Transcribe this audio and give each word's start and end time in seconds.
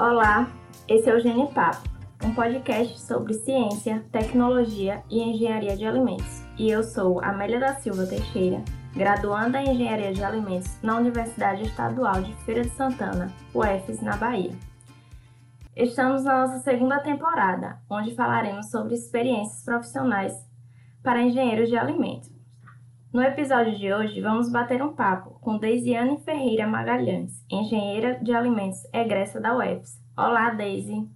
Olá, 0.00 0.50
esse 0.88 1.10
é 1.10 1.14
o 1.14 1.20
Genipapo, 1.20 1.86
um 2.24 2.34
podcast 2.34 2.98
sobre 3.02 3.34
ciência, 3.34 4.02
tecnologia 4.10 5.02
e 5.10 5.20
engenharia 5.20 5.76
de 5.76 5.84
alimentos. 5.84 6.42
E 6.58 6.70
eu 6.70 6.82
sou 6.82 7.22
Amélia 7.22 7.60
da 7.60 7.74
Silva 7.74 8.06
Teixeira, 8.06 8.64
graduanda 8.94 9.60
em 9.60 9.74
Engenharia 9.74 10.14
de 10.14 10.24
Alimentos 10.24 10.82
na 10.82 10.96
Universidade 10.96 11.64
Estadual 11.64 12.22
de 12.22 12.32
Feira 12.46 12.62
de 12.62 12.70
Santana, 12.70 13.30
UFES, 13.54 14.00
na 14.00 14.16
Bahia. 14.16 14.56
Estamos 15.76 16.24
na 16.24 16.46
nossa 16.46 16.60
segunda 16.60 16.98
temporada, 17.00 17.78
onde 17.90 18.14
falaremos 18.14 18.70
sobre 18.70 18.94
experiências 18.94 19.62
profissionais 19.62 20.32
para 21.02 21.20
engenheiros 21.22 21.68
de 21.68 21.76
alimentos. 21.76 22.29
No 23.12 23.20
episódio 23.22 23.76
de 23.76 23.92
hoje, 23.92 24.20
vamos 24.20 24.52
bater 24.52 24.80
um 24.80 24.94
papo 24.94 25.30
com 25.40 25.58
Deisiane 25.58 26.20
Ferreira 26.20 26.64
Magalhães, 26.64 27.44
engenheira 27.50 28.20
de 28.22 28.32
alimentos 28.32 28.84
egressa 28.94 29.40
da 29.40 29.52
UFES. 29.52 30.00
Olá, 30.16 30.50
Deise! 30.50 31.08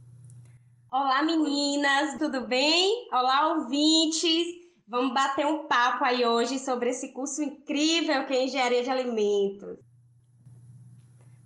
Olá, 0.90 1.22
meninas, 1.22 2.18
tudo 2.18 2.48
bem? 2.48 3.08
Olá, 3.12 3.54
ouvintes! 3.54 4.44
Vamos 4.88 5.14
bater 5.14 5.46
um 5.46 5.68
papo 5.68 6.04
aí 6.04 6.26
hoje 6.26 6.58
sobre 6.58 6.90
esse 6.90 7.12
curso 7.12 7.40
incrível 7.40 8.26
que 8.26 8.34
é 8.34 8.44
Engenharia 8.44 8.82
de 8.82 8.90
Alimentos. 8.90 9.78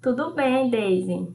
Tudo 0.01 0.35
bem, 0.35 0.71
Deise. 0.71 1.29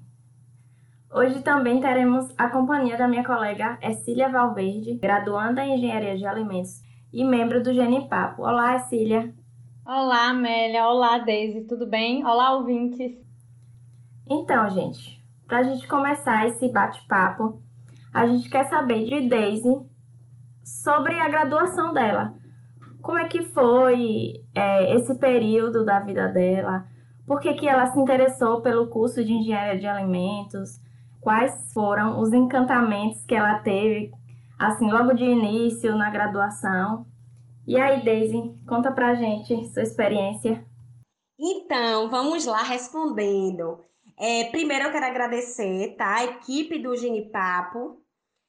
Hoje 1.13 1.39
também 1.43 1.79
teremos 1.79 2.33
a 2.35 2.49
companhia 2.49 2.97
da 2.97 3.07
minha 3.07 3.23
colega 3.23 3.77
Cecília 3.79 4.27
Valverde, 4.29 4.95
graduanda 4.95 5.63
em 5.63 5.75
Engenharia 5.75 6.17
de 6.17 6.25
Alimentos 6.25 6.81
e 7.13 7.23
membro 7.23 7.61
do 7.61 7.71
Genipapo. 7.71 8.41
Olá, 8.41 8.79
Cecília. 8.79 9.31
Olá, 9.85 10.29
Amélia. 10.29 10.87
Olá, 10.87 11.19
Deise. 11.19 11.61
Tudo 11.61 11.85
bem? 11.85 12.25
Olá, 12.25 12.55
ouvintes. 12.55 13.15
Então, 14.27 14.67
gente, 14.71 15.23
para 15.47 15.59
a 15.59 15.63
gente 15.63 15.87
começar 15.87 16.47
esse 16.47 16.67
bate-papo, 16.69 17.61
a 18.11 18.25
gente 18.25 18.49
quer 18.49 18.63
saber 18.63 19.05
de 19.05 19.29
Daisy 19.29 19.79
sobre 20.63 21.13
a 21.19 21.29
graduação 21.29 21.93
dela. 21.93 22.33
Como 22.99 23.19
é 23.19 23.27
que 23.27 23.43
foi 23.43 24.43
é, 24.55 24.95
esse 24.95 25.13
período 25.19 25.85
da 25.85 25.99
vida 25.99 26.29
dela? 26.29 26.87
Por 27.27 27.39
que, 27.39 27.53
que 27.53 27.67
ela 27.67 27.85
se 27.87 27.99
interessou 27.99 28.61
pelo 28.61 28.87
curso 28.87 29.23
de 29.23 29.33
engenharia 29.33 29.79
de 29.79 29.85
alimentos? 29.85 30.81
Quais 31.21 31.71
foram 31.73 32.19
os 32.19 32.33
encantamentos 32.33 33.23
que 33.25 33.35
ela 33.35 33.59
teve, 33.59 34.11
assim, 34.59 34.91
logo 34.91 35.13
de 35.13 35.23
início 35.23 35.95
na 35.95 36.09
graduação? 36.09 37.05
E 37.67 37.79
aí, 37.79 38.03
Daisy, 38.03 38.55
conta 38.67 38.91
pra 38.91 39.15
gente 39.15 39.69
sua 39.73 39.83
experiência. 39.83 40.65
Então, 41.39 42.09
vamos 42.09 42.45
lá 42.45 42.61
respondendo. 42.63 43.79
É, 44.17 44.45
primeiro 44.45 44.85
eu 44.85 44.91
quero 44.91 45.05
agradecer 45.05 45.95
tá, 45.97 46.15
a 46.15 46.25
equipe 46.25 46.79
do 46.79 46.95
Genipapo 46.95 48.01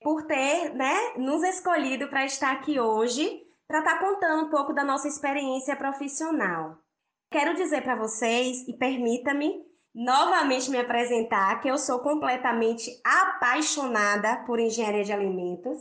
por 0.02 0.24
ter 0.24 0.74
né, 0.74 1.14
nos 1.16 1.42
escolhido 1.42 2.08
para 2.08 2.26
estar 2.26 2.52
aqui 2.52 2.78
hoje 2.78 3.44
para 3.66 3.78
estar 3.78 3.98
tá 3.98 4.06
contando 4.06 4.46
um 4.46 4.50
pouco 4.50 4.72
da 4.72 4.84
nossa 4.84 5.08
experiência 5.08 5.74
profissional. 5.74 6.78
Quero 7.30 7.54
dizer 7.54 7.82
para 7.82 7.96
vocês, 7.96 8.68
e 8.68 8.74
permita-me 8.74 9.64
novamente 9.94 10.70
me 10.70 10.78
apresentar, 10.78 11.60
que 11.60 11.68
eu 11.68 11.78
sou 11.78 12.00
completamente 12.00 12.90
apaixonada 13.04 14.44
por 14.44 14.60
engenharia 14.60 15.04
de 15.04 15.12
alimentos. 15.12 15.80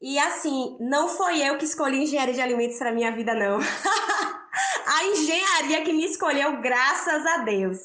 E 0.00 0.18
assim, 0.18 0.76
não 0.80 1.08
foi 1.08 1.40
eu 1.46 1.58
que 1.58 1.64
escolhi 1.64 2.02
engenharia 2.02 2.32
de 2.32 2.40
alimentos 2.40 2.78
para 2.78 2.92
minha 2.92 3.12
vida, 3.12 3.34
não. 3.34 3.58
a 4.86 5.04
engenharia 5.06 5.82
que 5.84 5.92
me 5.92 6.04
escolheu, 6.04 6.60
graças 6.60 7.26
a 7.26 7.38
Deus. 7.38 7.78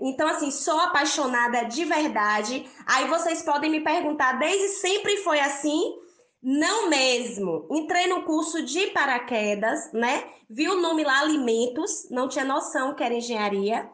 Então, 0.00 0.28
assim, 0.28 0.50
sou 0.50 0.78
apaixonada 0.80 1.64
de 1.64 1.84
verdade. 1.84 2.66
Aí 2.86 3.06
vocês 3.08 3.42
podem 3.42 3.70
me 3.70 3.80
perguntar, 3.80 4.38
desde 4.38 4.68
sempre 4.76 5.18
foi 5.18 5.40
assim? 5.40 5.94
Não 6.42 6.88
mesmo. 6.88 7.68
Entrei 7.70 8.06
no 8.06 8.24
curso 8.24 8.62
de 8.62 8.86
paraquedas, 8.88 9.92
né? 9.92 10.32
Vi 10.48 10.68
o 10.68 10.80
nome 10.80 11.04
lá, 11.04 11.20
alimentos, 11.20 12.08
não 12.10 12.28
tinha 12.28 12.44
noção 12.44 12.94
que 12.94 13.04
era 13.04 13.14
engenharia. 13.14 13.90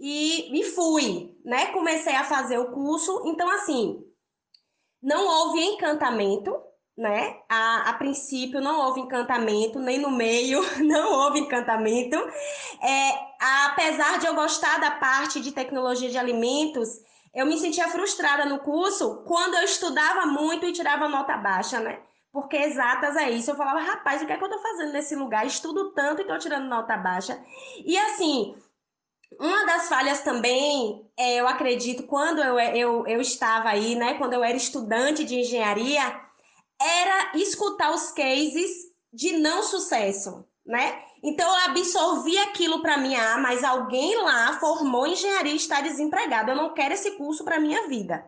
E, 0.00 0.58
e 0.58 0.64
fui, 0.64 1.38
né? 1.44 1.66
Comecei 1.66 2.16
a 2.16 2.24
fazer 2.24 2.58
o 2.58 2.72
curso. 2.72 3.22
Então, 3.26 3.48
assim, 3.50 4.02
não 5.00 5.26
houve 5.26 5.60
encantamento, 5.60 6.60
né? 7.00 7.38
A, 7.48 7.88
a 7.88 7.92
princípio 7.94 8.60
não 8.60 8.78
houve 8.78 9.00
encantamento, 9.00 9.78
nem 9.78 9.98
no 9.98 10.10
meio 10.10 10.60
não 10.84 11.14
houve 11.14 11.40
encantamento. 11.40 12.14
É, 12.14 13.66
apesar 13.68 14.18
de 14.18 14.26
eu 14.26 14.34
gostar 14.34 14.78
da 14.78 14.90
parte 14.90 15.40
de 15.40 15.50
tecnologia 15.50 16.10
de 16.10 16.18
alimentos, 16.18 17.00
eu 17.34 17.46
me 17.46 17.56
sentia 17.56 17.88
frustrada 17.88 18.44
no 18.44 18.58
curso 18.58 19.24
quando 19.26 19.54
eu 19.54 19.64
estudava 19.64 20.26
muito 20.26 20.66
e 20.66 20.72
tirava 20.74 21.08
nota 21.08 21.38
baixa, 21.38 21.80
né? 21.80 22.00
Porque 22.30 22.58
exatas 22.58 23.16
é 23.16 23.30
isso. 23.30 23.50
Eu 23.50 23.56
falava, 23.56 23.80
rapaz, 23.80 24.20
o 24.20 24.26
que 24.26 24.32
é 24.34 24.36
que 24.36 24.44
eu 24.44 24.50
tô 24.50 24.58
fazendo 24.58 24.92
nesse 24.92 25.16
lugar? 25.16 25.46
Estudo 25.46 25.92
tanto 25.92 26.20
e 26.20 26.26
tô 26.26 26.36
tirando 26.36 26.68
nota 26.68 26.98
baixa. 26.98 27.42
E 27.82 27.96
assim, 27.96 28.54
uma 29.40 29.64
das 29.64 29.88
falhas 29.88 30.20
também, 30.20 31.10
é, 31.16 31.36
eu 31.36 31.48
acredito, 31.48 32.02
quando 32.02 32.42
eu, 32.42 32.58
eu, 32.58 33.06
eu 33.06 33.20
estava 33.22 33.70
aí, 33.70 33.94
né? 33.94 34.14
Quando 34.14 34.34
eu 34.34 34.44
era 34.44 34.56
estudante 34.56 35.24
de 35.24 35.36
engenharia, 35.36 36.28
era 36.80 37.32
escutar 37.34 37.92
os 37.92 38.10
cases 38.10 38.70
de 39.12 39.32
não 39.38 39.62
sucesso, 39.62 40.44
né? 40.64 41.02
Então 41.22 41.46
eu 41.46 41.70
absorvi 41.70 42.38
aquilo 42.38 42.80
para 42.80 42.96
mim, 42.96 43.14
ah, 43.14 43.36
mas 43.38 43.62
alguém 43.62 44.16
lá 44.22 44.58
formou 44.58 45.06
engenharia 45.06 45.52
e 45.52 45.56
está 45.56 45.80
desempregado. 45.80 46.50
Eu 46.50 46.56
não 46.56 46.72
quero 46.72 46.94
esse 46.94 47.12
curso 47.12 47.44
para 47.44 47.60
minha 47.60 47.86
vida. 47.88 48.24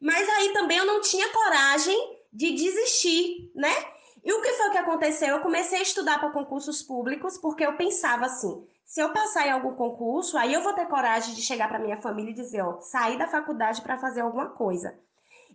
Mas 0.00 0.28
aí 0.28 0.52
também 0.52 0.78
eu 0.78 0.86
não 0.86 1.00
tinha 1.00 1.28
coragem 1.30 1.98
de 2.32 2.52
desistir, 2.52 3.50
né? 3.54 3.74
E 4.22 4.32
o 4.32 4.40
que 4.40 4.52
foi 4.52 4.70
que 4.70 4.78
aconteceu? 4.78 5.28
Eu 5.28 5.40
comecei 5.40 5.78
a 5.78 5.82
estudar 5.82 6.18
para 6.20 6.30
concursos 6.30 6.82
públicos 6.82 7.36
porque 7.38 7.64
eu 7.64 7.76
pensava 7.76 8.26
assim: 8.26 8.66
se 8.84 9.00
eu 9.00 9.12
passar 9.12 9.46
em 9.46 9.50
algum 9.50 9.74
concurso, 9.74 10.36
aí 10.36 10.52
eu 10.52 10.62
vou 10.62 10.72
ter 10.72 10.86
coragem 10.86 11.34
de 11.34 11.42
chegar 11.42 11.68
para 11.68 11.78
minha 11.78 12.00
família 12.00 12.30
e 12.30 12.34
dizer, 12.34 12.62
ó, 12.62 12.80
sair 12.80 13.18
da 13.18 13.28
faculdade 13.28 13.82
para 13.82 13.98
fazer 13.98 14.20
alguma 14.20 14.50
coisa. 14.50 14.98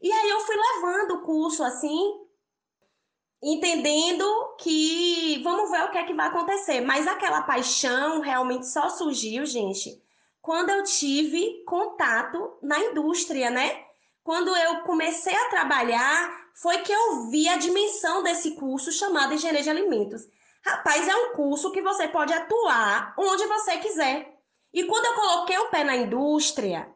E 0.01 0.12
aí 0.12 0.29
eu 0.29 0.40
fui 0.41 0.56
levando 0.56 1.12
o 1.12 1.22
curso 1.22 1.63
assim, 1.63 2.25
entendendo 3.45 4.25
que 4.57 5.39
vamos 5.44 5.69
ver 5.69 5.83
o 5.83 5.91
que 5.91 6.00
é 6.00 6.03
que 6.03 6.16
vai 6.16 6.28
acontecer. 6.28 6.81
Mas 6.81 7.06
aquela 7.06 7.44
paixão 7.44 8.19
realmente 8.19 8.66
só 8.66 8.89
surgiu, 8.89 9.45
gente, 9.45 10.01
quando 10.41 10.72
eu 10.72 10.83
tive 10.83 11.63
contato 11.66 12.57
na 12.61 12.79
indústria, 12.79 13.51
né? 13.51 13.83
Quando 14.23 14.56
eu 14.56 14.81
comecei 14.81 15.35
a 15.35 15.50
trabalhar, 15.50 16.45
foi 16.56 16.79
que 16.79 16.91
eu 16.91 17.29
vi 17.29 17.47
a 17.47 17.57
dimensão 17.57 18.23
desse 18.23 18.56
curso 18.56 18.91
chamado 18.91 19.35
Engenharia 19.35 19.62
de 19.62 19.69
Alimentos. 19.69 20.23
Rapaz, 20.66 21.07
é 21.07 21.16
um 21.16 21.33
curso 21.33 21.72
que 21.72 21.83
você 21.83 22.07
pode 22.07 22.33
atuar 22.33 23.13
onde 23.19 23.45
você 23.45 23.77
quiser. 23.77 24.35
E 24.73 24.83
quando 24.85 25.06
eu 25.06 25.13
coloquei 25.13 25.57
o 25.59 25.69
pé 25.69 25.83
na 25.83 25.95
indústria, 25.95 26.91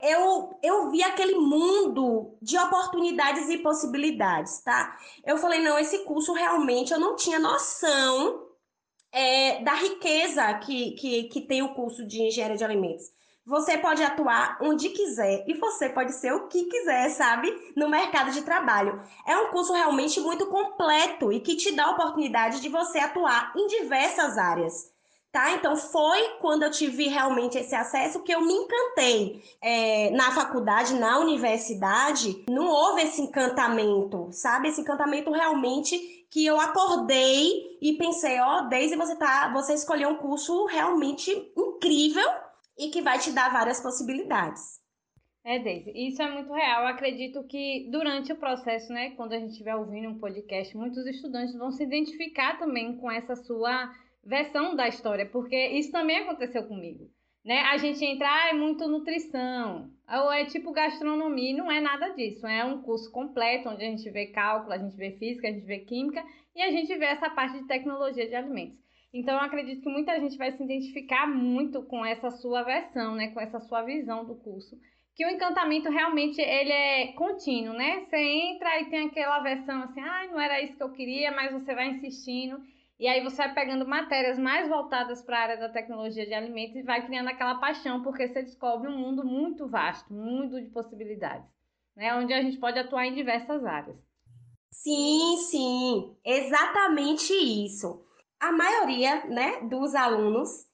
eu, 0.00 0.58
eu 0.62 0.90
vi 0.90 1.02
aquele 1.02 1.34
mundo 1.34 2.36
de 2.40 2.56
oportunidades 2.56 3.48
e 3.48 3.58
possibilidades, 3.58 4.60
tá? 4.60 4.96
Eu 5.24 5.36
falei, 5.38 5.60
não, 5.60 5.78
esse 5.78 6.04
curso 6.04 6.32
realmente 6.32 6.92
eu 6.92 7.00
não 7.00 7.16
tinha 7.16 7.38
noção 7.38 8.46
é, 9.12 9.62
da 9.62 9.74
riqueza 9.74 10.54
que, 10.54 10.92
que, 10.92 11.24
que 11.24 11.40
tem 11.40 11.62
o 11.62 11.74
curso 11.74 12.06
de 12.06 12.22
engenharia 12.22 12.56
de 12.56 12.64
alimentos. 12.64 13.06
Você 13.44 13.78
pode 13.78 14.02
atuar 14.02 14.58
onde 14.60 14.90
quiser 14.90 15.44
e 15.48 15.54
você 15.54 15.88
pode 15.88 16.12
ser 16.12 16.32
o 16.32 16.48
que 16.48 16.64
quiser, 16.64 17.08
sabe? 17.08 17.50
No 17.74 17.88
mercado 17.88 18.30
de 18.30 18.42
trabalho. 18.42 19.00
É 19.26 19.36
um 19.38 19.50
curso 19.50 19.72
realmente 19.72 20.20
muito 20.20 20.46
completo 20.46 21.32
e 21.32 21.40
que 21.40 21.56
te 21.56 21.72
dá 21.72 21.86
a 21.86 21.90
oportunidade 21.92 22.60
de 22.60 22.68
você 22.68 22.98
atuar 22.98 23.52
em 23.56 23.66
diversas 23.66 24.36
áreas 24.36 24.92
tá? 25.32 25.52
Então 25.52 25.76
foi 25.76 26.36
quando 26.40 26.62
eu 26.62 26.70
tive 26.70 27.08
realmente 27.08 27.58
esse 27.58 27.74
acesso 27.74 28.22
que 28.22 28.32
eu 28.32 28.40
me 28.40 28.52
encantei. 28.52 29.42
É, 29.62 30.10
na 30.10 30.30
faculdade, 30.32 30.94
na 30.94 31.18
universidade, 31.18 32.44
não 32.48 32.68
houve 32.68 33.02
esse 33.02 33.20
encantamento, 33.20 34.28
sabe? 34.32 34.68
Esse 34.68 34.80
encantamento 34.80 35.30
realmente 35.30 36.26
que 36.30 36.44
eu 36.44 36.60
acordei 36.60 37.78
e 37.80 37.94
pensei, 37.96 38.38
ó, 38.40 38.58
oh, 38.58 38.68
Daisy, 38.68 38.96
você 38.96 39.16
tá, 39.16 39.50
você 39.52 39.74
escolheu 39.74 40.10
um 40.10 40.16
curso 40.16 40.66
realmente 40.66 41.30
incrível 41.56 42.28
e 42.78 42.90
que 42.90 43.02
vai 43.02 43.18
te 43.18 43.32
dar 43.32 43.52
várias 43.52 43.80
possibilidades. 43.80 44.78
É, 45.44 45.58
Daisy, 45.58 45.90
isso 45.94 46.20
é 46.20 46.30
muito 46.30 46.52
real. 46.52 46.82
Eu 46.82 46.88
acredito 46.88 47.42
que 47.44 47.88
durante 47.90 48.32
o 48.32 48.36
processo, 48.36 48.92
né, 48.92 49.10
quando 49.10 49.32
a 49.32 49.38
gente 49.38 49.52
estiver 49.52 49.74
ouvindo 49.74 50.10
um 50.10 50.18
podcast, 50.18 50.76
muitos 50.76 51.06
estudantes 51.06 51.56
vão 51.56 51.72
se 51.72 51.82
identificar 51.82 52.58
também 52.58 52.98
com 52.98 53.10
essa 53.10 53.34
sua 53.34 53.90
versão 54.28 54.76
da 54.76 54.86
história, 54.86 55.24
porque 55.24 55.56
isso 55.68 55.90
também 55.90 56.18
aconteceu 56.18 56.62
comigo. 56.64 57.10
Né? 57.44 57.60
A 57.62 57.78
gente 57.78 58.04
entra, 58.04 58.28
ah, 58.28 58.48
é 58.50 58.52
muito 58.52 58.86
nutrição, 58.86 59.90
ou 60.06 60.30
é 60.30 60.44
tipo 60.44 60.70
gastronomia, 60.70 61.56
não 61.56 61.72
é 61.72 61.80
nada 61.80 62.10
disso. 62.10 62.46
É 62.46 62.62
um 62.62 62.82
curso 62.82 63.10
completo 63.10 63.70
onde 63.70 63.82
a 63.82 63.86
gente 63.86 64.10
vê 64.10 64.26
cálculo, 64.26 64.74
a 64.74 64.78
gente 64.78 64.94
vê 64.94 65.12
física, 65.12 65.48
a 65.48 65.50
gente 65.50 65.64
vê 65.64 65.78
química 65.78 66.22
e 66.54 66.60
a 66.60 66.70
gente 66.70 66.94
vê 66.96 67.06
essa 67.06 67.30
parte 67.30 67.58
de 67.58 67.66
tecnologia 67.66 68.28
de 68.28 68.34
alimentos. 68.34 68.78
Então, 69.14 69.34
eu 69.34 69.40
acredito 69.40 69.80
que 69.80 69.88
muita 69.88 70.20
gente 70.20 70.36
vai 70.36 70.52
se 70.52 70.62
identificar 70.62 71.26
muito 71.26 71.82
com 71.84 72.04
essa 72.04 72.30
sua 72.30 72.62
versão, 72.62 73.14
né? 73.14 73.28
com 73.28 73.40
essa 73.40 73.58
sua 73.60 73.80
visão 73.80 74.26
do 74.26 74.34
curso, 74.34 74.76
que 75.14 75.24
o 75.24 75.30
encantamento 75.30 75.88
realmente 75.88 76.38
ele 76.40 76.70
é 76.70 77.12
contínuo, 77.12 77.74
né? 77.74 78.04
Você 78.04 78.18
entra 78.18 78.80
e 78.80 78.90
tem 78.90 79.06
aquela 79.06 79.40
versão 79.40 79.82
assim, 79.82 80.00
ah, 80.00 80.28
não 80.30 80.38
era 80.38 80.62
isso 80.62 80.76
que 80.76 80.82
eu 80.82 80.92
queria, 80.92 81.32
mas 81.32 81.50
você 81.50 81.74
vai 81.74 81.88
insistindo. 81.88 82.60
E 82.98 83.06
aí 83.06 83.22
você 83.22 83.36
vai 83.36 83.54
pegando 83.54 83.86
matérias 83.86 84.38
mais 84.38 84.68
voltadas 84.68 85.22
para 85.22 85.38
a 85.38 85.42
área 85.42 85.56
da 85.56 85.68
tecnologia 85.68 86.26
de 86.26 86.34
alimentos 86.34 86.76
e 86.76 86.82
vai 86.82 87.06
criando 87.06 87.28
aquela 87.28 87.54
paixão, 87.54 88.02
porque 88.02 88.26
você 88.26 88.42
descobre 88.42 88.88
um 88.88 88.98
mundo 88.98 89.24
muito 89.24 89.68
vasto, 89.68 90.12
um 90.12 90.20
mundo 90.24 90.60
de 90.60 90.68
possibilidades, 90.68 91.46
né? 91.96 92.12
Onde 92.14 92.32
a 92.32 92.42
gente 92.42 92.58
pode 92.58 92.76
atuar 92.76 93.06
em 93.06 93.14
diversas 93.14 93.64
áreas. 93.64 93.96
Sim, 94.70 95.36
sim, 95.48 96.16
exatamente 96.24 97.32
isso. 97.32 98.04
A 98.40 98.50
maioria, 98.50 99.24
né, 99.26 99.60
dos 99.62 99.94
alunos, 99.94 100.66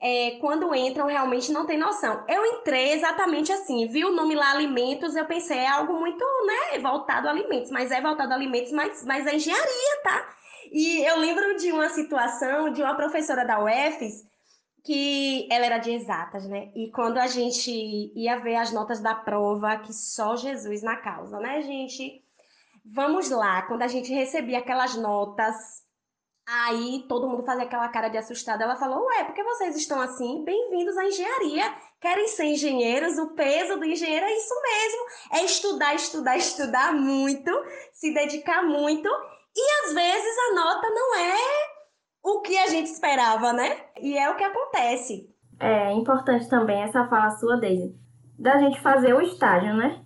é, 0.00 0.32
quando 0.40 0.74
entram, 0.74 1.06
realmente 1.06 1.52
não 1.52 1.64
tem 1.66 1.78
noção. 1.78 2.24
Eu 2.28 2.44
entrei 2.44 2.92
exatamente 2.92 3.50
assim, 3.50 3.86
vi 3.88 4.04
o 4.04 4.12
nome 4.12 4.34
lá 4.34 4.50
alimentos, 4.50 5.14
eu 5.16 5.24
pensei, 5.24 5.58
é 5.58 5.68
algo 5.68 5.94
muito, 5.94 6.24
né, 6.46 6.78
voltado 6.80 7.28
a 7.28 7.30
alimentos, 7.30 7.70
mas 7.70 7.90
é 7.90 8.00
voltado 8.00 8.32
a 8.32 8.36
alimentos, 8.36 8.72
mas, 8.72 9.04
mas 9.06 9.26
é 9.26 9.36
engenharia, 9.36 10.02
tá? 10.02 10.41
E 10.70 11.04
eu 11.04 11.18
lembro 11.18 11.56
de 11.56 11.72
uma 11.72 11.88
situação 11.88 12.72
de 12.72 12.82
uma 12.82 12.94
professora 12.94 13.44
da 13.44 13.62
UFES 13.62 14.30
que 14.84 15.48
ela 15.50 15.66
era 15.66 15.78
de 15.78 15.92
exatas, 15.92 16.46
né? 16.46 16.70
E 16.74 16.90
quando 16.90 17.18
a 17.18 17.26
gente 17.26 17.70
ia 18.16 18.38
ver 18.40 18.56
as 18.56 18.72
notas 18.72 19.00
da 19.00 19.14
prova, 19.14 19.78
que 19.78 19.92
só 19.92 20.36
Jesus 20.36 20.82
na 20.82 20.96
causa, 20.96 21.38
né, 21.38 21.62
gente? 21.62 22.22
Vamos 22.84 23.30
lá, 23.30 23.62
quando 23.62 23.82
a 23.82 23.88
gente 23.88 24.12
recebia 24.12 24.58
aquelas 24.58 24.96
notas, 24.96 25.54
aí 26.44 27.04
todo 27.08 27.28
mundo 27.28 27.44
fazia 27.44 27.64
aquela 27.64 27.88
cara 27.88 28.08
de 28.08 28.18
assustada. 28.18 28.64
Ela 28.64 28.74
falou: 28.74 29.06
Ué, 29.06 29.24
por 29.24 29.34
que 29.34 29.44
vocês 29.44 29.76
estão 29.76 30.00
assim? 30.00 30.44
Bem-vindos 30.44 30.96
à 30.96 31.04
engenharia. 31.04 31.74
Querem 32.00 32.26
ser 32.26 32.46
engenheiros? 32.46 33.18
O 33.18 33.34
peso 33.34 33.78
do 33.78 33.84
engenheiro 33.84 34.26
é 34.26 34.36
isso 34.36 34.54
mesmo: 34.62 35.06
é 35.32 35.44
estudar, 35.44 35.94
estudar, 35.94 36.36
estudar 36.36 36.92
muito, 36.92 37.50
se 37.92 38.12
dedicar 38.12 38.64
muito 38.64 39.08
e 39.54 39.86
às 39.86 39.94
vezes 39.94 40.36
a 40.50 40.54
nota 40.54 40.88
não 40.90 41.18
é 41.18 41.36
o 42.22 42.40
que 42.40 42.56
a 42.56 42.68
gente 42.68 42.90
esperava, 42.90 43.52
né? 43.52 43.80
E 44.00 44.16
é 44.16 44.30
o 44.30 44.36
que 44.36 44.44
acontece. 44.44 45.28
É 45.58 45.92
importante 45.92 46.48
também 46.48 46.82
essa 46.82 47.06
fala 47.06 47.30
sua, 47.32 47.56
Daisy, 47.56 47.94
da 48.38 48.58
gente 48.58 48.80
fazer 48.80 49.14
o 49.14 49.20
estágio, 49.20 49.74
né? 49.74 50.04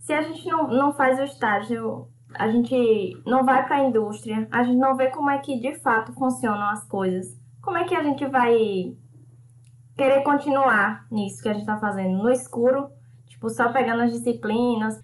Se 0.00 0.12
a 0.12 0.22
gente 0.22 0.46
não, 0.48 0.68
não 0.68 0.92
faz 0.92 1.18
o 1.18 1.24
estágio, 1.24 2.08
a 2.34 2.48
gente 2.48 3.20
não 3.26 3.44
vai 3.44 3.66
para 3.66 3.76
a 3.76 3.84
indústria, 3.84 4.48
a 4.50 4.62
gente 4.62 4.78
não 4.78 4.96
vê 4.96 5.10
como 5.10 5.30
é 5.30 5.38
que 5.38 5.58
de 5.58 5.74
fato 5.80 6.12
funcionam 6.12 6.68
as 6.68 6.86
coisas. 6.86 7.26
Como 7.62 7.76
é 7.76 7.84
que 7.84 7.94
a 7.94 8.02
gente 8.02 8.26
vai 8.26 8.96
querer 9.96 10.22
continuar 10.22 11.06
nisso 11.10 11.42
que 11.42 11.48
a 11.48 11.52
gente 11.52 11.62
está 11.62 11.78
fazendo? 11.78 12.18
No 12.18 12.30
escuro, 12.30 12.90
tipo, 13.26 13.48
só 13.48 13.72
pegando 13.72 14.02
as 14.02 14.12
disciplinas, 14.12 15.00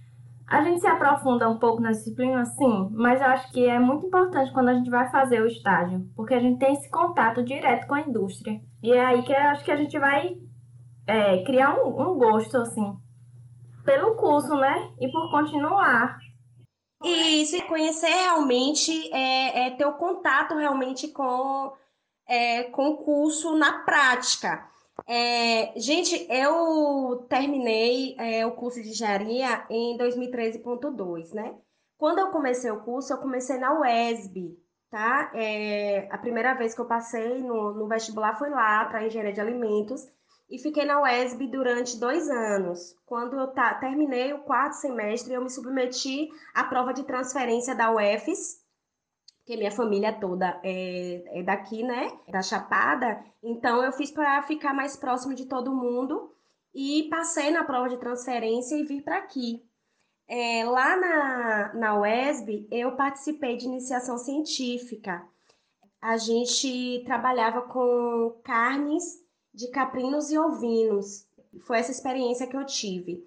a 0.53 0.63
gente 0.63 0.83
se 0.83 0.87
aprofunda 0.87 1.49
um 1.49 1.59
pouco 1.59 1.81
nas 1.81 1.97
disciplinas, 1.97 2.55
sim, 2.57 2.91
mas 2.93 3.23
eu 3.23 3.27
acho 3.29 3.51
que 3.53 3.65
é 3.67 3.79
muito 3.79 4.05
importante 4.05 4.53
quando 4.53 4.69
a 4.69 4.75
gente 4.75 4.91
vai 4.91 5.11
fazer 5.11 5.41
o 5.41 5.47
estágio, 5.47 6.07
porque 6.15 6.35
a 6.35 6.41
gente 6.41 6.59
tem 6.59 6.75
esse 6.75 6.91
contato 6.91 7.43
direto 7.43 7.87
com 7.87 7.95
a 7.95 8.03
indústria. 8.03 8.61
E 8.83 8.93
é 8.93 9.03
aí 9.03 9.23
que 9.23 9.33
eu 9.33 9.39
acho 9.39 9.65
que 9.65 9.73
a 9.73 9.77
gente 9.77 9.99
vai 9.99 10.37
é, 11.07 11.43
criar 11.45 11.75
um, 11.75 11.89
um 11.89 12.19
gosto, 12.19 12.59
assim, 12.59 12.95
pelo 13.83 14.15
curso, 14.15 14.55
né? 14.57 14.93
E 15.01 15.11
por 15.11 15.31
continuar. 15.31 16.19
E 17.03 17.63
conhecer 17.63 18.11
realmente, 18.11 19.11
é, 19.11 19.69
é 19.69 19.71
ter 19.71 19.87
o 19.87 19.95
contato 19.95 20.55
realmente 20.55 21.09
com, 21.09 21.73
é, 22.29 22.65
com 22.65 22.91
o 22.91 22.99
curso 22.99 23.57
na 23.57 23.85
prática. 23.85 24.69
É, 25.07 25.79
gente, 25.79 26.27
eu 26.31 27.27
terminei 27.29 28.15
é, 28.19 28.47
o 28.47 28.53
curso 28.53 28.83
de 28.83 28.91
engenharia 28.91 29.67
em 29.71 29.97
2013.2, 29.97 31.33
né? 31.33 31.57
Quando 31.99 32.19
eu 32.19 32.31
comecei 32.31 32.71
o 32.71 32.81
curso, 32.83 33.13
eu 33.13 33.19
comecei 33.19 33.59
na 33.59 33.79
UESB, 33.81 34.59
tá? 34.91 35.31
É, 35.35 36.09
a 36.11 36.19
primeira 36.19 36.55
vez 36.55 36.75
que 36.75 36.81
eu 36.81 36.87
passei 36.87 37.43
no, 37.43 37.73
no 37.73 37.89
vestibular 37.89 38.39
foi 38.39 38.51
lá 38.51 38.85
para 38.87 39.07
engenharia 39.07 39.33
de 39.33 39.41
alimentos 39.41 40.07
e 40.51 40.59
fiquei 40.59 40.85
na 40.85 41.01
UESB 41.01 41.47
durante 41.47 41.99
dois 41.99 42.29
anos. 42.29 42.95
Quando 43.07 43.39
eu 43.39 43.49
terminei 43.81 44.35
o 44.35 44.43
quarto 44.43 44.75
semestre, 44.75 45.33
eu 45.33 45.43
me 45.43 45.49
submeti 45.49 46.29
à 46.55 46.65
prova 46.65 46.93
de 46.93 47.05
transferência 47.05 47.75
da 47.75 47.91
UFES, 47.91 48.62
porque 49.53 49.59
minha 49.59 49.71
família 49.71 50.13
toda 50.13 50.59
é, 50.63 51.41
é 51.41 51.43
daqui, 51.43 51.83
né? 51.83 52.11
Da 52.27 52.41
Chapada. 52.41 53.23
Então 53.43 53.85
eu 53.85 53.93
fiz 53.93 54.11
para 54.11 54.43
ficar 54.45 54.73
mais 54.73 54.97
próximo 54.97 55.35
de 55.35 55.45
todo 55.45 55.75
mundo 55.75 56.33
e 56.75 57.07
passei 57.11 57.51
na 57.51 57.63
prova 57.63 57.91
de 57.91 57.99
transferência 57.99 58.77
e 58.77 58.85
vim 58.85 59.03
para 59.03 59.19
aqui. 59.19 59.63
É, 60.27 60.65
lá 60.65 60.97
na, 60.97 61.75
na 61.75 62.01
UESB, 62.01 62.67
eu 62.71 62.93
participei 62.97 63.59
de 63.59 63.67
iniciação 63.67 64.17
científica. 64.17 65.23
A 66.01 66.17
gente 66.17 67.03
trabalhava 67.05 67.61
com 67.61 68.41
carnes 68.43 69.05
de 69.53 69.69
caprinos 69.69 70.31
e 70.31 70.39
ovinos. 70.39 71.27
Foi 71.67 71.79
essa 71.79 71.93
experiência 71.93 72.47
que 72.47 72.57
eu 72.57 72.65
tive. 72.65 73.23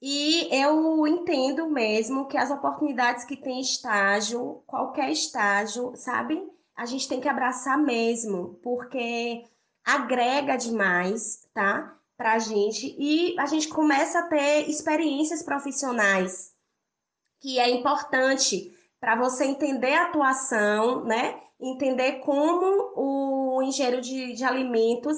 E 0.00 0.54
eu 0.54 1.06
entendo 1.06 1.70
mesmo 1.70 2.26
que 2.28 2.36
as 2.36 2.50
oportunidades 2.50 3.24
que 3.24 3.36
tem 3.36 3.60
estágio, 3.60 4.62
qualquer 4.66 5.10
estágio, 5.10 5.92
sabe? 5.96 6.42
A 6.74 6.84
gente 6.84 7.08
tem 7.08 7.20
que 7.20 7.28
abraçar 7.28 7.78
mesmo, 7.78 8.60
porque 8.62 9.44
agrega 9.84 10.56
demais, 10.56 11.48
tá? 11.54 11.96
Pra 12.16 12.38
gente. 12.38 12.94
E 12.98 13.38
a 13.38 13.46
gente 13.46 13.68
começa 13.68 14.18
a 14.18 14.26
ter 14.26 14.68
experiências 14.68 15.42
profissionais, 15.42 16.52
que 17.40 17.58
é 17.58 17.70
importante 17.70 18.76
para 19.00 19.16
você 19.16 19.44
entender 19.44 19.94
a 19.94 20.06
atuação, 20.06 21.04
né? 21.04 21.40
Entender 21.58 22.20
como 22.20 22.92
o 22.94 23.62
engenheiro 23.62 24.02
de, 24.02 24.34
de 24.34 24.44
alimentos 24.44 25.16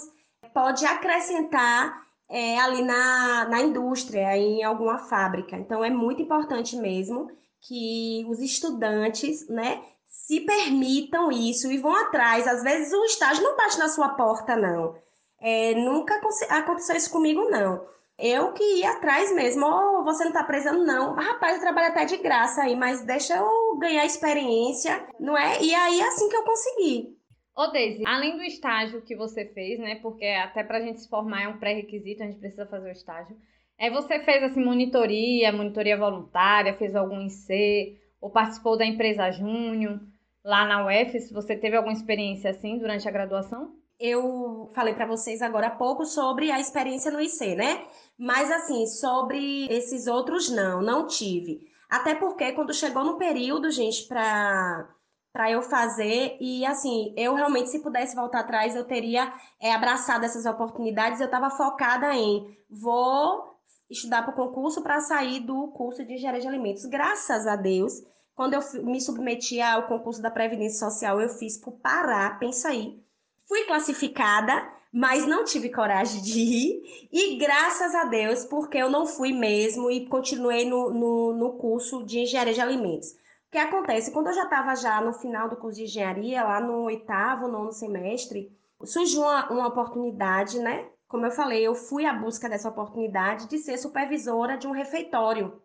pode 0.54 0.86
acrescentar 0.86 2.07
é, 2.28 2.58
ali 2.58 2.82
na, 2.82 3.46
na 3.48 3.60
indústria, 3.60 4.36
em 4.36 4.62
alguma 4.62 4.98
fábrica. 4.98 5.56
Então, 5.56 5.84
é 5.84 5.90
muito 5.90 6.20
importante 6.22 6.76
mesmo 6.76 7.30
que 7.60 8.24
os 8.28 8.40
estudantes, 8.40 9.48
né, 9.48 9.82
se 10.08 10.40
permitam 10.40 11.32
isso 11.32 11.70
e 11.72 11.78
vão 11.78 11.94
atrás. 11.94 12.46
Às 12.46 12.62
vezes, 12.62 12.92
o 12.92 13.04
estágio 13.04 13.42
não 13.42 13.56
bate 13.56 13.78
na 13.78 13.88
sua 13.88 14.10
porta, 14.10 14.56
não. 14.56 14.94
É, 15.40 15.74
nunca 15.74 16.20
aconteceu 16.50 16.96
isso 16.96 17.10
comigo, 17.10 17.48
não. 17.48 17.86
Eu 18.18 18.52
que 18.52 18.64
ia 18.80 18.90
atrás 18.90 19.32
mesmo, 19.32 19.64
oh, 19.64 20.02
você 20.02 20.24
não 20.24 20.32
tá 20.32 20.42
precisando, 20.42 20.84
não. 20.84 21.14
Rapaz, 21.14 21.54
eu 21.54 21.60
trabalho 21.60 21.88
até 21.88 22.04
de 22.04 22.16
graça 22.16 22.62
aí, 22.62 22.74
mas 22.74 23.00
deixa 23.02 23.36
eu 23.36 23.78
ganhar 23.78 24.04
experiência, 24.04 25.06
não 25.20 25.38
é? 25.38 25.62
E 25.62 25.72
aí, 25.72 26.00
é 26.00 26.08
assim 26.08 26.28
que 26.28 26.36
eu 26.36 26.42
consegui. 26.42 27.17
Ô, 27.58 27.66
Daisy, 27.66 28.04
além 28.06 28.36
do 28.36 28.42
estágio 28.44 29.02
que 29.02 29.16
você 29.16 29.44
fez, 29.44 29.80
né? 29.80 29.96
Porque 29.96 30.24
até 30.24 30.62
pra 30.62 30.80
gente 30.80 31.00
se 31.00 31.08
formar 31.08 31.42
é 31.42 31.48
um 31.48 31.58
pré-requisito, 31.58 32.22
a 32.22 32.26
gente 32.26 32.38
precisa 32.38 32.64
fazer 32.66 32.88
o 32.88 32.92
estágio. 32.92 33.36
É, 33.76 33.90
você 33.90 34.20
fez 34.20 34.44
assim 34.44 34.64
monitoria, 34.64 35.50
monitoria 35.50 35.98
voluntária, 35.98 36.78
fez 36.78 36.94
algum 36.94 37.20
IC, 37.20 37.98
ou 38.20 38.30
participou 38.30 38.78
da 38.78 38.86
empresa 38.86 39.32
Júnior 39.32 39.98
lá 40.44 40.66
na 40.66 40.86
UFS? 40.86 41.32
Você 41.32 41.56
teve 41.56 41.76
alguma 41.76 41.92
experiência 41.92 42.50
assim 42.50 42.78
durante 42.78 43.08
a 43.08 43.10
graduação? 43.10 43.74
Eu 43.98 44.70
falei 44.72 44.94
para 44.94 45.06
vocês 45.06 45.42
agora 45.42 45.66
há 45.66 45.74
pouco 45.74 46.04
sobre 46.04 46.52
a 46.52 46.60
experiência 46.60 47.10
no 47.10 47.20
IC, 47.20 47.56
né? 47.56 47.84
Mas 48.16 48.52
assim, 48.52 48.86
sobre 48.86 49.66
esses 49.68 50.06
outros 50.06 50.48
não, 50.48 50.80
não 50.80 51.08
tive. 51.08 51.66
Até 51.90 52.14
porque 52.14 52.52
quando 52.52 52.72
chegou 52.72 53.02
no 53.02 53.18
período, 53.18 53.68
gente, 53.68 54.06
para 54.06 54.94
para 55.32 55.50
eu 55.50 55.62
fazer. 55.62 56.36
E 56.40 56.64
assim, 56.64 57.12
eu 57.16 57.34
realmente, 57.34 57.70
se 57.70 57.80
pudesse 57.80 58.14
voltar 58.14 58.40
atrás, 58.40 58.74
eu 58.74 58.84
teria 58.84 59.32
é, 59.60 59.72
abraçado 59.72 60.24
essas 60.24 60.46
oportunidades. 60.46 61.20
Eu 61.20 61.26
estava 61.26 61.50
focada 61.50 62.14
em 62.14 62.56
vou 62.70 63.56
estudar 63.90 64.22
para 64.22 64.32
o 64.32 64.36
concurso 64.36 64.82
para 64.82 65.00
sair 65.00 65.40
do 65.40 65.68
curso 65.68 66.04
de 66.04 66.14
engenharia 66.14 66.40
de 66.40 66.48
alimentos. 66.48 66.84
Graças 66.84 67.46
a 67.46 67.56
Deus, 67.56 68.02
quando 68.34 68.54
eu 68.54 68.60
me 68.84 69.00
submeti 69.00 69.60
ao 69.60 69.86
concurso 69.86 70.20
da 70.20 70.30
Previdência 70.30 70.88
Social, 70.88 71.20
eu 71.20 71.28
fiz 71.28 71.56
por 71.56 71.72
Pará, 71.72 72.30
pensa 72.38 72.68
aí. 72.68 73.02
Fui 73.46 73.64
classificada, 73.64 74.70
mas 74.92 75.26
não 75.26 75.44
tive 75.44 75.70
coragem 75.70 76.20
de 76.22 76.38
ir. 76.38 77.08
E 77.10 77.36
graças 77.36 77.94
a 77.94 78.04
Deus, 78.04 78.44
porque 78.44 78.76
eu 78.76 78.90
não 78.90 79.06
fui 79.06 79.32
mesmo 79.32 79.90
e 79.90 80.06
continuei 80.06 80.68
no, 80.68 80.90
no, 80.90 81.32
no 81.32 81.52
curso 81.54 82.04
de 82.04 82.20
engenharia 82.20 82.52
de 82.52 82.60
alimentos. 82.60 83.16
O 83.48 83.50
que 83.50 83.58
acontece? 83.58 84.10
Quando 84.10 84.26
eu 84.26 84.34
já 84.34 84.44
estava 84.44 84.76
já 84.76 85.00
no 85.00 85.14
final 85.14 85.48
do 85.48 85.56
curso 85.56 85.78
de 85.78 85.84
engenharia, 85.84 86.44
lá 86.44 86.60
no 86.60 86.82
oitavo, 86.82 87.48
nono 87.48 87.72
semestre, 87.72 88.54
surgiu 88.84 89.22
uma, 89.22 89.50
uma 89.50 89.66
oportunidade, 89.68 90.58
né? 90.58 90.86
Como 91.08 91.24
eu 91.24 91.30
falei, 91.30 91.66
eu 91.66 91.74
fui 91.74 92.04
à 92.04 92.12
busca 92.12 92.46
dessa 92.46 92.68
oportunidade 92.68 93.48
de 93.48 93.56
ser 93.56 93.78
supervisora 93.78 94.58
de 94.58 94.66
um 94.66 94.70
refeitório. 94.70 95.62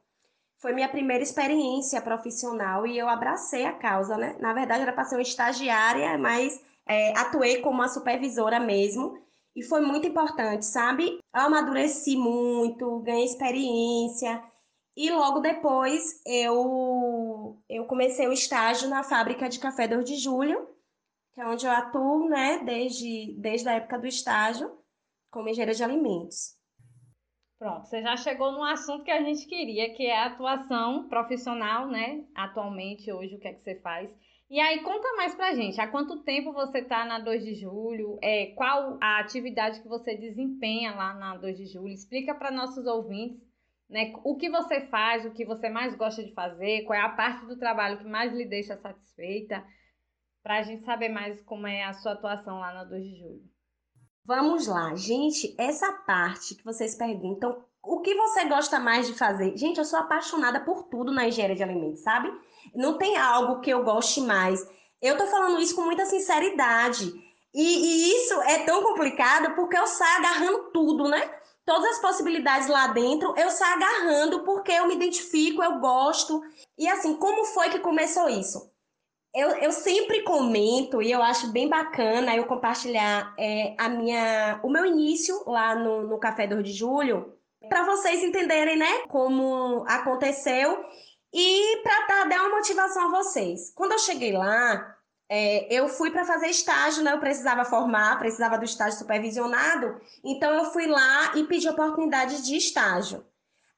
Foi 0.60 0.72
minha 0.72 0.88
primeira 0.88 1.22
experiência 1.22 2.02
profissional 2.02 2.88
e 2.88 2.98
eu 2.98 3.10
abracei 3.10 3.66
a 3.66 3.74
causa, 3.74 4.16
né? 4.18 4.38
Na 4.40 4.54
verdade, 4.54 4.84
era 4.84 4.94
para 4.94 5.04
ser 5.04 5.16
uma 5.16 5.22
estagiária, 5.22 6.18
mas 6.18 6.62
é, 6.86 7.12
atuei 7.20 7.60
como 7.60 7.76
uma 7.76 7.90
supervisora 7.90 8.62
mesmo. 8.62 9.22
e 9.54 9.62
foi 9.62 9.82
muito 9.82 10.08
importante, 10.08 10.66
sabe? 10.66 11.20
Eu 11.36 11.42
amadureci 11.42 12.16
muito, 12.16 13.00
ganhei 13.00 13.26
experiência 13.26 14.42
e 14.96 15.10
logo 15.12 15.40
depois 15.40 16.22
eu, 16.26 17.62
eu 17.68 17.86
comecei 17.86 18.28
o 18.28 18.34
estágio 18.34 18.90
na 18.90 19.04
fábrica 19.04 19.50
de 19.50 19.60
café 19.60 19.88
2 19.88 20.06
de 20.06 20.16
julho, 20.18 20.68
que 21.34 21.42
é 21.42 21.48
onde 21.48 21.66
eu 21.66 21.72
atuo, 21.72 22.30
né, 22.30 22.60
desde, 22.64 23.36
desde 23.40 23.68
a 23.68 23.74
época 23.74 23.98
do 23.98 24.06
estágio, 24.06 24.72
como 25.32 25.50
engenheira 25.50 25.74
de 25.74 25.84
alimentos. 25.84 26.56
Pronto, 27.58 27.88
você 27.88 28.02
já 28.02 28.16
chegou 28.18 28.52
no 28.52 28.64
assunto 28.64 29.04
que 29.04 29.12
a 29.12 29.22
gente 29.22 29.48
queria, 29.48 29.94
que 29.94 30.06
é 30.06 30.20
a 30.20 30.26
atuação 30.26 31.08
profissional, 31.08 31.88
né? 31.88 32.26
Atualmente, 32.36 33.12
hoje, 33.12 33.36
o 33.36 33.40
que 33.40 33.48
é 33.48 33.54
que 33.54 33.64
você 33.64 33.80
faz? 33.80 34.14
E 34.50 34.60
aí, 34.60 34.84
conta 34.84 35.16
mais 35.16 35.34
pra 35.34 35.56
gente, 35.56 35.80
há 35.80 35.88
quanto 35.88 36.24
tempo 36.24 36.52
você 36.52 36.80
está 36.80 37.06
na 37.06 37.20
2 37.20 37.44
de 37.44 37.56
julho? 37.56 38.20
É, 38.22 38.48
qual 38.58 38.98
a 39.02 39.20
atividade 39.20 39.82
que 39.82 39.88
você 39.88 40.16
desempenha 40.16 40.94
lá 40.94 41.14
na 41.14 41.38
2 41.38 41.58
de 41.58 41.66
julho? 41.66 41.94
Explica 41.94 42.36
para 42.36 42.52
nossos 42.52 42.86
ouvintes 42.86 43.42
né, 43.94 44.12
o 44.24 44.36
que 44.36 44.50
você 44.50 44.82
faz, 44.88 45.24
o 45.24 45.32
que 45.32 45.46
você 45.46 45.70
mais 45.70 45.96
gosta 45.96 46.24
de 46.24 46.34
fazer, 46.34 46.84
qual 46.84 46.98
é 46.98 47.02
a 47.04 47.10
parte 47.10 47.46
do 47.46 47.60
trabalho 47.60 48.00
que 48.00 48.06
mais 48.06 48.34
lhe 48.34 48.44
deixa 48.44 48.76
satisfeita, 48.76 49.64
para 50.42 50.58
a 50.58 50.64
gente 50.64 50.84
saber 50.84 51.10
mais 51.10 51.40
como 51.44 51.68
é 51.68 51.84
a 51.84 51.94
sua 51.94 52.14
atuação 52.14 52.60
lá 52.60 52.74
na 52.74 52.84
2 52.86 53.04
de 53.04 53.20
julho. 53.20 53.44
Vamos 54.26 54.66
lá, 54.66 54.96
gente, 54.96 55.56
essa 55.60 55.94
parte 56.08 56.56
que 56.56 56.64
vocês 56.64 56.96
perguntam, 56.96 57.64
o 57.84 58.02
que 58.02 58.16
você 58.16 58.46
gosta 58.46 58.80
mais 58.80 59.06
de 59.06 59.14
fazer? 59.14 59.56
Gente, 59.56 59.78
eu 59.78 59.86
sou 59.86 60.00
apaixonada 60.00 60.62
por 60.62 60.86
tudo 60.86 61.12
na 61.12 61.28
engenharia 61.28 61.56
de 61.56 61.62
alimentos, 61.62 62.02
sabe? 62.02 62.32
Não 62.74 62.98
tem 62.98 63.16
algo 63.16 63.62
que 63.62 63.70
eu 63.70 63.84
goste 63.84 64.22
mais. 64.22 64.60
Eu 65.00 65.18
tô 65.18 65.28
falando 65.28 65.62
isso 65.62 65.76
com 65.76 65.84
muita 65.84 66.06
sinceridade. 66.06 67.14
E, 67.54 67.62
e 67.62 68.18
isso 68.18 68.42
é 68.44 68.66
tão 68.66 68.82
complicado 68.82 69.54
porque 69.54 69.78
eu 69.78 69.86
saio 69.86 70.18
agarrando 70.18 70.72
tudo, 70.72 71.08
né? 71.08 71.43
Todas 71.66 71.92
as 71.92 72.02
possibilidades 72.02 72.68
lá 72.68 72.88
dentro, 72.88 73.34
eu 73.38 73.50
saio 73.50 73.76
agarrando 73.76 74.44
porque 74.44 74.72
eu 74.72 74.88
me 74.88 74.96
identifico, 74.96 75.64
eu 75.64 75.80
gosto. 75.80 76.42
E 76.78 76.88
assim, 76.88 77.16
como 77.16 77.46
foi 77.46 77.70
que 77.70 77.80
começou 77.80 78.28
isso? 78.28 78.72
Eu, 79.34 79.50
eu 79.50 79.72
sempre 79.72 80.22
comento 80.24 81.02
e 81.02 81.12
eu 81.12 81.24
acho 81.24 81.52
bem 81.52 81.68
bacana 81.68 82.36
eu 82.36 82.46
compartilhar 82.46 83.34
é, 83.40 83.76
a 83.80 83.90
minha, 83.90 84.60
o 84.62 84.70
meu 84.70 84.86
início 84.86 85.44
lá 85.48 85.74
no, 85.74 86.04
no 86.04 86.20
Café 86.20 86.46
2 86.46 86.64
de 86.64 86.72
Julho, 86.72 87.34
para 87.68 87.86
vocês 87.86 88.22
entenderem, 88.24 88.78
né, 88.78 89.08
como 89.08 89.84
aconteceu 89.88 90.86
e 91.34 91.82
para 91.82 92.26
dar 92.26 92.42
uma 92.42 92.58
motivação 92.58 93.08
a 93.08 93.24
vocês. 93.24 93.74
Quando 93.74 93.94
eu 93.94 94.00
cheguei 94.00 94.34
lá, 94.34 94.96
é, 95.30 95.74
eu 95.74 95.88
fui 95.88 96.12
para 96.12 96.26
fazer 96.26 96.48
estágio, 96.48 97.04
né? 97.04 97.14
Eu 97.14 97.20
precisava 97.20 97.66
formar, 97.66 98.20
precisava 98.20 98.58
do 98.58 98.66
estágio 98.66 99.00
supervisionado, 99.00 100.00
então 100.24 100.54
eu 100.54 100.66
fui 100.66 100.88
lá 100.88 101.36
e 101.36 101.44
pedi 101.46 101.68
oportunidade 101.68 102.44
de 102.44 102.56
estágio. 102.56 103.26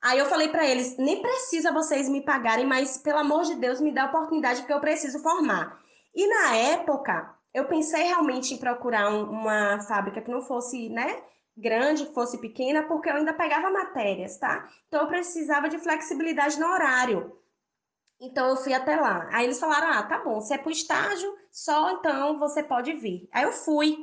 Aí 0.02 0.20
eu 0.20 0.25
falei 0.25 0.50
para 0.50 0.66
eles: 0.68 0.98
nem 0.98 1.22
precisa 1.22 1.72
vocês 1.72 2.10
me 2.10 2.22
pagarem, 2.22 2.66
mas 2.66 2.98
pelo 2.98 3.20
amor 3.20 3.44
de 3.44 3.56
Deus, 3.56 3.80
me 3.80 3.94
dá 3.94 4.04
a 4.04 4.08
oportunidade 4.08 4.62
porque 4.62 4.74
eu 4.74 4.82
preciso 4.82 5.20
formar. 5.20 5.80
E 6.14 6.28
na 6.28 6.56
época, 6.56 7.34
eu 7.54 7.66
pensei 7.66 8.04
realmente 8.04 8.54
em 8.54 8.58
procurar 8.58 9.10
um, 9.10 9.24
uma 9.30 9.80
fábrica 9.82 10.22
que 10.22 10.32
não 10.32 10.42
fosse, 10.42 10.90
né? 10.90 11.22
grande, 11.58 12.06
que 12.06 12.14
fosse 12.14 12.38
pequena, 12.40 12.84
porque 12.84 13.10
eu 13.10 13.16
ainda 13.16 13.34
pegava 13.34 13.72
matérias, 13.72 14.38
tá? 14.38 14.68
Então 14.88 15.02
eu 15.02 15.08
precisava 15.08 15.70
de 15.70 15.78
flexibilidade 15.78 16.60
no 16.60 16.68
horário. 16.68 17.38
Então 18.19 18.50
eu 18.50 18.55
fui 18.57 18.74
até 18.74 18.95
lá. 18.95 19.27
Aí 19.31 19.45
eles 19.45 19.60
falaram: 19.60 19.88
ah, 19.88 20.03
tá 20.03 20.19
bom, 20.19 20.39
se 20.41 20.53
é 20.53 20.57
pro 20.57 20.72
estágio, 20.72 21.34
só 21.51 21.91
então 21.91 22.39
você 22.39 22.63
pode 22.63 22.93
vir. 22.93 23.27
Aí 23.31 23.43
eu 23.43 23.51
fui. 23.51 23.98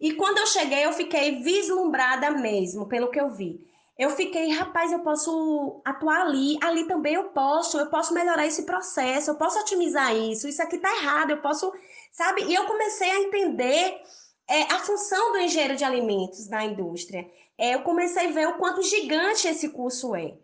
E 0.00 0.12
quando 0.14 0.38
eu 0.38 0.46
cheguei, 0.46 0.84
eu 0.84 0.92
fiquei 0.92 1.40
vislumbrada 1.42 2.30
mesmo, 2.32 2.88
pelo 2.88 3.10
que 3.10 3.20
eu 3.20 3.30
vi. 3.30 3.64
Eu 3.96 4.10
fiquei, 4.10 4.50
rapaz, 4.50 4.90
eu 4.90 5.00
posso 5.00 5.80
atuar 5.84 6.22
ali, 6.22 6.58
ali 6.60 6.84
também 6.88 7.14
eu 7.14 7.30
posso, 7.30 7.78
eu 7.78 7.88
posso 7.88 8.12
melhorar 8.12 8.44
esse 8.44 8.64
processo, 8.64 9.30
eu 9.30 9.36
posso 9.36 9.58
otimizar 9.60 10.14
isso, 10.16 10.48
isso 10.48 10.60
aqui 10.60 10.78
tá 10.78 10.90
errado, 10.96 11.30
eu 11.30 11.40
posso, 11.40 11.72
sabe? 12.10 12.42
E 12.42 12.54
eu 12.54 12.66
comecei 12.66 13.08
a 13.08 13.20
entender 13.20 14.00
é, 14.48 14.62
a 14.62 14.80
função 14.80 15.32
do 15.32 15.38
engenheiro 15.38 15.76
de 15.76 15.84
alimentos 15.84 16.48
na 16.48 16.64
indústria. 16.64 17.30
É, 17.56 17.76
eu 17.76 17.82
comecei 17.82 18.26
a 18.26 18.32
ver 18.32 18.48
o 18.48 18.58
quanto 18.58 18.82
gigante 18.82 19.46
esse 19.46 19.68
curso 19.68 20.14
é. 20.16 20.36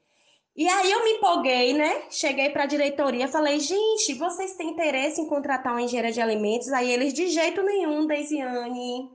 E 0.61 0.69
aí 0.69 0.93
eu 0.93 1.02
me 1.02 1.12
empolguei, 1.12 1.73
né? 1.73 2.02
Cheguei 2.11 2.50
para 2.50 2.64
a 2.64 2.67
diretoria, 2.67 3.26
falei, 3.26 3.59
gente, 3.59 4.12
vocês 4.12 4.57
têm 4.57 4.69
interesse 4.69 5.19
em 5.19 5.26
contratar 5.26 5.73
uma 5.73 5.81
engenheira 5.81 6.12
de 6.12 6.21
alimentos? 6.21 6.71
Aí 6.71 6.93
eles, 6.93 7.14
de 7.14 7.29
jeito 7.29 7.62
nenhum, 7.62 8.07
Deisiane. 8.07 9.11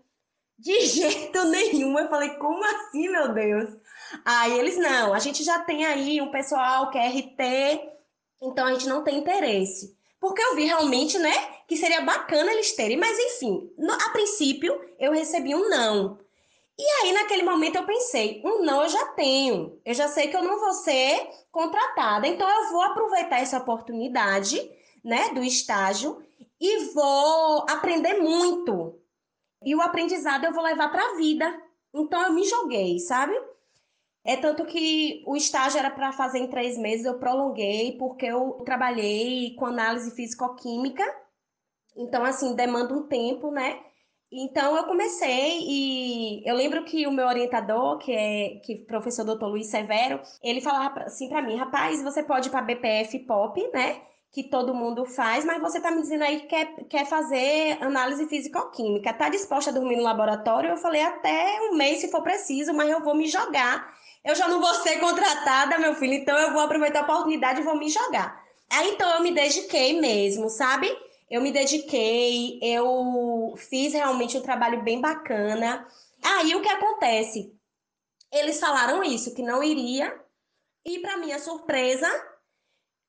De 0.57 0.79
jeito 0.89 1.43
nenhum. 1.43 1.99
Eu 1.99 2.09
falei, 2.09 2.31
como 2.37 2.65
assim, 2.65 3.09
meu 3.09 3.31
Deus? 3.31 3.75
Aí 4.25 4.57
eles, 4.57 4.75
não, 4.75 5.13
a 5.13 5.19
gente 5.19 5.43
já 5.43 5.59
tem 5.59 5.85
aí 5.85 6.19
um 6.19 6.31
pessoal 6.31 6.89
que 6.89 6.97
é 6.97 7.09
RT, 7.09 7.91
então 8.41 8.65
a 8.65 8.73
gente 8.73 8.87
não 8.87 9.03
tem 9.03 9.19
interesse. 9.19 9.95
Porque 10.19 10.41
eu 10.41 10.55
vi 10.55 10.65
realmente, 10.65 11.19
né, 11.19 11.31
que 11.67 11.77
seria 11.77 12.01
bacana 12.01 12.53
eles 12.53 12.75
terem, 12.75 12.97
mas 12.97 13.19
enfim, 13.19 13.71
no, 13.77 13.93
a 13.93 14.09
princípio 14.09 14.73
eu 14.97 15.11
recebi 15.11 15.53
um 15.53 15.69
não. 15.69 16.17
E 16.77 16.83
aí, 16.83 17.13
naquele 17.13 17.43
momento, 17.43 17.77
eu 17.77 17.85
pensei: 17.85 18.41
um 18.43 18.63
não 18.63 18.83
eu 18.83 18.89
já 18.89 19.05
tenho, 19.13 19.79
eu 19.85 19.93
já 19.93 20.07
sei 20.07 20.27
que 20.27 20.35
eu 20.35 20.43
não 20.43 20.59
vou 20.59 20.73
ser 20.73 21.29
contratada, 21.51 22.27
então 22.27 22.49
eu 22.49 22.71
vou 22.71 22.81
aproveitar 22.81 23.39
essa 23.39 23.57
oportunidade, 23.57 24.59
né, 25.03 25.29
do 25.29 25.43
estágio 25.43 26.21
e 26.59 26.85
vou 26.93 27.65
aprender 27.69 28.15
muito. 28.21 28.99
E 29.63 29.75
o 29.75 29.81
aprendizado 29.81 30.45
eu 30.45 30.53
vou 30.53 30.63
levar 30.63 30.89
para 30.89 31.11
a 31.11 31.15
vida. 31.15 31.61
Então, 31.93 32.21
eu 32.23 32.33
me 32.33 32.43
joguei, 32.43 32.99
sabe? 32.99 33.33
É 34.23 34.35
tanto 34.35 34.65
que 34.65 35.23
o 35.25 35.35
estágio 35.35 35.79
era 35.79 35.89
para 35.89 36.11
fazer 36.11 36.39
em 36.39 36.49
três 36.49 36.77
meses, 36.77 37.05
eu 37.05 37.19
prolonguei, 37.19 37.95
porque 37.97 38.25
eu 38.25 38.53
trabalhei 38.65 39.55
com 39.55 39.65
análise 39.65 40.11
físico-química. 40.11 41.03
Então, 41.95 42.23
assim, 42.25 42.55
demanda 42.55 42.93
um 42.93 43.07
tempo, 43.07 43.51
né? 43.51 43.79
Então 44.37 44.75
eu 44.75 44.83
comecei 44.83 45.59
e 45.65 46.43
eu 46.45 46.53
lembro 46.53 46.83
que 46.83 47.07
o 47.07 47.11
meu 47.11 47.25
orientador, 47.25 47.97
que 47.99 48.11
é 48.11 48.59
que 48.65 48.75
professor 48.75 49.23
Dr. 49.23 49.45
Luiz 49.45 49.67
Severo, 49.67 50.19
ele 50.43 50.59
falava 50.59 51.03
assim 51.03 51.29
para 51.29 51.41
mim, 51.41 51.55
rapaz, 51.55 52.03
você 52.03 52.21
pode 52.21 52.49
ir 52.49 52.51
para 52.51 52.61
BPF 52.61 53.19
Pop, 53.19 53.71
né? 53.73 54.01
Que 54.33 54.43
todo 54.43 54.75
mundo 54.75 55.05
faz, 55.05 55.45
mas 55.45 55.61
você 55.61 55.79
tá 55.79 55.89
me 55.89 56.01
dizendo 56.01 56.25
aí 56.25 56.41
que 56.41 56.47
quer, 56.47 56.65
quer 56.89 57.05
fazer 57.05 57.77
análise 57.81 58.27
físico-química, 58.27 59.13
tá 59.13 59.29
disposta 59.29 59.71
a 59.71 59.73
dormir 59.73 59.95
no 59.95 60.03
laboratório? 60.03 60.71
Eu 60.71 60.77
falei, 60.77 61.01
até 61.01 61.57
um 61.71 61.77
mês 61.77 61.99
se 61.99 62.11
for 62.11 62.21
preciso, 62.21 62.73
mas 62.73 62.89
eu 62.89 62.99
vou 62.99 63.15
me 63.15 63.27
jogar. 63.27 63.95
Eu 64.21 64.35
já 64.35 64.49
não 64.49 64.59
vou 64.59 64.73
ser 64.73 64.99
contratada, 64.99 65.77
meu 65.77 65.95
filho, 65.95 66.13
então 66.13 66.37
eu 66.37 66.51
vou 66.51 66.61
aproveitar 66.61 66.99
a 66.99 67.03
oportunidade 67.03 67.61
e 67.61 67.63
vou 67.63 67.77
me 67.77 67.87
jogar. 67.87 68.43
Aí 68.69 68.89
então 68.89 69.09
eu 69.11 69.23
me 69.23 69.31
dediquei 69.31 69.97
mesmo, 69.97 70.49
sabe? 70.49 70.91
Eu 71.29 71.41
me 71.41 71.51
dediquei, 71.51 72.59
eu 72.61 73.55
fiz 73.57 73.93
realmente 73.93 74.37
um 74.37 74.41
trabalho 74.41 74.83
bem 74.83 75.01
bacana. 75.01 75.87
Aí 76.23 76.55
o 76.55 76.61
que 76.61 76.69
acontece? 76.69 77.53
Eles 78.31 78.59
falaram 78.59 79.03
isso, 79.03 79.33
que 79.33 79.41
não 79.41 79.63
iria. 79.63 80.19
E 80.85 80.99
para 80.99 81.17
minha 81.17 81.39
surpresa, 81.39 82.07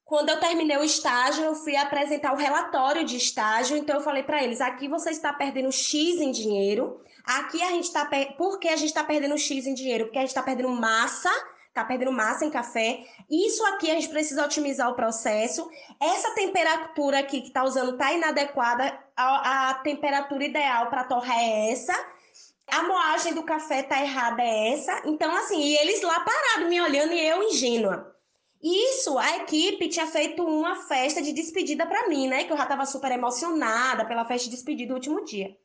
quando 0.04 0.30
eu 0.30 0.40
terminei 0.40 0.76
o 0.78 0.84
estágio, 0.84 1.44
eu 1.44 1.54
fui 1.54 1.76
apresentar 1.76 2.32
o 2.32 2.36
relatório 2.36 3.04
de 3.04 3.16
estágio. 3.16 3.76
Então 3.76 3.96
eu 3.96 4.02
falei 4.02 4.22
para 4.22 4.42
eles: 4.42 4.60
aqui 4.60 4.88
você 4.88 5.10
está 5.10 5.32
perdendo 5.32 5.70
X 5.70 6.20
em 6.20 6.30
dinheiro. 6.30 7.02
Aqui 7.24 7.60
a 7.62 7.70
gente 7.72 7.84
está. 7.84 8.08
Por 8.38 8.58
que 8.58 8.68
a 8.68 8.76
gente 8.76 8.88
está 8.88 9.04
perdendo 9.04 9.36
X 9.36 9.66
em 9.66 9.74
dinheiro? 9.74 10.06
Porque 10.06 10.18
a 10.18 10.22
gente 10.22 10.30
está 10.30 10.42
perdendo 10.42 10.70
massa 10.70 11.30
tá 11.76 11.84
perdendo 11.84 12.12
massa 12.12 12.44
em 12.44 12.50
café. 12.50 13.04
Isso 13.30 13.64
aqui 13.66 13.90
a 13.90 13.94
gente 13.94 14.08
precisa 14.08 14.44
otimizar 14.44 14.90
o 14.90 14.94
processo. 14.94 15.70
Essa 16.00 16.34
temperatura 16.34 17.18
aqui 17.18 17.40
que 17.40 17.50
tá 17.50 17.64
usando 17.64 17.96
tá 17.96 18.12
inadequada. 18.12 18.98
A, 19.16 19.70
a 19.70 19.74
temperatura 19.74 20.44
ideal 20.44 20.88
para 20.88 21.04
torrar 21.04 21.38
é 21.38 21.70
essa. 21.70 21.92
A 22.68 22.82
moagem 22.82 23.34
do 23.34 23.44
café 23.44 23.82
tá 23.82 24.00
errada 24.02 24.42
é 24.42 24.72
essa. 24.72 25.02
Então, 25.04 25.34
assim, 25.36 25.60
e 25.60 25.76
eles 25.76 26.02
lá 26.02 26.20
parados 26.20 26.68
me 26.68 26.80
olhando 26.80 27.12
e 27.12 27.20
eu 27.20 27.42
ingênua. 27.42 28.14
Isso, 28.62 29.16
a 29.18 29.36
equipe 29.36 29.88
tinha 29.88 30.06
feito 30.06 30.42
uma 30.42 30.74
festa 30.74 31.22
de 31.22 31.32
despedida 31.32 31.86
para 31.86 32.08
mim, 32.08 32.26
né? 32.26 32.44
Que 32.44 32.52
eu 32.52 32.56
já 32.56 32.66
tava 32.66 32.86
super 32.86 33.12
emocionada 33.12 34.04
pela 34.04 34.24
festa 34.24 34.48
de 34.48 34.56
despedida 34.56 34.88
do 34.88 34.94
último 34.94 35.24
dia. 35.24 35.56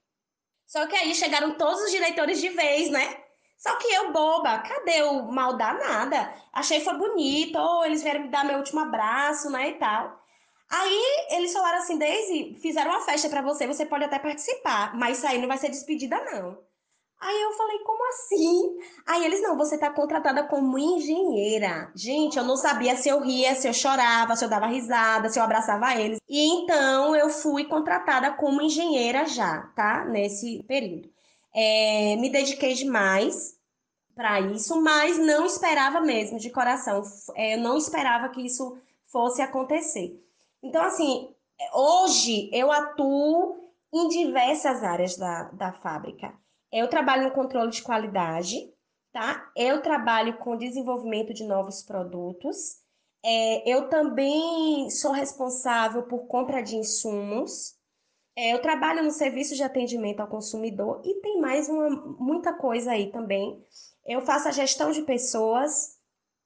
Só 0.67 0.85
que 0.87 0.95
aí 0.95 1.13
chegaram 1.15 1.55
todos 1.55 1.81
os 1.81 1.91
diretores 1.91 2.39
de 2.39 2.49
vez, 2.49 2.89
né? 2.89 3.17
Só 3.61 3.75
que 3.75 3.87
eu, 3.93 4.11
boba, 4.11 4.57
cadê 4.57 5.03
o 5.03 5.31
mal 5.31 5.55
danada? 5.55 6.33
Achei 6.51 6.81
foi 6.81 6.97
bonito, 6.97 7.59
ou 7.59 7.85
eles 7.85 8.01
vieram 8.01 8.21
me 8.21 8.27
dar 8.27 8.43
meu 8.43 8.57
último 8.57 8.79
abraço, 8.79 9.51
né, 9.51 9.69
e 9.69 9.73
tal. 9.73 10.19
Aí 10.67 11.27
eles 11.29 11.53
falaram 11.53 11.77
assim, 11.77 11.97
Daisy, 11.99 12.57
fizeram 12.59 12.89
uma 12.89 13.01
festa 13.01 13.29
para 13.29 13.43
você, 13.43 13.67
você 13.67 13.85
pode 13.85 14.03
até 14.05 14.17
participar, 14.17 14.97
mas 14.97 15.19
isso 15.19 15.27
aí 15.27 15.39
não 15.39 15.47
vai 15.47 15.59
ser 15.59 15.69
despedida, 15.69 16.17
não. 16.31 16.57
Aí 17.19 17.41
eu 17.43 17.51
falei, 17.51 17.77
como 17.79 18.09
assim? 18.09 18.77
Aí 19.05 19.25
eles, 19.25 19.43
não, 19.43 19.55
você 19.55 19.77
tá 19.77 19.91
contratada 19.91 20.43
como 20.47 20.79
engenheira. 20.79 21.91
Gente, 21.93 22.39
eu 22.39 22.43
não 22.43 22.57
sabia 22.57 22.97
se 22.97 23.09
eu 23.09 23.21
ria, 23.21 23.53
se 23.53 23.67
eu 23.67 23.73
chorava, 23.75 24.35
se 24.35 24.43
eu 24.43 24.49
dava 24.49 24.65
risada, 24.65 25.29
se 25.29 25.37
eu 25.37 25.43
abraçava 25.43 25.93
eles. 26.01 26.17
E 26.27 26.47
então 26.63 27.15
eu 27.15 27.29
fui 27.29 27.65
contratada 27.65 28.33
como 28.33 28.59
engenheira 28.59 29.27
já, 29.27 29.69
tá? 29.75 30.03
Nesse 30.05 30.63
período. 30.63 31.11
É, 31.53 32.15
me 32.17 32.29
dediquei 32.29 32.73
demais 32.73 33.57
para 34.15 34.39
isso, 34.41 34.81
mas 34.81 35.17
não 35.17 35.45
esperava 35.45 36.01
mesmo, 36.01 36.37
de 36.37 36.49
coração. 36.49 37.01
É, 37.35 37.55
eu 37.55 37.59
não 37.59 37.77
esperava 37.77 38.29
que 38.29 38.41
isso 38.45 38.77
fosse 39.07 39.41
acontecer. 39.41 40.19
Então, 40.63 40.83
assim, 40.83 41.33
hoje 41.73 42.49
eu 42.53 42.71
atuo 42.71 43.71
em 43.93 44.07
diversas 44.07 44.83
áreas 44.83 45.17
da, 45.17 45.43
da 45.51 45.73
fábrica. 45.73 46.33
Eu 46.71 46.89
trabalho 46.89 47.23
no 47.23 47.31
controle 47.33 47.69
de 47.71 47.81
qualidade, 47.81 48.71
tá? 49.11 49.51
Eu 49.55 49.81
trabalho 49.81 50.37
com 50.37 50.55
desenvolvimento 50.55 51.33
de 51.33 51.43
novos 51.43 51.83
produtos. 51.83 52.77
É, 53.23 53.69
eu 53.69 53.89
também 53.89 54.89
sou 54.89 55.11
responsável 55.11 56.03
por 56.03 56.27
compra 56.27 56.61
de 56.61 56.77
insumos. 56.77 57.75
É, 58.35 58.53
eu 58.53 58.61
trabalho 58.61 59.03
no 59.03 59.11
serviço 59.11 59.55
de 59.55 59.63
atendimento 59.63 60.21
ao 60.21 60.27
consumidor 60.27 61.01
e 61.03 61.15
tem 61.21 61.39
mais 61.39 61.67
uma, 61.67 61.89
muita 62.19 62.53
coisa 62.53 62.91
aí 62.91 63.11
também. 63.11 63.63
Eu 64.05 64.21
faço 64.21 64.47
a 64.47 64.51
gestão 64.51 64.91
de 64.91 65.01
pessoas, 65.01 65.99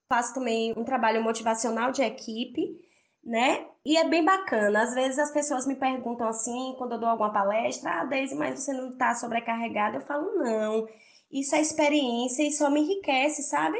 faço 0.09 0.33
também 0.33 0.73
um 0.77 0.83
trabalho 0.83 1.23
motivacional 1.23 1.91
de 1.91 2.01
equipe, 2.01 2.79
né? 3.23 3.67
E 3.85 3.97
é 3.97 4.07
bem 4.07 4.23
bacana. 4.23 4.81
Às 4.81 4.93
vezes 4.93 5.19
as 5.19 5.31
pessoas 5.31 5.65
me 5.67 5.75
perguntam 5.75 6.27
assim, 6.27 6.75
quando 6.77 6.93
eu 6.93 6.99
dou 6.99 7.09
alguma 7.09 7.31
palestra, 7.31 8.01
ah, 8.01 8.05
Deise, 8.05 8.35
mas 8.35 8.59
você 8.59 8.73
não 8.73 8.89
está 8.93 9.13
sobrecarregada? 9.15 9.97
Eu 9.97 10.01
falo, 10.01 10.35
não. 10.37 10.87
Isso 11.31 11.55
é 11.55 11.61
experiência 11.61 12.43
e 12.43 12.51
só 12.51 12.69
me 12.69 12.81
enriquece, 12.81 13.43
sabe? 13.43 13.77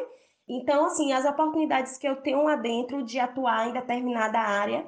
Então, 0.48 0.86
assim, 0.86 1.12
as 1.12 1.26
oportunidades 1.26 1.98
que 1.98 2.08
eu 2.08 2.18
tenho 2.18 2.44
lá 2.44 2.56
dentro 2.56 3.04
de 3.04 3.20
atuar 3.20 3.70
em 3.70 3.74
determinada 3.74 4.40
área, 4.40 4.86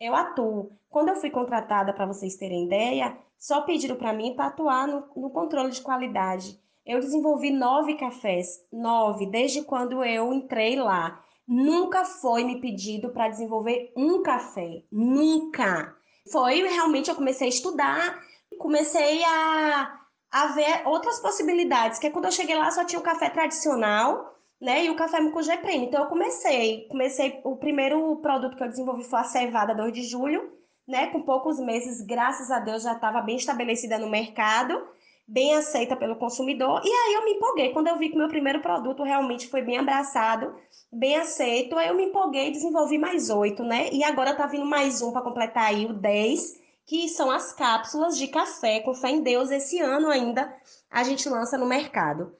eu 0.00 0.14
atuo. 0.16 0.72
Quando 0.88 1.10
eu 1.10 1.16
fui 1.16 1.30
contratada, 1.30 1.92
para 1.92 2.06
vocês 2.06 2.36
terem 2.36 2.64
ideia, 2.64 3.16
só 3.38 3.60
pediram 3.60 3.96
para 3.96 4.12
mim 4.12 4.34
para 4.34 4.46
atuar 4.46 4.88
no, 4.88 5.04
no, 5.14 5.30
controle 5.30 5.70
de 5.70 5.82
qualidade. 5.82 6.58
Eu 6.84 6.98
desenvolvi 6.98 7.50
nove 7.50 7.94
cafés, 7.94 8.64
nove, 8.72 9.26
desde 9.26 9.62
quando 9.62 10.02
eu 10.02 10.32
entrei 10.32 10.76
lá. 10.76 11.22
Nunca 11.46 12.04
foi 12.04 12.44
me 12.44 12.60
pedido 12.60 13.10
para 13.10 13.28
desenvolver 13.28 13.92
um 13.96 14.22
café, 14.22 14.82
nunca. 14.90 15.94
Foi 16.30 16.62
realmente 16.62 17.10
eu 17.10 17.16
comecei 17.16 17.46
a 17.46 17.50
estudar, 17.50 18.18
comecei 18.58 19.22
a, 19.24 20.00
a 20.30 20.46
ver 20.48 20.86
outras 20.86 21.20
possibilidades, 21.20 21.98
que 21.98 22.06
é 22.06 22.10
quando 22.10 22.26
eu 22.26 22.32
cheguei 22.32 22.56
lá 22.56 22.70
só 22.70 22.84
tinha 22.84 23.00
o 23.00 23.04
café 23.04 23.28
tradicional, 23.28 24.39
né? 24.60 24.84
E 24.84 24.90
o 24.90 24.96
café 24.96 25.20
Mucugê 25.20 25.56
Prêmio. 25.56 25.88
Então 25.88 26.02
eu 26.02 26.08
comecei, 26.08 26.86
comecei, 26.88 27.40
o 27.44 27.56
primeiro 27.56 28.16
produto 28.16 28.56
que 28.56 28.62
eu 28.62 28.68
desenvolvi 28.68 29.04
foi 29.04 29.20
a 29.20 29.24
cevada 29.24 29.74
2 29.74 29.92
de 29.92 30.02
julho, 30.02 30.52
né? 30.86 31.06
Com 31.08 31.22
poucos 31.22 31.58
meses, 31.58 32.04
graças 32.04 32.50
a 32.50 32.58
Deus, 32.58 32.82
já 32.82 32.92
estava 32.92 33.22
bem 33.22 33.36
estabelecida 33.36 33.98
no 33.98 34.10
mercado, 34.10 34.86
bem 35.26 35.54
aceita 35.54 35.96
pelo 35.96 36.16
consumidor. 36.16 36.82
E 36.84 36.90
aí 36.90 37.14
eu 37.14 37.24
me 37.24 37.32
empolguei. 37.32 37.72
Quando 37.72 37.86
eu 37.88 37.96
vi 37.96 38.10
que 38.10 38.16
meu 38.16 38.28
primeiro 38.28 38.60
produto 38.60 39.02
realmente 39.02 39.48
foi 39.48 39.62
bem 39.62 39.78
abraçado, 39.78 40.54
bem 40.92 41.16
aceito, 41.16 41.78
aí 41.78 41.88
eu 41.88 41.94
me 41.94 42.06
empolguei 42.06 42.48
e 42.48 42.52
desenvolvi 42.52 42.98
mais 42.98 43.30
oito, 43.30 43.62
né? 43.62 43.88
E 43.92 44.04
agora 44.04 44.34
tá 44.34 44.46
vindo 44.46 44.66
mais 44.66 45.00
um 45.00 45.12
para 45.12 45.22
completar 45.22 45.64
aí 45.66 45.86
o 45.86 45.94
10, 45.94 46.60
que 46.84 47.08
são 47.08 47.30
as 47.30 47.52
cápsulas 47.52 48.18
de 48.18 48.26
café 48.26 48.80
com 48.80 48.92
fé 48.92 49.10
em 49.10 49.22
Deus. 49.22 49.50
Esse 49.50 49.80
ano 49.80 50.08
ainda 50.08 50.52
a 50.90 51.02
gente 51.04 51.28
lança 51.28 51.56
no 51.56 51.66
mercado. 51.66 52.34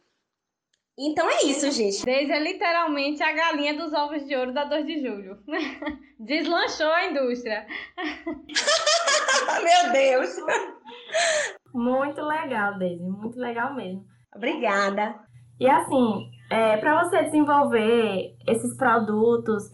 Então 1.03 1.27
é 1.31 1.47
isso, 1.47 1.71
gente. 1.71 2.05
Desde 2.05 2.31
é 2.31 2.39
literalmente 2.39 3.23
a 3.23 3.33
galinha 3.33 3.75
dos 3.75 3.91
ovos 3.95 4.27
de 4.27 4.37
ouro 4.37 4.53
da 4.53 4.65
2 4.67 4.87
de 4.87 5.01
julho. 5.01 5.39
Deslanchou 6.21 6.93
a 6.93 7.07
indústria. 7.07 7.67
Meu 9.65 9.93
Deus! 9.93 10.37
Muito 11.73 12.21
legal, 12.21 12.77
Deise. 12.79 13.03
Muito 13.03 13.39
legal 13.39 13.75
mesmo. 13.75 14.05
Obrigada. 14.37 15.15
E 15.59 15.67
assim, 15.67 16.31
é, 16.51 16.77
para 16.77 17.03
você 17.03 17.23
desenvolver 17.25 18.37
esses 18.47 18.77
produtos, 18.77 19.71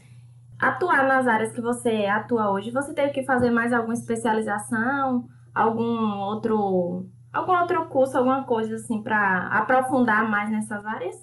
atuar 0.60 1.08
nas 1.08 1.26
áreas 1.26 1.52
que 1.52 1.60
você 1.60 2.06
atua 2.06 2.52
hoje, 2.52 2.70
você 2.70 2.94
teve 2.94 3.10
que 3.10 3.24
fazer 3.24 3.50
mais 3.50 3.72
alguma 3.72 3.94
especialização, 3.94 5.24
algum 5.52 6.20
outro 6.20 7.08
algum 7.36 7.58
outro 7.58 7.86
curso, 7.88 8.16
alguma 8.16 8.44
coisa 8.44 8.76
assim 8.76 9.02
para 9.02 9.48
aprofundar 9.48 10.28
mais 10.28 10.50
nessas 10.50 10.84
áreas? 10.84 11.16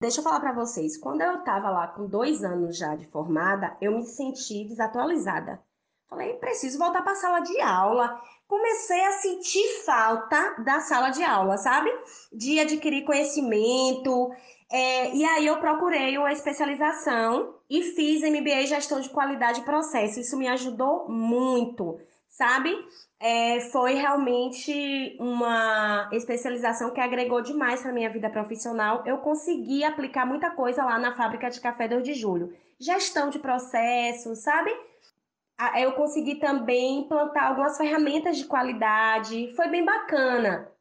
Deixa 0.00 0.20
eu 0.20 0.24
falar 0.24 0.40
para 0.40 0.52
vocês, 0.52 0.96
quando 0.96 1.20
eu 1.20 1.40
estava 1.40 1.70
lá 1.70 1.86
com 1.88 2.06
dois 2.06 2.42
anos 2.42 2.76
já 2.76 2.96
de 2.96 3.06
formada, 3.06 3.76
eu 3.80 3.92
me 3.92 4.04
senti 4.04 4.64
desatualizada. 4.64 5.60
Falei, 6.08 6.34
preciso 6.34 6.78
voltar 6.78 7.02
para 7.02 7.12
a 7.12 7.16
sala 7.16 7.40
de 7.40 7.60
aula. 7.60 8.20
Comecei 8.48 9.00
a 9.04 9.12
sentir 9.12 9.84
falta 9.84 10.56
da 10.64 10.80
sala 10.80 11.10
de 11.10 11.22
aula, 11.22 11.56
sabe? 11.56 11.88
De 12.32 12.58
adquirir 12.58 13.04
conhecimento. 13.04 14.32
É, 14.72 15.14
e 15.14 15.24
aí 15.24 15.46
eu 15.46 15.60
procurei 15.60 16.18
uma 16.18 16.32
especialização 16.32 17.54
e 17.68 17.82
fiz 17.82 18.22
MBA 18.22 18.66
Gestão 18.66 19.00
de 19.00 19.10
Qualidade 19.10 19.60
e 19.60 19.64
Processo. 19.64 20.18
Isso 20.18 20.36
me 20.36 20.48
ajudou 20.48 21.08
muito, 21.08 22.00
sabe? 22.28 22.74
É, 23.20 23.60
foi 23.60 23.94
realmente 23.94 25.14
uma 25.20 26.08
especialização 26.10 26.90
que 26.90 27.00
agregou 27.00 27.42
demais 27.42 27.82
para 27.82 27.92
minha 27.92 28.08
vida 28.08 28.30
profissional. 28.30 29.02
Eu 29.04 29.18
consegui 29.18 29.84
aplicar 29.84 30.24
muita 30.24 30.50
coisa 30.50 30.82
lá 30.82 30.98
na 30.98 31.14
fábrica 31.14 31.50
de 31.50 31.60
café 31.60 31.86
2 31.86 32.02
de 32.02 32.14
julho. 32.14 32.56
Gestão 32.78 33.28
de 33.28 33.38
processos, 33.38 34.38
sabe? 34.38 34.70
Eu 35.76 35.92
consegui 35.92 36.36
também 36.36 37.00
implantar 37.00 37.48
algumas 37.48 37.76
ferramentas 37.76 38.38
de 38.38 38.46
qualidade. 38.46 39.52
Foi 39.54 39.68
bem 39.68 39.84
bacana. 39.84 40.72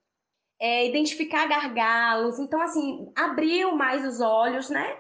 É, 0.62 0.88
identificar 0.88 1.45
gargalos. 1.45 2.39
Então, 2.39 2.62
assim, 2.62 3.12
abriu 3.17 3.75
mais 3.75 4.06
os 4.06 4.21
olhos, 4.21 4.69
né? 4.69 4.97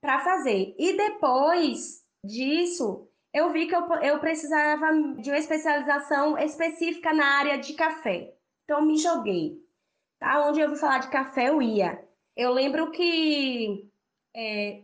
Para 0.00 0.20
fazer. 0.20 0.76
E 0.78 0.96
depois 0.96 2.04
disso, 2.24 3.07
eu 3.38 3.52
vi 3.52 3.66
que 3.66 3.74
eu, 3.74 3.82
eu 4.02 4.18
precisava 4.18 4.86
de 5.20 5.30
uma 5.30 5.38
especialização 5.38 6.36
específica 6.38 7.12
na 7.12 7.38
área 7.38 7.58
de 7.58 7.74
café. 7.74 8.34
Então, 8.64 8.84
me 8.84 8.96
joguei. 8.96 9.56
Tá? 10.18 10.46
Onde 10.46 10.60
eu 10.60 10.68
ouvi 10.68 10.80
falar 10.80 10.98
de 10.98 11.10
café, 11.10 11.48
eu 11.48 11.62
ia. 11.62 12.04
Eu 12.36 12.52
lembro 12.52 12.90
que 12.90 13.88
é, 14.34 14.82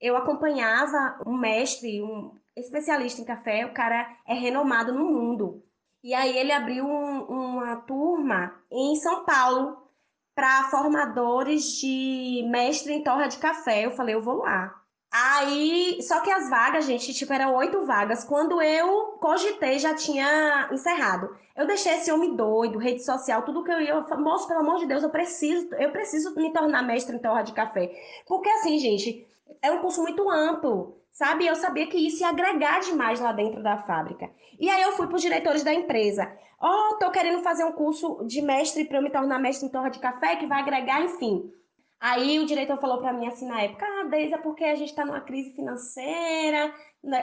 eu 0.00 0.16
acompanhava 0.16 1.20
um 1.26 1.36
mestre, 1.36 2.02
um 2.02 2.36
especialista 2.56 3.20
em 3.20 3.24
café, 3.24 3.66
o 3.66 3.74
cara 3.74 4.16
é 4.26 4.34
renomado 4.34 4.92
no 4.92 5.04
mundo. 5.04 5.62
E 6.02 6.14
aí 6.14 6.36
ele 6.36 6.52
abriu 6.52 6.86
um, 6.86 7.22
uma 7.24 7.76
turma 7.76 8.54
em 8.70 8.94
São 8.96 9.24
Paulo 9.24 9.76
para 10.34 10.70
formadores 10.70 11.64
de 11.80 12.46
mestre 12.48 12.92
em 12.92 13.02
torra 13.02 13.26
de 13.26 13.38
café. 13.38 13.84
Eu 13.84 13.90
falei, 13.90 14.14
eu 14.14 14.22
vou 14.22 14.36
lá. 14.36 14.80
Aí, 15.10 15.98
só 16.02 16.20
que 16.20 16.30
as 16.30 16.50
vagas, 16.50 16.84
gente, 16.84 17.14
tipo, 17.14 17.32
eram 17.32 17.54
oito 17.56 17.84
vagas. 17.86 18.24
Quando 18.24 18.60
eu 18.60 19.18
cogitei, 19.20 19.78
já 19.78 19.94
tinha 19.94 20.68
encerrado. 20.70 21.34
Eu 21.56 21.66
deixei 21.66 21.94
esse 21.94 22.12
homem 22.12 22.36
doido, 22.36 22.78
rede 22.78 23.02
social, 23.02 23.42
tudo 23.42 23.64
que 23.64 23.72
eu 23.72 23.80
ia. 23.80 23.90
Eu, 23.90 24.20
moço, 24.20 24.46
pelo 24.46 24.60
amor 24.60 24.78
de 24.78 24.86
Deus, 24.86 25.02
eu 25.02 25.10
preciso, 25.10 25.74
eu 25.76 25.90
preciso 25.90 26.34
me 26.36 26.52
tornar 26.52 26.82
mestre 26.82 27.16
em 27.16 27.20
torra 27.20 27.42
de 27.42 27.54
café. 27.54 27.90
Porque 28.26 28.50
assim, 28.50 28.78
gente, 28.78 29.26
é 29.62 29.70
um 29.72 29.78
curso 29.80 30.02
muito 30.02 30.28
amplo, 30.30 31.00
sabe? 31.10 31.46
Eu 31.46 31.56
sabia 31.56 31.86
que 31.86 31.96
isso 31.96 32.22
ia 32.22 32.28
agregar 32.28 32.80
demais 32.80 33.18
lá 33.18 33.32
dentro 33.32 33.62
da 33.62 33.78
fábrica. 33.78 34.30
E 34.60 34.68
aí 34.68 34.82
eu 34.82 34.92
fui 34.92 35.06
para 35.06 35.16
os 35.16 35.22
diretores 35.22 35.64
da 35.64 35.72
empresa. 35.72 36.30
Ó, 36.60 36.68
oh, 36.68 36.98
tô 36.98 37.10
querendo 37.10 37.42
fazer 37.42 37.64
um 37.64 37.72
curso 37.72 38.24
de 38.26 38.42
mestre 38.42 38.84
para 38.84 38.98
eu 38.98 39.02
me 39.02 39.10
tornar 39.10 39.38
mestre 39.38 39.66
em 39.66 39.70
torra 39.70 39.88
de 39.88 40.00
café, 40.00 40.36
que 40.36 40.46
vai 40.46 40.60
agregar, 40.60 41.02
enfim. 41.02 41.50
Aí 42.00 42.38
o 42.38 42.46
diretor 42.46 42.78
falou 42.80 42.98
para 42.98 43.12
mim 43.12 43.26
assim 43.26 43.46
na 43.46 43.62
época, 43.62 43.84
ah, 43.84 44.04
Deise, 44.04 44.34
é 44.34 44.38
porque 44.38 44.64
a 44.64 44.76
gente 44.76 44.90
está 44.90 45.04
numa 45.04 45.20
crise 45.20 45.52
financeira. 45.54 46.72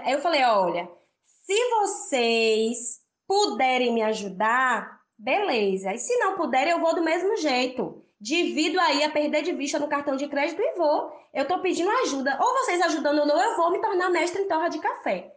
Aí 0.03 0.13
eu 0.13 0.19
falei, 0.19 0.43
olha, 0.43 0.89
se 1.23 1.69
vocês 1.69 2.99
puderem 3.27 3.93
me 3.93 4.01
ajudar, 4.01 4.99
beleza. 5.17 5.93
E 5.93 5.97
se 5.97 6.17
não 6.17 6.35
puderem, 6.35 6.73
eu 6.73 6.79
vou 6.79 6.93
do 6.93 7.03
mesmo 7.03 7.37
jeito. 7.37 8.03
Divido 8.19 8.79
aí 8.79 9.03
a 9.03 9.09
perder 9.09 9.43
de 9.43 9.53
vista 9.53 9.79
no 9.79 9.87
cartão 9.87 10.15
de 10.15 10.27
crédito 10.27 10.61
e 10.61 10.75
vou. 10.75 11.11
Eu 11.33 11.47
tô 11.47 11.59
pedindo 11.59 11.89
ajuda. 11.89 12.37
Ou 12.41 12.53
vocês 12.53 12.81
ajudando 12.81 13.19
ou 13.19 13.25
não, 13.25 13.41
eu 13.41 13.55
vou 13.55 13.71
me 13.71 13.79
tornar 13.79 14.09
mestre 14.09 14.41
em 14.41 14.47
torra 14.47 14.67
de 14.67 14.79
café. 14.79 15.33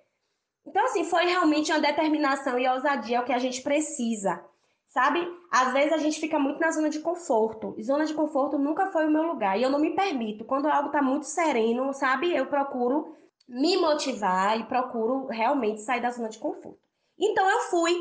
Então, 0.67 0.85
assim, 0.85 1.05
foi 1.05 1.25
realmente 1.25 1.73
uma 1.73 1.81
determinação 1.81 2.59
e 2.59 2.69
ousadia 2.69 3.21
o 3.21 3.25
que 3.25 3.33
a 3.33 3.39
gente 3.39 3.63
precisa 3.63 4.45
sabe? 4.89 5.27
Às 5.51 5.73
vezes 5.73 5.93
a 5.93 5.99
gente 5.99 6.21
fica 6.21 6.39
muito 6.39 6.61
na 6.61 6.71
zona 6.71 6.91
de 6.91 7.01
conforto. 7.01 7.75
E 7.77 7.83
zona 7.83 8.05
de 8.05 8.15
conforto 8.15 8.59
nunca 8.59 8.91
foi 8.91 9.07
o 9.07 9.11
meu 9.11 9.23
lugar. 9.23 9.59
E 9.59 9.63
eu 9.63 9.71
não 9.71 9.79
me 9.79 9.95
permito. 9.95 10.45
Quando 10.45 10.67
algo 10.67 10.89
está 10.89 11.03
muito 11.03 11.27
sereno, 11.27 11.93
sabe? 11.93 12.35
Eu 12.35 12.47
procuro 12.47 13.15
me 13.49 13.77
motivar 13.77 14.59
e 14.59 14.65
procuro 14.65 15.27
realmente 15.27 15.81
sair 15.81 16.01
da 16.01 16.11
zona 16.11 16.29
de 16.29 16.39
conforto. 16.39 16.79
Então 17.19 17.49
eu 17.49 17.61
fui. 17.71 17.95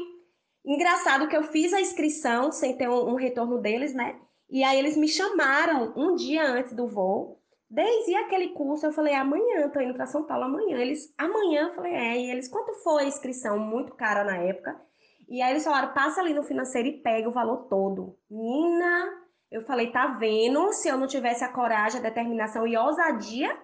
Engraçado 0.65 1.27
que 1.27 1.35
eu 1.35 1.43
fiz 1.43 1.73
a 1.73 1.79
inscrição 1.79 2.51
sem 2.51 2.75
ter 2.75 2.89
um, 2.89 3.11
um 3.11 3.15
retorno 3.15 3.57
deles, 3.57 3.93
né? 3.93 4.19
E 4.49 4.63
aí 4.63 4.77
eles 4.77 4.97
me 4.97 5.07
chamaram 5.07 5.93
um 5.95 6.15
dia 6.15 6.43
antes 6.45 6.73
do 6.73 6.87
voo. 6.87 7.37
Desde 7.69 8.15
aquele 8.15 8.49
curso, 8.49 8.85
eu 8.85 8.93
falei, 8.93 9.13
amanhã, 9.13 9.69
tô 9.69 9.81
indo 9.81 9.93
para 9.93 10.05
São 10.05 10.23
Paulo 10.23 10.45
amanhã. 10.45 10.77
Eles, 10.77 11.13
amanhã, 11.17 11.67
eu 11.67 11.75
falei, 11.75 11.93
é. 11.93 12.17
E 12.17 12.31
eles, 12.31 12.47
quanto 12.47 12.73
foi 12.75 13.03
a 13.03 13.07
inscrição? 13.07 13.59
Muito 13.59 13.93
cara 13.93 14.23
na 14.23 14.37
época. 14.37 14.79
E 15.27 15.41
aí 15.41 15.51
eles 15.51 15.63
falaram, 15.63 15.93
passa 15.93 16.21
ali 16.21 16.33
no 16.33 16.43
financeiro 16.43 16.87
e 16.87 17.01
pega 17.01 17.27
o 17.27 17.33
valor 17.33 17.67
todo. 17.69 18.17
Menina, 18.29 19.09
Eu 19.49 19.61
falei, 19.63 19.91
tá 19.91 20.07
vendo? 20.07 20.73
Se 20.73 20.89
eu 20.89 20.97
não 20.97 21.07
tivesse 21.07 21.43
a 21.43 21.51
coragem, 21.51 21.99
a 21.99 22.03
determinação 22.03 22.67
e 22.67 22.75
a 22.75 22.83
ousadia, 22.83 23.57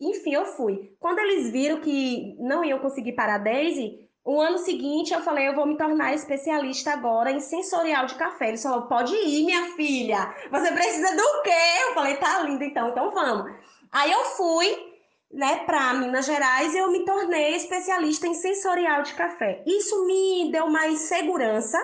enfim, 0.00 0.34
eu 0.34 0.44
fui. 0.44 0.92
Quando 0.98 1.18
eles 1.20 1.50
viram 1.50 1.80
que 1.80 2.36
não 2.40 2.64
iam 2.64 2.80
conseguir 2.80 3.12
parar 3.12 3.36
a 3.36 3.38
Daisy, 3.38 4.08
o 4.24 4.40
ano 4.40 4.58
seguinte 4.58 5.14
eu 5.14 5.20
falei, 5.22 5.48
eu 5.48 5.54
vou 5.54 5.66
me 5.66 5.76
tornar 5.76 6.14
especialista 6.14 6.92
agora 6.92 7.30
em 7.30 7.40
sensorial 7.40 8.06
de 8.06 8.16
café. 8.16 8.48
Eles 8.48 8.62
falaram, 8.62 8.88
pode 8.88 9.14
ir, 9.14 9.44
minha 9.44 9.72
filha. 9.76 10.34
Você 10.50 10.72
precisa 10.72 11.16
do 11.16 11.42
quê? 11.42 11.50
Eu 11.88 11.94
falei, 11.94 12.16
tá 12.16 12.42
lindo, 12.42 12.64
então, 12.64 12.88
então 12.88 13.10
vamos. 13.12 13.52
Aí 13.92 14.10
eu 14.10 14.24
fui, 14.24 14.89
né, 15.30 15.64
para 15.64 15.94
Minas 15.94 16.26
Gerais 16.26 16.74
eu 16.74 16.90
me 16.90 17.04
tornei 17.04 17.54
especialista 17.54 18.26
em 18.26 18.34
sensorial 18.34 19.02
de 19.02 19.14
café. 19.14 19.62
Isso 19.66 20.06
me 20.06 20.50
deu 20.50 20.68
mais 20.68 21.00
segurança 21.00 21.78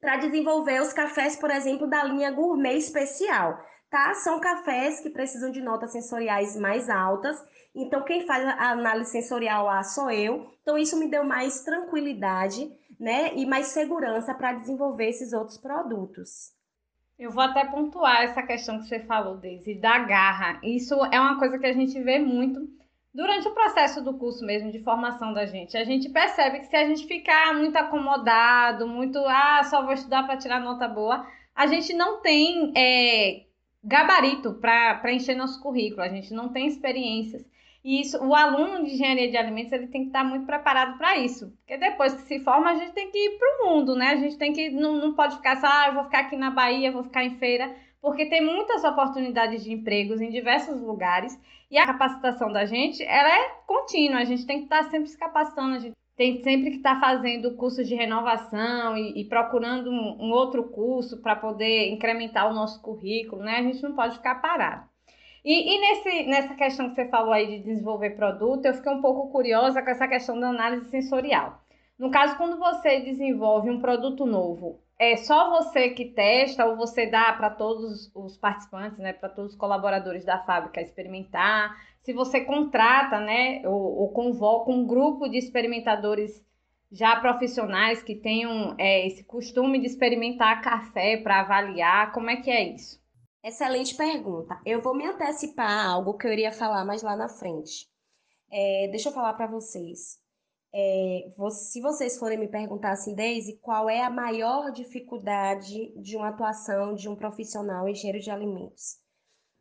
para 0.00 0.16
desenvolver 0.16 0.80
os 0.80 0.92
cafés, 0.92 1.36
por 1.36 1.50
exemplo, 1.50 1.86
da 1.86 2.04
linha 2.04 2.30
gourmet 2.30 2.76
especial, 2.76 3.58
tá? 3.90 4.14
São 4.14 4.40
cafés 4.40 5.00
que 5.00 5.10
precisam 5.10 5.50
de 5.50 5.60
notas 5.60 5.92
sensoriais 5.92 6.56
mais 6.56 6.88
altas. 6.88 7.42
Então, 7.74 8.02
quem 8.02 8.26
faz 8.26 8.46
a 8.46 8.70
análise 8.70 9.10
sensorial 9.10 9.66
lá 9.66 9.82
sou 9.82 10.10
eu. 10.10 10.46
Então, 10.62 10.78
isso 10.78 10.98
me 10.98 11.08
deu 11.08 11.24
mais 11.24 11.62
tranquilidade, 11.62 12.70
né? 12.98 13.34
E 13.34 13.46
mais 13.46 13.68
segurança 13.68 14.34
para 14.34 14.54
desenvolver 14.54 15.08
esses 15.08 15.32
outros 15.32 15.58
produtos. 15.58 16.52
Eu 17.20 17.30
vou 17.30 17.42
até 17.42 17.66
pontuar 17.66 18.22
essa 18.22 18.42
questão 18.42 18.78
que 18.78 18.86
você 18.86 19.00
falou, 19.00 19.36
Daisy, 19.36 19.74
da 19.74 19.98
garra. 19.98 20.58
Isso 20.62 20.94
é 21.12 21.20
uma 21.20 21.38
coisa 21.38 21.58
que 21.58 21.66
a 21.66 21.72
gente 21.74 22.00
vê 22.02 22.18
muito 22.18 22.66
durante 23.12 23.46
o 23.46 23.52
processo 23.52 24.02
do 24.02 24.16
curso 24.16 24.42
mesmo, 24.42 24.72
de 24.72 24.82
formação 24.82 25.34
da 25.34 25.44
gente. 25.44 25.76
A 25.76 25.84
gente 25.84 26.08
percebe 26.08 26.60
que 26.60 26.66
se 26.68 26.76
a 26.76 26.86
gente 26.86 27.06
ficar 27.06 27.52
muito 27.54 27.76
acomodado, 27.76 28.88
muito, 28.88 29.18
ah, 29.18 29.62
só 29.64 29.82
vou 29.82 29.92
estudar 29.92 30.22
para 30.22 30.38
tirar 30.38 30.60
nota 30.60 30.88
boa, 30.88 31.26
a 31.54 31.66
gente 31.66 31.92
não 31.92 32.22
tem 32.22 32.72
é, 32.74 33.42
gabarito 33.84 34.54
para 34.54 34.94
preencher 34.94 35.34
nosso 35.34 35.60
currículo, 35.60 36.00
a 36.00 36.08
gente 36.08 36.32
não 36.32 36.48
tem 36.48 36.66
experiências. 36.66 37.44
E 37.82 38.02
isso, 38.02 38.22
o 38.22 38.34
aluno 38.34 38.84
de 38.84 38.92
engenharia 38.92 39.30
de 39.30 39.36
alimentos 39.36 39.72
ele 39.72 39.86
tem 39.86 40.02
que 40.02 40.08
estar 40.08 40.22
muito 40.22 40.44
preparado 40.44 40.98
para 40.98 41.16
isso. 41.16 41.50
Porque 41.58 41.78
depois 41.78 42.12
que 42.12 42.22
se 42.22 42.40
forma, 42.40 42.70
a 42.70 42.74
gente 42.74 42.92
tem 42.92 43.10
que 43.10 43.18
ir 43.18 43.38
para 43.38 43.48
o 43.48 43.70
mundo, 43.70 43.96
né? 43.96 44.08
A 44.08 44.16
gente 44.16 44.36
tem 44.36 44.52
que. 44.52 44.70
Não, 44.70 44.96
não 44.96 45.14
pode 45.14 45.36
ficar 45.36 45.56
só, 45.56 45.66
ah, 45.66 45.86
eu 45.88 45.94
vou 45.94 46.04
ficar 46.04 46.20
aqui 46.20 46.36
na 46.36 46.50
Bahia, 46.50 46.92
vou 46.92 47.04
ficar 47.04 47.24
em 47.24 47.38
feira. 47.38 47.74
Porque 48.02 48.26
tem 48.26 48.44
muitas 48.44 48.84
oportunidades 48.84 49.64
de 49.64 49.72
empregos 49.72 50.20
em 50.20 50.30
diversos 50.30 50.80
lugares. 50.80 51.38
E 51.70 51.78
a 51.78 51.86
capacitação 51.86 52.52
da 52.52 52.64
gente, 52.66 53.02
ela 53.02 53.28
é 53.28 53.48
contínua. 53.66 54.20
A 54.20 54.24
gente 54.24 54.46
tem 54.46 54.58
que 54.58 54.64
estar 54.64 54.84
sempre 54.84 55.08
se 55.08 55.18
capacitando. 55.18 55.76
A 55.76 55.78
gente 55.78 55.96
tem 56.16 56.42
sempre 56.42 56.70
que 56.70 56.76
estar 56.76 57.00
fazendo 57.00 57.56
cursos 57.56 57.88
de 57.88 57.94
renovação 57.94 58.94
e, 58.94 59.22
e 59.22 59.24
procurando 59.24 59.90
um, 59.90 60.26
um 60.26 60.32
outro 60.32 60.64
curso 60.64 61.22
para 61.22 61.34
poder 61.34 61.90
incrementar 61.90 62.50
o 62.50 62.54
nosso 62.54 62.82
currículo, 62.82 63.42
né? 63.42 63.56
A 63.56 63.62
gente 63.62 63.82
não 63.82 63.94
pode 63.94 64.16
ficar 64.16 64.34
parado. 64.34 64.89
E, 65.44 65.74
e 65.74 65.80
nesse, 65.80 66.22
nessa 66.24 66.54
questão 66.54 66.90
que 66.90 66.94
você 66.94 67.08
falou 67.08 67.32
aí 67.32 67.46
de 67.46 67.64
desenvolver 67.64 68.10
produto, 68.10 68.66
eu 68.66 68.74
fiquei 68.74 68.92
um 68.92 69.00
pouco 69.00 69.30
curiosa 69.30 69.82
com 69.82 69.90
essa 69.90 70.06
questão 70.06 70.38
da 70.38 70.48
análise 70.48 70.90
sensorial. 70.90 71.62
No 71.98 72.10
caso, 72.10 72.36
quando 72.36 72.58
você 72.58 73.00
desenvolve 73.00 73.70
um 73.70 73.80
produto 73.80 74.26
novo, 74.26 74.80
é 74.98 75.16
só 75.16 75.50
você 75.50 75.90
que 75.90 76.06
testa 76.06 76.66
ou 76.66 76.76
você 76.76 77.06
dá 77.06 77.32
para 77.32 77.48
todos 77.48 78.10
os 78.14 78.36
participantes, 78.36 78.98
né, 78.98 79.14
para 79.14 79.30
todos 79.30 79.52
os 79.52 79.58
colaboradores 79.58 80.24
da 80.24 80.38
fábrica 80.40 80.80
experimentar? 80.80 81.74
Se 82.02 82.12
você 82.12 82.42
contrata, 82.42 83.18
né, 83.18 83.62
ou, 83.64 84.00
ou 84.00 84.08
convoca 84.12 84.70
um 84.70 84.86
grupo 84.86 85.26
de 85.28 85.38
experimentadores 85.38 86.44
já 86.92 87.16
profissionais 87.16 88.02
que 88.02 88.14
tenham 88.14 88.74
é, 88.76 89.06
esse 89.06 89.24
costume 89.24 89.78
de 89.78 89.86
experimentar 89.86 90.60
café 90.60 91.16
para 91.16 91.40
avaliar, 91.40 92.12
como 92.12 92.28
é 92.28 92.36
que 92.36 92.50
é 92.50 92.62
isso? 92.74 92.99
Excelente 93.42 93.94
pergunta. 93.94 94.60
Eu 94.66 94.82
vou 94.82 94.94
me 94.94 95.06
antecipar 95.06 95.70
a 95.70 95.92
algo 95.92 96.18
que 96.18 96.26
eu 96.26 96.32
iria 96.32 96.52
falar 96.52 96.84
mais 96.84 97.02
lá 97.02 97.16
na 97.16 97.28
frente. 97.28 97.90
É, 98.50 98.88
deixa 98.88 99.08
eu 99.08 99.12
falar 99.12 99.32
para 99.32 99.46
vocês. 99.46 100.20
É, 100.72 101.32
se 101.50 101.80
vocês 101.80 102.18
forem 102.18 102.38
me 102.38 102.48
perguntar 102.48 102.92
assim, 102.92 103.14
Daisy, 103.14 103.56
qual 103.62 103.88
é 103.88 104.02
a 104.02 104.10
maior 104.10 104.70
dificuldade 104.70 105.92
de 105.96 106.16
uma 106.16 106.28
atuação 106.28 106.94
de 106.94 107.08
um 107.08 107.16
profissional 107.16 107.88
engenheiro 107.88 108.22
de 108.22 108.30
alimentos? 108.30 108.98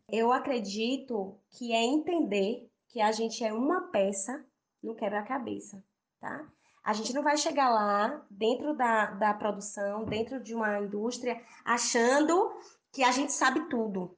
Eu 0.09 0.31
acredito 0.31 1.39
que 1.51 1.71
é 1.71 1.83
entender 1.83 2.69
que 2.89 2.99
a 2.99 3.11
gente 3.11 3.43
é 3.43 3.53
uma 3.53 3.89
peça 3.89 4.45
no 4.83 4.93
quebra-cabeça, 4.93 5.81
tá? 6.19 6.47
A 6.83 6.93
gente 6.93 7.13
não 7.13 7.21
vai 7.21 7.37
chegar 7.37 7.69
lá 7.69 8.25
dentro 8.29 8.75
da, 8.75 9.11
da 9.11 9.33
produção, 9.33 10.05
dentro 10.05 10.41
de 10.41 10.55
uma 10.55 10.79
indústria, 10.79 11.41
achando 11.63 12.51
que 12.91 13.04
a 13.04 13.12
gente 13.12 13.32
sabe 13.34 13.69
tudo. 13.69 14.17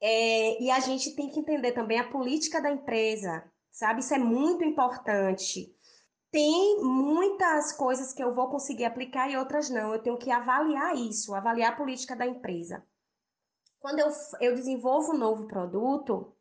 É, 0.00 0.62
e 0.62 0.70
a 0.70 0.78
gente 0.80 1.14
tem 1.14 1.30
que 1.30 1.40
entender 1.40 1.72
também 1.72 1.98
a 1.98 2.10
política 2.10 2.60
da 2.60 2.70
empresa, 2.70 3.50
sabe? 3.70 4.00
Isso 4.00 4.14
é 4.14 4.18
muito 4.18 4.64
importante. 4.64 5.74
Tem 6.30 6.82
muitas 6.82 7.72
coisas 7.72 8.12
que 8.12 8.22
eu 8.22 8.34
vou 8.34 8.50
conseguir 8.50 8.84
aplicar 8.84 9.30
e 9.30 9.36
outras 9.36 9.70
não. 9.70 9.94
Eu 9.94 10.02
tenho 10.02 10.18
que 10.18 10.30
avaliar 10.30 10.94
isso, 10.94 11.34
avaliar 11.34 11.72
a 11.72 11.76
política 11.76 12.14
da 12.14 12.26
empresa. 12.26 12.84
Quando 13.80 14.00
eu, 14.00 14.08
eu 14.40 14.54
desenvolvo 14.54 15.14
um 15.14 15.18
novo 15.18 15.46
produto, 15.46 16.34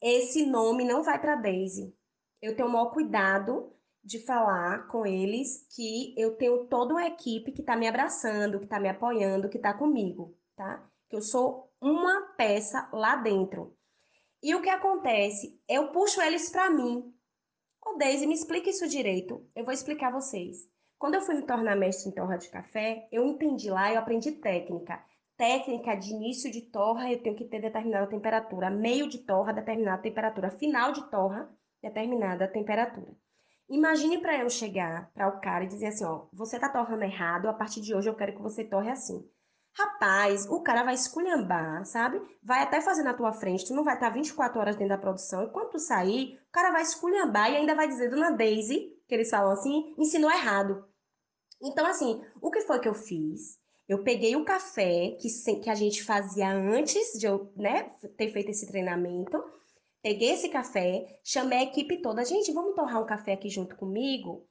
esse 0.00 0.46
nome 0.46 0.84
não 0.84 1.02
vai 1.02 1.20
para 1.20 1.36
Daisy. 1.36 1.94
Eu 2.42 2.56
tenho 2.56 2.68
o 2.68 2.72
maior 2.72 2.90
cuidado 2.90 3.72
de 4.02 4.18
falar 4.24 4.88
com 4.88 5.06
eles 5.06 5.66
que 5.76 6.14
eu 6.16 6.36
tenho 6.36 6.66
toda 6.66 6.94
uma 6.94 7.06
equipe 7.06 7.52
que 7.52 7.60
está 7.60 7.76
me 7.76 7.86
abraçando, 7.86 8.58
que 8.58 8.64
está 8.64 8.80
me 8.80 8.88
apoiando, 8.88 9.48
que 9.48 9.58
está 9.58 9.74
comigo 9.74 10.34
tá? 10.60 10.86
Que 11.08 11.16
eu 11.16 11.22
sou 11.22 11.72
uma 11.80 12.34
peça 12.36 12.86
lá 12.92 13.16
dentro. 13.16 13.74
E 14.42 14.54
o 14.54 14.60
que 14.60 14.68
acontece? 14.68 15.58
Eu 15.66 15.88
puxo 15.88 16.20
eles 16.20 16.50
para 16.50 16.68
mim. 16.68 17.14
Ô, 17.82 17.96
Deise, 17.96 18.26
me 18.26 18.34
explica 18.34 18.68
isso 18.68 18.86
direito. 18.86 19.48
Eu 19.56 19.64
vou 19.64 19.72
explicar 19.72 20.08
a 20.08 20.20
vocês. 20.20 20.58
Quando 20.98 21.14
eu 21.14 21.22
fui 21.22 21.34
me 21.34 21.46
tornar 21.46 21.76
mestre 21.76 22.10
em 22.10 22.14
torra 22.14 22.36
de 22.36 22.50
café, 22.50 23.08
eu 23.10 23.24
entendi 23.24 23.70
lá, 23.70 23.90
eu 23.90 23.98
aprendi 23.98 24.32
técnica. 24.32 25.02
Técnica 25.38 25.94
de 25.94 26.10
início 26.10 26.50
de 26.50 26.60
torra, 26.60 27.10
eu 27.10 27.22
tenho 27.22 27.36
que 27.36 27.46
ter 27.46 27.62
determinada 27.62 28.06
temperatura. 28.06 28.68
Meio 28.68 29.08
de 29.08 29.20
torra, 29.20 29.54
determinada 29.54 30.02
temperatura. 30.02 30.50
Final 30.50 30.92
de 30.92 31.10
torra, 31.10 31.50
determinada 31.82 32.46
temperatura. 32.46 33.16
Imagine 33.66 34.18
para 34.18 34.36
eu 34.36 34.50
chegar 34.50 35.10
para 35.14 35.28
o 35.28 35.40
cara 35.40 35.64
e 35.64 35.68
dizer 35.68 35.86
assim, 35.86 36.04
ó, 36.04 36.26
você 36.30 36.58
tá 36.58 36.68
torrando 36.68 37.04
errado, 37.04 37.48
a 37.48 37.54
partir 37.54 37.80
de 37.80 37.94
hoje 37.94 38.10
eu 38.10 38.14
quero 38.14 38.34
que 38.34 38.42
você 38.42 38.62
torre 38.62 38.90
assim. 38.90 39.26
Rapaz, 39.80 40.46
o 40.46 40.60
cara 40.60 40.82
vai 40.82 40.92
esculhambar, 40.92 41.86
sabe? 41.86 42.20
Vai 42.42 42.62
até 42.62 42.82
fazer 42.82 43.02
na 43.02 43.14
tua 43.14 43.32
frente, 43.32 43.64
tu 43.64 43.74
não 43.74 43.82
vai 43.82 43.94
estar 43.94 44.10
24 44.10 44.60
horas 44.60 44.76
dentro 44.76 44.94
da 44.94 45.00
produção, 45.00 45.42
e 45.42 45.50
quando 45.50 45.70
tu 45.70 45.78
sair, 45.78 46.38
o 46.48 46.52
cara 46.52 46.70
vai 46.70 46.82
esculhambar 46.82 47.50
e 47.50 47.56
ainda 47.56 47.74
vai 47.74 47.88
dizer, 47.88 48.10
dona 48.10 48.30
Daisy, 48.30 48.92
que 49.08 49.14
eles 49.14 49.30
falam 49.30 49.52
assim, 49.52 49.94
ensinou 49.96 50.30
errado. 50.30 50.84
Então, 51.62 51.86
assim, 51.86 52.22
o 52.42 52.50
que 52.50 52.60
foi 52.60 52.78
que 52.78 52.88
eu 52.88 52.94
fiz? 52.94 53.58
Eu 53.88 54.04
peguei 54.04 54.36
o 54.36 54.44
café 54.44 55.16
que, 55.18 55.28
que 55.60 55.70
a 55.70 55.74
gente 55.74 56.04
fazia 56.04 56.52
antes 56.52 57.18
de 57.18 57.26
eu 57.26 57.50
né, 57.56 57.84
ter 58.18 58.30
feito 58.32 58.50
esse 58.50 58.66
treinamento, 58.66 59.42
peguei 60.02 60.32
esse 60.32 60.50
café, 60.50 61.06
chamei 61.24 61.58
a 61.58 61.64
equipe 61.64 62.02
toda, 62.02 62.24
gente, 62.24 62.52
vamos 62.52 62.74
torrar 62.74 63.02
um 63.02 63.06
café 63.06 63.32
aqui 63.32 63.48
junto 63.48 63.76
comigo? 63.76 64.46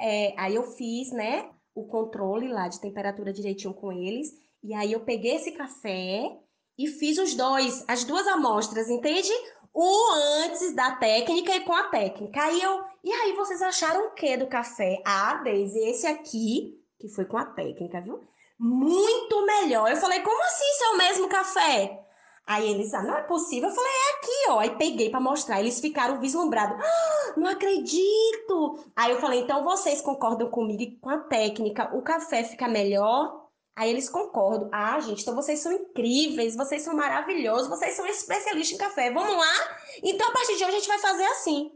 É, 0.00 0.34
aí 0.36 0.56
eu 0.56 0.64
fiz, 0.64 1.12
né, 1.12 1.48
o 1.72 1.86
controle 1.86 2.48
lá 2.48 2.66
de 2.66 2.80
temperatura 2.80 3.32
direitinho 3.32 3.72
com 3.74 3.92
eles, 3.92 4.41
e 4.62 4.74
aí 4.74 4.92
eu 4.92 5.00
peguei 5.00 5.36
esse 5.36 5.52
café 5.52 6.38
e 6.78 6.86
fiz 6.86 7.18
os 7.18 7.34
dois, 7.34 7.84
as 7.88 8.04
duas 8.04 8.26
amostras, 8.28 8.88
entende? 8.88 9.30
O 9.74 10.12
antes 10.44 10.74
da 10.74 10.96
técnica 10.96 11.54
e 11.54 11.60
com 11.60 11.72
a 11.72 11.84
técnica. 11.84 12.42
Aí 12.42 12.60
eu, 12.60 12.84
e 13.02 13.10
aí 13.10 13.32
vocês 13.32 13.60
acharam 13.62 14.06
o 14.06 14.10
que 14.12 14.36
do 14.36 14.46
café? 14.46 15.02
Ah, 15.04 15.40
Deise, 15.42 15.78
esse 15.78 16.06
aqui, 16.06 16.78
que 16.98 17.08
foi 17.08 17.24
com 17.24 17.38
a 17.38 17.46
técnica, 17.46 18.00
viu? 18.00 18.20
Muito 18.58 19.44
melhor. 19.44 19.90
Eu 19.90 19.96
falei, 19.96 20.20
como 20.20 20.42
assim 20.44 20.64
isso 20.64 20.84
é 20.84 20.88
o 20.88 20.98
mesmo 20.98 21.28
café? 21.28 21.98
Aí 22.46 22.70
eles, 22.70 22.92
ah, 22.92 23.02
não 23.02 23.16
é 23.16 23.22
possível. 23.22 23.68
Eu 23.68 23.74
falei, 23.74 23.90
é 23.90 24.16
aqui, 24.16 24.50
ó. 24.50 24.58
Aí 24.58 24.70
peguei 24.76 25.10
para 25.10 25.20
mostrar. 25.20 25.60
Eles 25.60 25.80
ficaram 25.80 26.20
vislumbrados. 26.20 26.76
Ah, 26.78 27.32
não 27.36 27.48
acredito. 27.48 28.78
Aí 28.94 29.12
eu 29.12 29.20
falei, 29.20 29.40
então 29.40 29.64
vocês 29.64 30.00
concordam 30.00 30.48
comigo 30.50 30.98
com 31.00 31.10
a 31.10 31.18
técnica, 31.18 31.90
o 31.96 32.02
café 32.02 32.44
fica 32.44 32.68
melhor? 32.68 33.41
Aí 33.74 33.88
eles 33.88 34.08
concordam. 34.08 34.68
Ah, 34.72 35.00
gente, 35.00 35.22
então 35.22 35.34
vocês 35.34 35.60
são 35.60 35.72
incríveis, 35.72 36.54
vocês 36.54 36.82
são 36.82 36.94
maravilhosos, 36.94 37.68
vocês 37.68 37.94
são 37.94 38.06
especialistas 38.06 38.76
em 38.76 38.78
café. 38.78 39.10
Vamos 39.10 39.34
lá? 39.34 39.78
Então, 40.02 40.28
a 40.28 40.32
partir 40.32 40.56
de 40.56 40.64
hoje, 40.64 40.76
a 40.76 40.78
gente 40.78 40.88
vai 40.88 40.98
fazer 40.98 41.24
assim. 41.24 41.72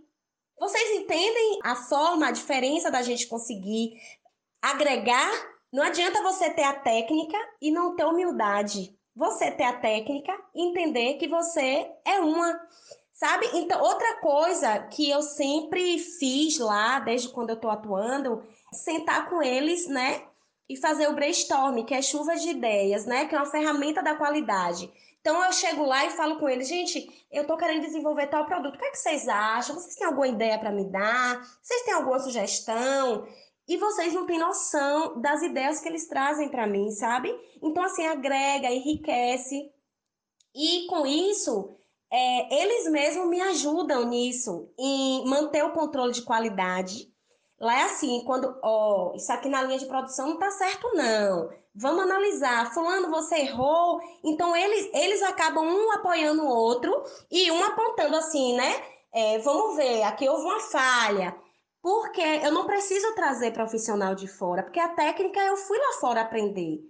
Vocês 0.58 1.00
entendem 1.00 1.60
a 1.62 1.74
forma, 1.74 2.28
a 2.28 2.32
diferença 2.32 2.90
da 2.90 3.02
gente 3.02 3.26
conseguir 3.26 3.98
agregar? 4.60 5.30
Não 5.72 5.82
adianta 5.82 6.22
você 6.22 6.50
ter 6.50 6.64
a 6.64 6.74
técnica 6.74 7.36
e 7.60 7.70
não 7.70 7.96
ter 7.96 8.04
humildade. 8.04 8.96
Você 9.14 9.50
ter 9.50 9.64
a 9.64 9.78
técnica 9.78 10.32
e 10.54 10.62
entender 10.62 11.14
que 11.14 11.28
você 11.28 11.90
é 12.04 12.20
uma. 12.20 12.60
Sabe? 13.14 13.48
Então, 13.54 13.82
outra 13.82 14.20
coisa 14.20 14.78
que 14.80 15.08
eu 15.08 15.22
sempre 15.22 15.98
fiz 15.98 16.58
lá, 16.58 17.00
desde 17.00 17.30
quando 17.30 17.50
eu 17.50 17.56
tô 17.56 17.70
atuando, 17.70 18.46
sentar 18.72 19.30
com 19.30 19.42
eles, 19.42 19.86
né? 19.86 20.22
E 20.68 20.76
fazer 20.76 21.08
o 21.08 21.14
brainstorm, 21.14 21.84
que 21.84 21.94
é 21.94 22.02
chuva 22.02 22.34
de 22.36 22.50
ideias, 22.50 23.06
né? 23.06 23.26
Que 23.26 23.34
é 23.34 23.38
uma 23.38 23.50
ferramenta 23.50 24.02
da 24.02 24.14
qualidade. 24.16 24.92
Então 25.20 25.44
eu 25.44 25.52
chego 25.52 25.84
lá 25.84 26.04
e 26.06 26.10
falo 26.10 26.38
com 26.38 26.48
eles, 26.48 26.68
gente, 26.68 27.04
eu 27.32 27.42
estou 27.42 27.56
querendo 27.56 27.82
desenvolver 27.82 28.28
tal 28.28 28.46
produto. 28.46 28.76
O 28.76 28.78
que, 28.78 28.84
é 28.84 28.90
que 28.90 28.98
vocês 28.98 29.26
acham? 29.28 29.74
Vocês 29.74 29.96
têm 29.96 30.06
alguma 30.06 30.28
ideia 30.28 30.58
para 30.58 30.70
me 30.70 30.88
dar? 30.90 31.42
Vocês 31.62 31.82
têm 31.82 31.94
alguma 31.94 32.20
sugestão? 32.20 33.26
E 33.68 33.76
vocês 33.76 34.14
não 34.14 34.24
têm 34.26 34.38
noção 34.38 35.20
das 35.20 35.42
ideias 35.42 35.80
que 35.80 35.88
eles 35.88 36.06
trazem 36.06 36.48
para 36.48 36.66
mim, 36.66 36.92
sabe? 36.92 37.34
Então, 37.60 37.82
assim, 37.82 38.06
agrega, 38.06 38.70
enriquece. 38.70 39.68
E 40.54 40.86
com 40.86 41.04
isso, 41.04 41.76
é, 42.12 42.62
eles 42.62 42.88
mesmos 42.90 43.28
me 43.28 43.40
ajudam 43.40 44.08
nisso, 44.08 44.72
em 44.78 45.24
manter 45.26 45.64
o 45.64 45.72
controle 45.72 46.12
de 46.12 46.22
qualidade. 46.22 47.12
Lá 47.58 47.80
é 47.80 47.82
assim, 47.84 48.22
quando, 48.26 48.54
ó, 48.62 49.14
isso 49.14 49.32
aqui 49.32 49.48
na 49.48 49.62
linha 49.62 49.78
de 49.78 49.86
produção 49.86 50.28
não 50.28 50.38
tá 50.38 50.50
certo, 50.50 50.90
não. 50.94 51.48
Vamos 51.74 52.02
analisar. 52.02 52.72
Fulano, 52.72 53.10
você 53.10 53.36
errou. 53.36 54.00
Então, 54.22 54.54
eles, 54.54 54.90
eles 54.92 55.22
acabam 55.22 55.64
um 55.64 55.92
apoiando 55.92 56.42
o 56.42 56.48
outro 56.48 56.92
e 57.30 57.50
um 57.50 57.64
apontando 57.64 58.16
assim, 58.16 58.54
né? 58.54 58.82
É, 59.12 59.38
vamos 59.38 59.76
ver, 59.76 60.02
aqui 60.02 60.28
houve 60.28 60.44
uma 60.44 60.60
falha. 60.60 61.34
Porque 61.80 62.20
eu 62.20 62.52
não 62.52 62.66
preciso 62.66 63.14
trazer 63.14 63.52
profissional 63.52 64.14
de 64.14 64.26
fora, 64.26 64.62
porque 64.62 64.80
a 64.80 64.88
técnica 64.88 65.40
eu 65.40 65.56
fui 65.56 65.78
lá 65.78 65.92
fora 66.00 66.20
aprender. 66.22 66.80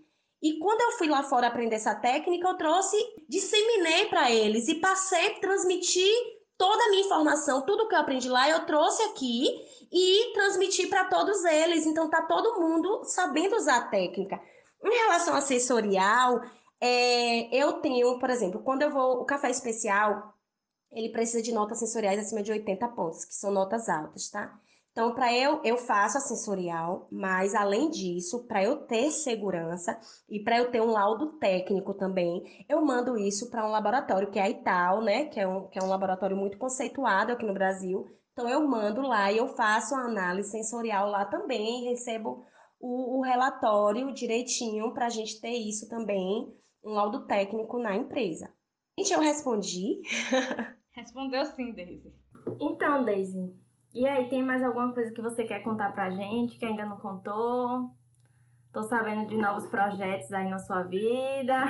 E 0.42 0.58
quando 0.58 0.80
eu 0.80 0.92
fui 0.92 1.08
lá 1.08 1.22
fora 1.22 1.48
aprender 1.48 1.76
essa 1.76 1.94
técnica, 1.94 2.48
eu 2.48 2.56
trouxe, 2.56 2.96
disseminei 3.28 4.06
para 4.06 4.30
eles 4.30 4.68
e 4.68 4.76
passei 4.76 5.26
a 5.26 5.40
transmitir 5.40 6.35
toda 6.58 6.84
a 6.84 6.90
minha 6.90 7.04
informação, 7.04 7.64
tudo 7.64 7.88
que 7.88 7.94
eu 7.94 7.98
aprendi 7.98 8.28
lá, 8.28 8.48
eu 8.48 8.64
trouxe 8.66 9.02
aqui 9.04 9.46
e 9.92 10.32
transmiti 10.32 10.86
para 10.86 11.04
todos 11.04 11.44
eles. 11.44 11.86
Então 11.86 12.08
tá 12.08 12.22
todo 12.22 12.60
mundo 12.60 13.02
sabendo 13.04 13.56
usar 13.56 13.78
a 13.78 13.88
técnica. 13.88 14.40
Em 14.84 14.94
relação 14.94 15.34
a 15.34 15.40
sensorial, 15.40 16.40
é, 16.80 17.54
eu 17.54 17.74
tenho, 17.74 18.18
por 18.18 18.30
exemplo, 18.30 18.62
quando 18.62 18.82
eu 18.82 18.90
vou 18.90 19.20
o 19.20 19.24
café 19.24 19.50
especial, 19.50 20.34
ele 20.92 21.10
precisa 21.10 21.42
de 21.42 21.52
notas 21.52 21.78
sensoriais 21.78 22.20
acima 22.20 22.42
de 22.42 22.52
80 22.52 22.88
pontos, 22.88 23.24
que 23.24 23.34
são 23.34 23.50
notas 23.50 23.88
altas, 23.88 24.30
tá? 24.30 24.58
Então, 24.96 25.14
para 25.14 25.30
eu, 25.30 25.60
eu 25.62 25.76
faço 25.76 26.16
a 26.16 26.22
sensorial, 26.22 27.06
mas 27.12 27.54
além 27.54 27.90
disso, 27.90 28.46
para 28.46 28.64
eu 28.64 28.86
ter 28.86 29.10
segurança 29.10 30.00
e 30.26 30.42
para 30.42 30.56
eu 30.56 30.70
ter 30.70 30.80
um 30.80 30.90
laudo 30.90 31.38
técnico 31.38 31.92
também, 31.92 32.64
eu 32.66 32.82
mando 32.82 33.18
isso 33.18 33.50
para 33.50 33.66
um 33.66 33.70
laboratório 33.70 34.30
que 34.30 34.38
é 34.38 34.42
a 34.44 34.48
Ital, 34.48 35.02
né? 35.02 35.26
Que 35.26 35.38
é, 35.38 35.46
um, 35.46 35.68
que 35.68 35.78
é 35.78 35.82
um 35.82 35.88
laboratório 35.90 36.34
muito 36.34 36.56
conceituado 36.56 37.30
aqui 37.30 37.44
no 37.44 37.52
Brasil. 37.52 38.06
Então, 38.32 38.48
eu 38.48 38.66
mando 38.66 39.02
lá 39.02 39.30
e 39.30 39.36
eu 39.36 39.48
faço 39.48 39.94
a 39.94 40.00
análise 40.00 40.50
sensorial 40.50 41.10
lá 41.10 41.26
também, 41.26 41.90
recebo 41.90 42.46
o, 42.80 43.18
o 43.18 43.20
relatório 43.20 44.14
direitinho 44.14 44.94
para 44.94 45.04
a 45.04 45.10
gente 45.10 45.38
ter 45.42 45.58
isso 45.58 45.90
também, 45.90 46.50
um 46.82 46.92
laudo 46.92 47.26
técnico 47.26 47.78
na 47.78 47.94
empresa. 47.94 48.50
Gente, 48.98 49.12
eu 49.12 49.20
respondi. 49.20 50.00
Respondeu 50.92 51.44
sim, 51.44 51.74
Daisy. 51.74 52.14
Então, 52.58 53.04
Daisy, 53.04 53.54
e 53.96 54.06
aí, 54.06 54.28
tem 54.28 54.42
mais 54.42 54.62
alguma 54.62 54.92
coisa 54.92 55.10
que 55.10 55.22
você 55.22 55.44
quer 55.44 55.62
contar 55.62 55.90
pra 55.92 56.10
gente 56.10 56.58
que 56.58 56.66
ainda 56.66 56.84
não 56.84 56.98
contou? 56.98 57.90
Tô 58.70 58.82
sabendo 58.82 59.26
de 59.26 59.38
novos 59.38 59.66
projetos 59.68 60.30
aí 60.34 60.50
na 60.50 60.58
sua 60.58 60.82
vida. 60.82 61.64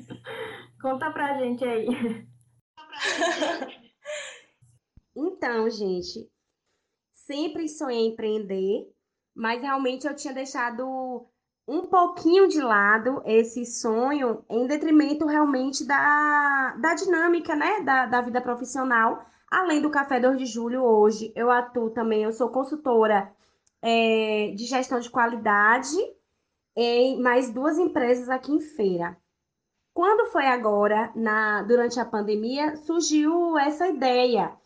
Conta 0.82 1.08
pra 1.12 1.38
gente 1.38 1.64
aí. 1.64 1.86
Então, 5.14 5.70
gente, 5.70 6.28
sempre 7.14 7.68
sonhei 7.68 8.06
em 8.06 8.12
empreender, 8.12 8.92
mas 9.32 9.60
realmente 9.62 10.06
eu 10.06 10.16
tinha 10.16 10.34
deixado 10.34 11.28
um 11.68 11.86
pouquinho 11.86 12.48
de 12.48 12.60
lado 12.60 13.22
esse 13.24 13.64
sonho 13.64 14.44
em 14.50 14.66
detrimento 14.66 15.26
realmente 15.26 15.86
da, 15.86 16.76
da 16.80 16.94
dinâmica, 16.94 17.54
né, 17.54 17.82
da, 17.82 18.06
da 18.06 18.20
vida 18.20 18.40
profissional 18.40 19.24
Além 19.52 19.82
do 19.82 19.90
Café 19.90 20.18
2 20.18 20.38
de 20.38 20.46
Julho, 20.46 20.82
hoje 20.82 21.30
eu 21.36 21.50
atuo 21.50 21.90
também, 21.90 22.22
eu 22.22 22.32
sou 22.32 22.48
consultora 22.48 23.30
é, 23.82 24.50
de 24.56 24.64
gestão 24.64 24.98
de 24.98 25.10
qualidade 25.10 25.94
em 26.74 27.20
mais 27.20 27.52
duas 27.52 27.76
empresas 27.76 28.30
aqui 28.30 28.50
em 28.50 28.60
feira. 28.60 29.14
Quando 29.92 30.30
foi 30.32 30.46
agora, 30.46 31.12
na, 31.14 31.60
durante 31.64 32.00
a 32.00 32.04
pandemia, 32.06 32.76
surgiu 32.76 33.58
essa 33.58 33.86
ideia. 33.88 34.56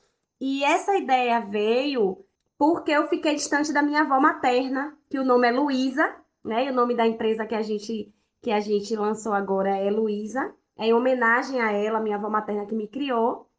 E 0.41 0.63
essa 0.63 0.97
ideia 0.97 1.41
veio 1.41 2.25
porque 2.57 2.93
eu 2.93 3.09
fiquei 3.09 3.35
distante 3.35 3.73
da 3.73 3.83
minha 3.83 4.03
avó 4.03 4.21
materna, 4.21 4.97
que 5.11 5.19
o 5.19 5.25
nome 5.25 5.49
é 5.49 5.51
Luísa, 5.51 6.15
né? 6.45 6.65
E 6.65 6.71
o 6.71 6.73
nome 6.73 6.95
da 6.95 7.05
empresa 7.05 7.45
que 7.45 7.57
a 7.57 7.63
gente 7.63 8.15
que 8.41 8.53
a 8.53 8.61
gente 8.61 8.95
lançou 8.95 9.33
agora 9.33 9.77
é 9.77 9.91
Luísa. 9.91 10.55
É 10.79 10.87
em 10.87 10.95
homenagem 10.95 11.61
a 11.61 11.73
ela, 11.73 11.99
minha 11.99 12.15
avó 12.15 12.31
materna 12.31 12.67
que 12.67 12.75
me 12.77 12.87
criou. 12.87 13.51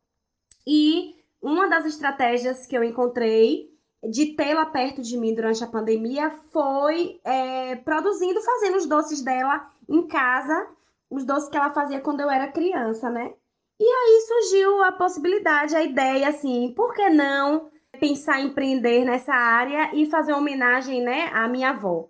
E 0.65 1.16
uma 1.41 1.67
das 1.67 1.85
estratégias 1.85 2.65
que 2.65 2.77
eu 2.77 2.83
encontrei 2.83 3.69
de 4.03 4.35
tê-la 4.35 4.65
perto 4.65 5.01
de 5.01 5.17
mim 5.17 5.33
durante 5.33 5.63
a 5.63 5.67
pandemia 5.67 6.29
foi 6.51 7.19
é, 7.23 7.75
produzindo, 7.77 8.41
fazendo 8.41 8.77
os 8.77 8.85
doces 8.85 9.21
dela 9.21 9.69
em 9.89 10.07
casa, 10.07 10.67
os 11.09 11.25
doces 11.25 11.49
que 11.49 11.57
ela 11.57 11.73
fazia 11.73 12.01
quando 12.01 12.21
eu 12.21 12.29
era 12.29 12.51
criança, 12.51 13.09
né? 13.09 13.33
E 13.79 13.85
aí 13.85 14.21
surgiu 14.27 14.83
a 14.83 14.91
possibilidade, 14.91 15.75
a 15.75 15.83
ideia, 15.83 16.29
assim, 16.29 16.73
por 16.75 16.93
que 16.93 17.09
não 17.09 17.69
pensar 17.99 18.39
em 18.39 18.47
empreender 18.47 19.05
nessa 19.05 19.33
área 19.33 19.95
e 19.95 20.05
fazer 20.07 20.31
uma 20.31 20.41
homenagem, 20.41 21.01
né, 21.01 21.29
à 21.33 21.47
minha 21.47 21.69
avó? 21.69 22.09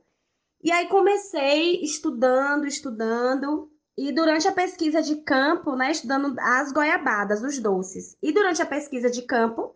E 0.63 0.71
aí 0.71 0.87
comecei 0.87 1.81
estudando, 1.81 2.65
estudando, 2.65 3.69
e 3.97 4.11
durante 4.11 4.47
a 4.47 4.51
pesquisa 4.51 5.01
de 5.01 5.15
campo, 5.17 5.75
né, 5.75 5.91
estudando 5.91 6.35
as 6.39 6.71
goiabadas, 6.71 7.41
os 7.41 7.57
doces, 7.57 8.15
e 8.21 8.31
durante 8.31 8.61
a 8.61 8.65
pesquisa 8.65 9.09
de 9.09 9.23
campo, 9.23 9.75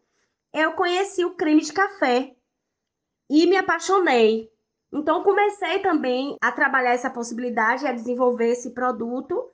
eu 0.53 0.73
conheci 0.73 1.25
o 1.25 1.35
creme 1.35 1.61
de 1.61 1.73
café 1.73 2.35
e 3.29 3.47
me 3.47 3.57
apaixonei. 3.57 4.51
Então 4.93 5.23
comecei 5.23 5.79
também 5.79 6.35
a 6.41 6.51
trabalhar 6.51 6.91
essa 6.91 7.09
possibilidade, 7.09 7.87
a 7.87 7.93
desenvolver 7.93 8.49
esse 8.49 8.71
produto, 8.71 9.49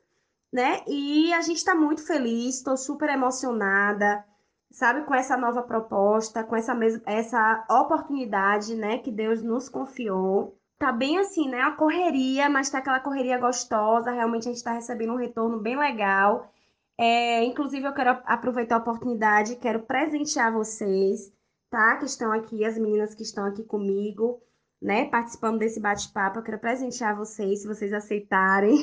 né? 0.51 0.81
E 0.87 1.31
a 1.33 1.41
gente 1.41 1.57
está 1.57 1.75
muito 1.75 2.05
feliz, 2.05 2.55
estou 2.55 2.75
super 2.75 3.09
emocionada, 3.09 4.25
sabe, 4.71 5.05
com 5.05 5.13
essa 5.13 5.37
nova 5.37 5.61
proposta, 5.61 6.43
com 6.43 6.55
essa 6.55 6.73
mesma 6.73 7.01
essa 7.05 7.65
oportunidade, 7.69 8.75
né, 8.75 8.97
que 8.97 9.11
Deus 9.11 9.43
nos 9.43 9.69
confiou 9.69 10.56
tá 10.77 10.91
bem 10.91 11.17
assim, 11.17 11.49
né? 11.49 11.61
A 11.61 11.71
correria, 11.71 12.49
mas 12.49 12.69
tá 12.69 12.79
aquela 12.79 12.99
correria 12.99 13.37
gostosa. 13.37 14.11
Realmente 14.11 14.43
a 14.43 14.51
gente 14.51 14.57
está 14.57 14.71
recebendo 14.73 15.13
um 15.13 15.17
retorno 15.17 15.59
bem 15.59 15.77
legal. 15.77 16.51
É, 16.97 17.43
inclusive, 17.43 17.85
eu 17.85 17.93
quero 17.93 18.09
aproveitar 18.25 18.75
a 18.75 18.79
oportunidade, 18.79 19.55
quero 19.57 19.81
presentear 19.81 20.51
vocês, 20.51 21.31
tá? 21.69 21.97
Que 21.97 22.05
estão 22.05 22.31
aqui, 22.31 22.65
as 22.65 22.77
meninas 22.77 23.13
que 23.13 23.23
estão 23.23 23.45
aqui 23.45 23.63
comigo, 23.63 24.41
né? 24.81 25.05
Participando 25.05 25.59
desse 25.59 25.79
bate-papo. 25.79 26.39
Eu 26.39 26.43
quero 26.43 26.59
presentear 26.59 27.15
vocês, 27.15 27.61
se 27.61 27.67
vocês 27.67 27.93
aceitarem, 27.93 28.77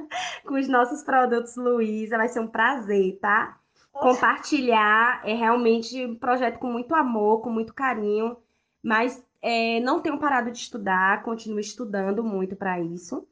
com 0.44 0.54
os 0.54 0.68
nossos 0.68 1.02
produtos 1.02 1.56
Luísa. 1.56 2.16
Vai 2.16 2.28
ser 2.28 2.40
um 2.40 2.48
prazer, 2.48 3.18
tá? 3.20 3.58
Compartilhar 3.92 5.20
é 5.24 5.34
realmente 5.34 6.06
um 6.06 6.16
projeto 6.16 6.58
com 6.58 6.68
muito 6.72 6.94
amor, 6.94 7.40
com 7.42 7.50
muito 7.50 7.74
carinho, 7.74 8.36
mas 8.82 9.22
é, 9.42 9.80
não 9.80 10.00
tenho 10.00 10.18
parado 10.18 10.50
de 10.50 10.58
estudar, 10.58 11.22
continuo 11.22 11.60
estudando 11.60 12.22
muito 12.22 12.56
para 12.56 12.80
isso. 12.80 13.26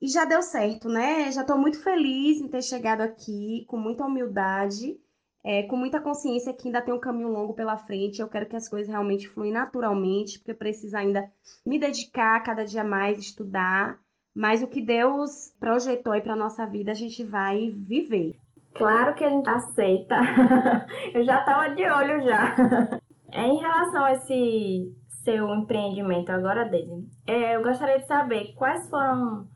E 0.00 0.08
já 0.08 0.24
deu 0.24 0.42
certo, 0.42 0.88
né? 0.88 1.30
Já 1.32 1.40
estou 1.40 1.56
muito 1.56 1.82
feliz 1.82 2.40
em 2.40 2.48
ter 2.48 2.62
chegado 2.62 3.00
aqui, 3.00 3.64
com 3.66 3.78
muita 3.78 4.04
humildade, 4.04 4.98
é, 5.42 5.62
com 5.62 5.76
muita 5.76 6.00
consciência 6.00 6.52
que 6.52 6.68
ainda 6.68 6.82
tem 6.82 6.92
um 6.92 7.00
caminho 7.00 7.28
longo 7.28 7.54
pela 7.54 7.78
frente. 7.78 8.20
Eu 8.20 8.28
quero 8.28 8.46
que 8.46 8.56
as 8.56 8.68
coisas 8.68 8.88
realmente 8.88 9.28
fluem 9.28 9.52
naturalmente, 9.52 10.38
porque 10.38 10.50
eu 10.50 10.56
preciso 10.56 10.96
ainda 10.96 11.30
me 11.64 11.78
dedicar 11.78 12.42
cada 12.42 12.64
dia 12.64 12.84
mais, 12.84 13.18
estudar. 13.18 13.98
Mas 14.34 14.62
o 14.62 14.66
que 14.66 14.82
Deus 14.82 15.54
projetou 15.58 16.12
aí 16.12 16.20
para 16.20 16.36
nossa 16.36 16.66
vida, 16.66 16.90
a 16.90 16.94
gente 16.94 17.24
vai 17.24 17.70
viver. 17.70 18.36
Claro 18.74 19.14
que 19.14 19.24
a 19.24 19.30
gente 19.30 19.48
aceita. 19.48 20.16
eu 21.14 21.24
já 21.24 21.40
estava 21.40 21.74
de 21.74 21.82
olho 21.88 22.22
já. 22.22 22.54
É, 23.32 23.42
em 23.42 23.58
relação 23.58 24.04
a 24.04 24.12
esse 24.12 24.94
seu 25.26 25.52
empreendimento 25.52 26.30
agora 26.30 26.64
dele. 26.64 27.10
É, 27.26 27.56
eu 27.56 27.62
gostaria 27.64 27.98
de 27.98 28.06
saber 28.06 28.54
quais 28.54 28.88
foram 28.88 29.48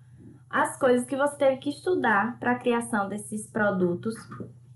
as 0.50 0.76
coisas 0.76 1.06
que 1.06 1.16
você 1.16 1.36
teve 1.36 1.58
que 1.58 1.70
estudar 1.70 2.38
para 2.40 2.52
a 2.52 2.58
criação 2.58 3.08
desses 3.08 3.48
produtos 3.48 4.16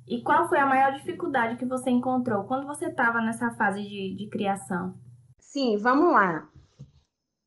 e 0.06 0.22
qual 0.22 0.48
foi 0.48 0.58
a 0.60 0.66
maior 0.66 0.92
dificuldade 0.92 1.56
que 1.56 1.66
você 1.66 1.90
encontrou 1.90 2.44
quando 2.44 2.64
você 2.64 2.86
estava 2.86 3.20
nessa 3.20 3.50
fase 3.56 3.82
de, 3.82 4.14
de 4.14 4.28
criação. 4.28 4.94
Sim, 5.40 5.76
vamos 5.78 6.12
lá. 6.12 6.48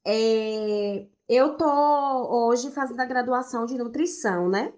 É, 0.06 1.08
eu 1.30 1.56
tô 1.56 2.50
hoje 2.50 2.70
fazendo 2.72 3.00
a 3.00 3.06
graduação 3.06 3.66
de 3.66 3.78
nutrição, 3.78 4.50
né? 4.50 4.74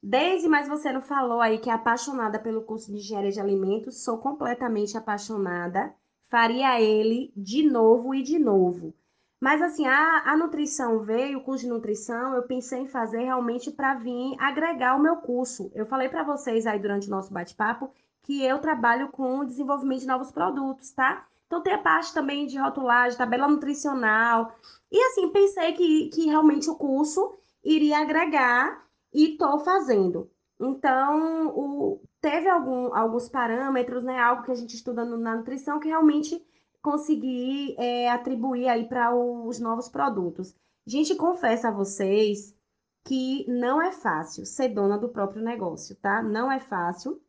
Desde, 0.00 0.48
mas 0.48 0.68
você 0.68 0.92
não 0.92 1.02
falou 1.02 1.40
aí 1.40 1.58
que 1.58 1.70
é 1.70 1.72
apaixonada 1.72 2.38
pelo 2.38 2.62
curso 2.62 2.92
de 2.92 2.98
engenharia 2.98 3.30
de 3.32 3.40
alimentos, 3.40 4.04
sou 4.04 4.18
completamente 4.18 4.96
apaixonada 4.96 5.92
faria 6.32 6.80
ele 6.80 7.30
de 7.36 7.62
novo 7.62 8.14
e 8.14 8.22
de 8.22 8.38
novo. 8.38 8.94
Mas 9.38 9.60
assim, 9.60 9.86
a, 9.86 10.22
a 10.24 10.34
nutrição 10.34 11.00
veio, 11.00 11.38
o 11.38 11.44
curso 11.44 11.64
de 11.64 11.70
nutrição, 11.70 12.34
eu 12.34 12.44
pensei 12.44 12.80
em 12.80 12.88
fazer 12.88 13.24
realmente 13.24 13.70
para 13.70 13.96
vir 13.96 14.34
agregar 14.38 14.96
o 14.96 15.02
meu 15.02 15.16
curso. 15.16 15.70
Eu 15.74 15.84
falei 15.84 16.08
para 16.08 16.22
vocês 16.22 16.66
aí 16.66 16.78
durante 16.78 17.06
o 17.06 17.10
nosso 17.10 17.30
bate-papo 17.30 17.92
que 18.22 18.42
eu 18.42 18.58
trabalho 18.60 19.08
com 19.08 19.40
o 19.40 19.44
desenvolvimento 19.44 20.00
de 20.00 20.06
novos 20.06 20.32
produtos, 20.32 20.90
tá? 20.92 21.26
Então 21.46 21.60
tem 21.60 21.74
a 21.74 21.78
parte 21.78 22.14
também 22.14 22.46
de 22.46 22.56
rotulagem, 22.56 23.18
tabela 23.18 23.46
nutricional. 23.46 24.56
E 24.90 24.98
assim, 25.08 25.28
pensei 25.28 25.72
que, 25.72 26.08
que 26.08 26.26
realmente 26.26 26.70
o 26.70 26.76
curso 26.76 27.34
iria 27.62 27.98
agregar 27.98 28.86
e 29.12 29.32
estou 29.32 29.58
fazendo. 29.58 30.30
Então, 30.58 31.48
o, 31.48 32.00
teve 32.22 32.48
algum, 32.48 32.94
alguns 32.94 33.28
parâmetros, 33.28 34.02
né? 34.02 34.18
Algo 34.18 34.44
que 34.44 34.52
a 34.52 34.54
gente 34.54 34.76
estuda 34.76 35.04
no, 35.04 35.18
na 35.18 35.36
nutrição 35.36 35.80
que 35.80 35.88
realmente 35.88 36.42
conseguir 36.80 37.74
é, 37.78 38.08
atribuir 38.08 38.68
aí 38.68 38.88
para 38.88 39.14
os 39.14 39.58
novos 39.60 39.88
produtos. 39.88 40.54
Gente, 40.86 41.14
confesso 41.16 41.66
a 41.66 41.70
vocês 41.70 42.56
que 43.04 43.44
não 43.48 43.82
é 43.82 43.90
fácil 43.92 44.46
ser 44.46 44.68
dona 44.68 44.96
do 44.96 45.08
próprio 45.08 45.42
negócio, 45.42 45.96
tá? 45.96 46.22
Não 46.22 46.50
é 46.50 46.60
fácil. 46.60 47.20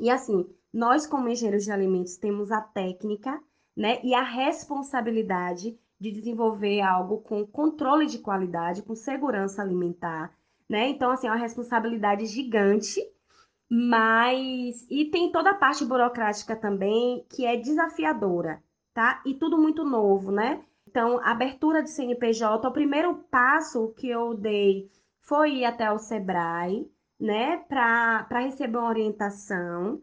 E 0.00 0.10
assim, 0.10 0.48
nós 0.72 1.06
como 1.06 1.28
engenheiros 1.28 1.64
de 1.64 1.70
alimentos 1.70 2.16
temos 2.16 2.50
a 2.50 2.60
técnica, 2.60 3.38
né, 3.76 4.00
e 4.02 4.14
a 4.14 4.22
responsabilidade 4.22 5.78
de 5.98 6.10
desenvolver 6.10 6.80
algo 6.82 7.18
com 7.22 7.46
controle 7.46 8.06
de 8.06 8.18
qualidade, 8.18 8.82
com 8.82 8.94
segurança 8.94 9.62
alimentar, 9.62 10.30
né? 10.68 10.88
Então 10.88 11.10
assim, 11.10 11.26
é 11.26 11.30
uma 11.30 11.36
responsabilidade 11.36 12.26
gigante, 12.26 13.00
mas 13.74 14.86
e 14.90 15.06
tem 15.06 15.32
toda 15.32 15.52
a 15.52 15.54
parte 15.54 15.82
burocrática 15.82 16.54
também 16.54 17.24
que 17.30 17.46
é 17.46 17.56
desafiadora, 17.56 18.62
tá? 18.92 19.22
E 19.24 19.32
tudo 19.32 19.56
muito 19.56 19.82
novo, 19.82 20.30
né? 20.30 20.62
Então, 20.86 21.18
abertura 21.24 21.82
de 21.82 21.88
CNPJ, 21.88 22.68
o 22.68 22.72
primeiro 22.72 23.14
passo 23.30 23.94
que 23.94 24.10
eu 24.10 24.34
dei 24.34 24.90
foi 25.22 25.60
ir 25.60 25.64
até 25.64 25.90
o 25.90 25.98
Sebrae, 25.98 26.86
né, 27.18 27.64
para 27.66 28.40
receber 28.40 28.76
uma 28.76 28.90
orientação. 28.90 30.02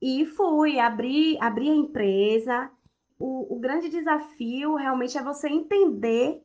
E 0.00 0.24
fui 0.24 0.78
abrir, 0.78 1.36
abrir 1.42 1.68
a 1.70 1.74
empresa. 1.74 2.70
O, 3.18 3.56
o 3.56 3.58
grande 3.58 3.88
desafio 3.88 4.76
realmente 4.76 5.18
é 5.18 5.22
você 5.22 5.48
entender 5.48 6.44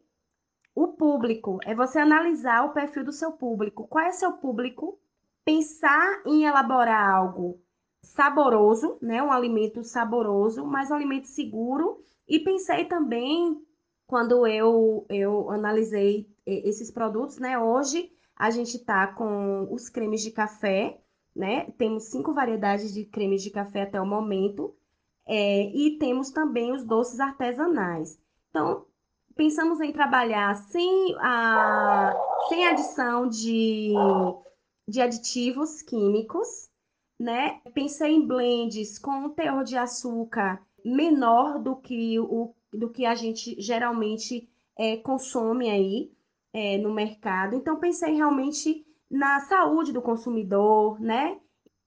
o 0.73 0.88
público, 0.88 1.60
é 1.63 1.75
você 1.75 1.99
analisar 1.99 2.65
o 2.65 2.73
perfil 2.73 3.04
do 3.04 3.12
seu 3.12 3.34
público. 3.34 3.88
Qual 3.88 4.04
é 4.04 4.12
seu 4.12 4.34
público? 4.34 4.99
Pensar 5.45 6.23
em 6.25 6.45
elaborar 6.45 7.08
algo 7.08 7.62
saboroso, 8.01 8.97
né? 9.01 9.21
Um 9.21 9.31
alimento 9.31 9.84
saboroso, 9.84 10.65
mas 10.65 10.89
um 10.89 10.95
alimento 10.95 11.27
seguro. 11.27 11.99
E 12.27 12.39
pensei 12.39 12.86
também, 12.86 13.62
quando 14.08 14.47
eu, 14.47 15.05
eu 15.08 15.51
analisei 15.51 16.27
esses 16.45 16.91
produtos, 16.91 17.38
né? 17.38 17.60
Hoje 17.60 18.12
a 18.36 18.49
gente 18.49 18.79
tá 18.79 19.08
com 19.08 19.71
os 19.71 19.88
cremes 19.88 20.21
de 20.21 20.31
café, 20.31 20.99
né? 21.36 21.71
Temos 21.77 22.05
cinco 22.05 22.34
variedades 22.34 22.93
de 22.93 23.05
cremes 23.05 23.43
de 23.43 23.49
café 23.49 23.84
até 23.84 24.01
o 24.01 24.05
momento. 24.05 24.75
É, 25.27 25.63
e 25.75 25.97
temos 25.97 26.29
também 26.31 26.71
os 26.71 26.84
doces 26.84 27.19
artesanais. 27.19 28.19
Então, 28.49 28.86
pensamos 29.36 29.81
em 29.81 29.91
trabalhar 29.91 30.55
sem, 30.55 31.15
a, 31.19 32.15
sem 32.47 32.67
adição 32.67 33.27
de, 33.27 33.93
de 34.88 35.02
aditivos 35.02 35.82
químicos, 35.82 36.69
né? 37.19 37.62
Pensei 37.74 38.13
em 38.13 38.26
blends 38.26 39.00
com 39.00 39.12
um 39.12 39.30
teor 39.30 39.63
de 39.63 39.78
açúcar 39.78 40.62
menor 40.84 41.60
do 41.60 41.76
que 41.76 42.19
o 42.19 42.54
do 42.71 42.89
que 42.89 43.06
a 43.06 43.15
gente 43.15 43.56
geralmente 43.60 44.50
é, 44.78 44.98
consome 44.98 45.69
aí 45.69 46.12
é, 46.54 46.78
no 46.78 46.93
mercado. 46.93 47.56
Então 47.56 47.80
pensei 47.80 48.13
realmente 48.15 48.86
na 49.10 49.39
saúde 49.41 49.93
do 49.93 50.02
consumidor, 50.02 51.00
né? 51.00 51.39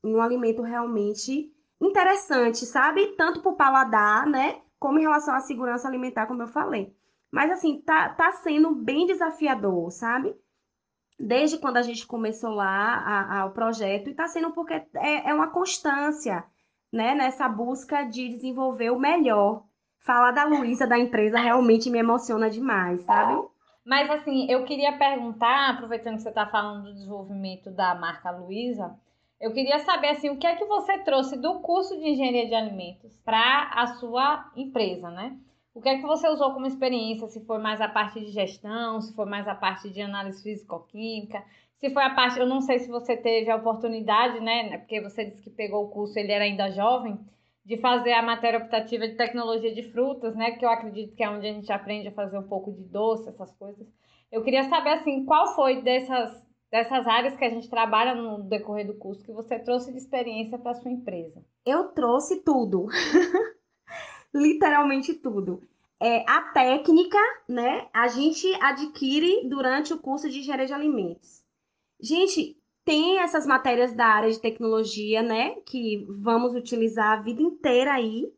Em 0.03 0.15
um 0.15 0.23
alimento 0.23 0.63
realmente 0.63 1.53
interessante, 1.81 2.65
sabe? 2.65 3.15
Tanto 3.17 3.43
para 3.43 3.53
o 3.53 3.57
paladar, 3.57 4.27
né? 4.27 4.63
Como 4.79 4.99
em 4.99 5.03
relação 5.03 5.35
à 5.35 5.41
segurança 5.41 5.87
alimentar, 5.87 6.27
como 6.27 6.43
eu 6.43 6.49
falei. 6.49 6.95
Mas 7.31 7.51
assim, 7.51 7.81
tá, 7.83 8.09
tá 8.11 8.33
sendo 8.33 8.75
bem 8.75 9.07
desafiador, 9.07 9.91
sabe? 9.91 10.35
Desde 11.19 11.59
quando 11.59 11.79
a 11.79 11.83
gente 11.83 12.07
começou 12.07 12.51
lá 12.51 13.45
o 13.47 13.51
projeto, 13.51 14.09
e 14.09 14.11
está 14.11 14.29
sendo 14.29 14.53
porque 14.53 14.75
é, 14.95 15.31
é 15.31 15.35
uma 15.35 15.49
constância, 15.49 16.45
né, 16.93 17.15
nessa 17.15 17.49
busca 17.49 18.05
de 18.05 18.29
desenvolver 18.29 18.91
o 18.91 18.99
melhor. 18.99 19.65
Falar 19.99 20.31
da 20.31 20.45
Luísa, 20.45 20.87
da 20.87 20.99
empresa, 20.99 21.39
realmente 21.39 21.91
me 21.91 21.99
emociona 21.99 22.49
demais, 22.49 23.03
sabe? 23.03 23.47
Mas 23.85 24.09
assim, 24.11 24.51
eu 24.51 24.65
queria 24.65 24.97
perguntar, 24.97 25.71
aproveitando 25.71 26.17
que 26.17 26.23
você 26.23 26.29
está 26.29 26.47
falando 26.47 26.85
do 26.85 26.95
desenvolvimento 26.95 27.71
da 27.71 27.95
marca 27.95 28.31
Luísa, 28.31 28.95
eu 29.41 29.53
queria 29.53 29.79
saber 29.81 30.09
assim, 30.09 30.31
o 30.31 30.37
que 30.37 30.47
é 30.47 30.57
que 30.57 30.65
você 30.65 30.99
trouxe 30.99 31.37
do 31.37 31.61
curso 31.61 31.99
de 31.99 32.09
engenharia 32.09 32.47
de 32.47 32.55
alimentos 32.55 33.17
para 33.25 33.71
a 33.75 33.87
sua 33.95 34.51
empresa, 34.57 35.11
né? 35.11 35.37
O 35.75 35.81
que 35.81 35.89
é 35.89 35.97
que 35.97 36.07
você 36.07 36.29
usou 36.29 36.53
como 36.53 36.67
experiência? 36.67 37.29
Se 37.29 37.45
foi 37.45 37.59
mais 37.59 37.81
a 37.81 37.89
parte 37.89 38.21
de 38.21 38.31
gestão, 38.31 39.01
se 39.01 39.15
foi 39.15 39.27
mais 39.27 39.47
a 39.47 39.55
parte 39.55 39.91
de 39.91 40.01
análise 40.01 40.43
físico-química, 40.43 41.45
se 41.79 41.91
foi 41.91 42.03
a 42.03 42.15
parte, 42.15 42.39
eu 42.39 42.47
não 42.47 42.61
sei 42.61 42.81
se 42.81 42.89
você 42.89 43.17
teve 43.17 43.51
a 43.51 43.57
oportunidade, 43.57 44.41
né? 44.41 44.79
Porque 44.79 45.01
você 45.01 45.25
disse 45.25 45.43
que 45.43 45.51
pegou 45.51 45.85
o 45.85 45.89
curso, 45.89 46.19
ele 46.19 46.33
era 46.33 46.45
ainda 46.45 46.71
jovem, 46.71 47.19
de 47.65 47.77
fazer 47.77 48.13
a 48.13 48.23
matéria 48.23 48.59
optativa 48.59 49.07
de 49.07 49.15
tecnologia 49.15 49.73
de 49.73 49.85
frutas, 49.93 50.35
né? 50.35 50.53
Que 50.53 50.65
eu 50.65 50.71
acredito 50.71 51.15
que 51.15 51.23
é 51.23 51.31
onde 51.31 51.47
a 51.47 51.53
gente 51.53 51.73
aprende 51.73 52.09
a 52.09 52.13
fazer 52.13 52.39
um 52.39 52.49
pouco 52.49 52.73
de 52.73 52.83
doce, 52.83 53.29
essas 53.29 53.53
coisas. 53.55 53.87
Eu 54.33 54.43
queria 54.43 54.65
saber 54.65 54.91
assim, 54.91 55.25
qual 55.25 55.55
foi 55.55 55.83
dessas 55.83 56.47
dessas 56.71 57.07
áreas 57.07 57.35
que 57.35 57.45
a 57.45 57.49
gente 57.49 57.69
trabalha 57.71 58.15
no 58.15 58.43
decorrer 58.43 58.87
do 58.87 58.99
curso 58.99 59.25
que 59.25 59.33
você 59.33 59.59
trouxe 59.59 59.91
de 59.91 59.99
experiência 59.99 60.59
para 60.59 60.75
sua 60.75 60.91
empresa? 60.91 61.43
Eu 61.65 61.89
trouxe 61.93 62.43
tudo. 62.43 62.87
literalmente 64.39 65.15
tudo. 65.15 65.61
É, 66.01 66.25
a 66.31 66.43
técnica, 66.53 67.19
né, 67.49 67.89
a 67.93 68.07
gente 68.07 68.47
adquire 68.63 69.49
durante 69.49 69.93
o 69.93 69.99
curso 69.99 70.31
de 70.31 70.39
engenharia 70.39 70.67
de 70.67 70.73
alimentos. 70.73 71.43
Gente, 72.01 72.57
tem 72.85 73.19
essas 73.19 73.45
matérias 73.47 73.93
da 73.93 74.07
área 74.07 74.31
de 74.31 74.41
tecnologia, 74.41 75.23
né, 75.23 75.57
que 75.67 76.07
vamos 76.09 76.55
utilizar 76.55 77.19
a 77.19 77.23
vida 77.23 77.43
inteira 77.43 77.93
aí, 77.93 78.33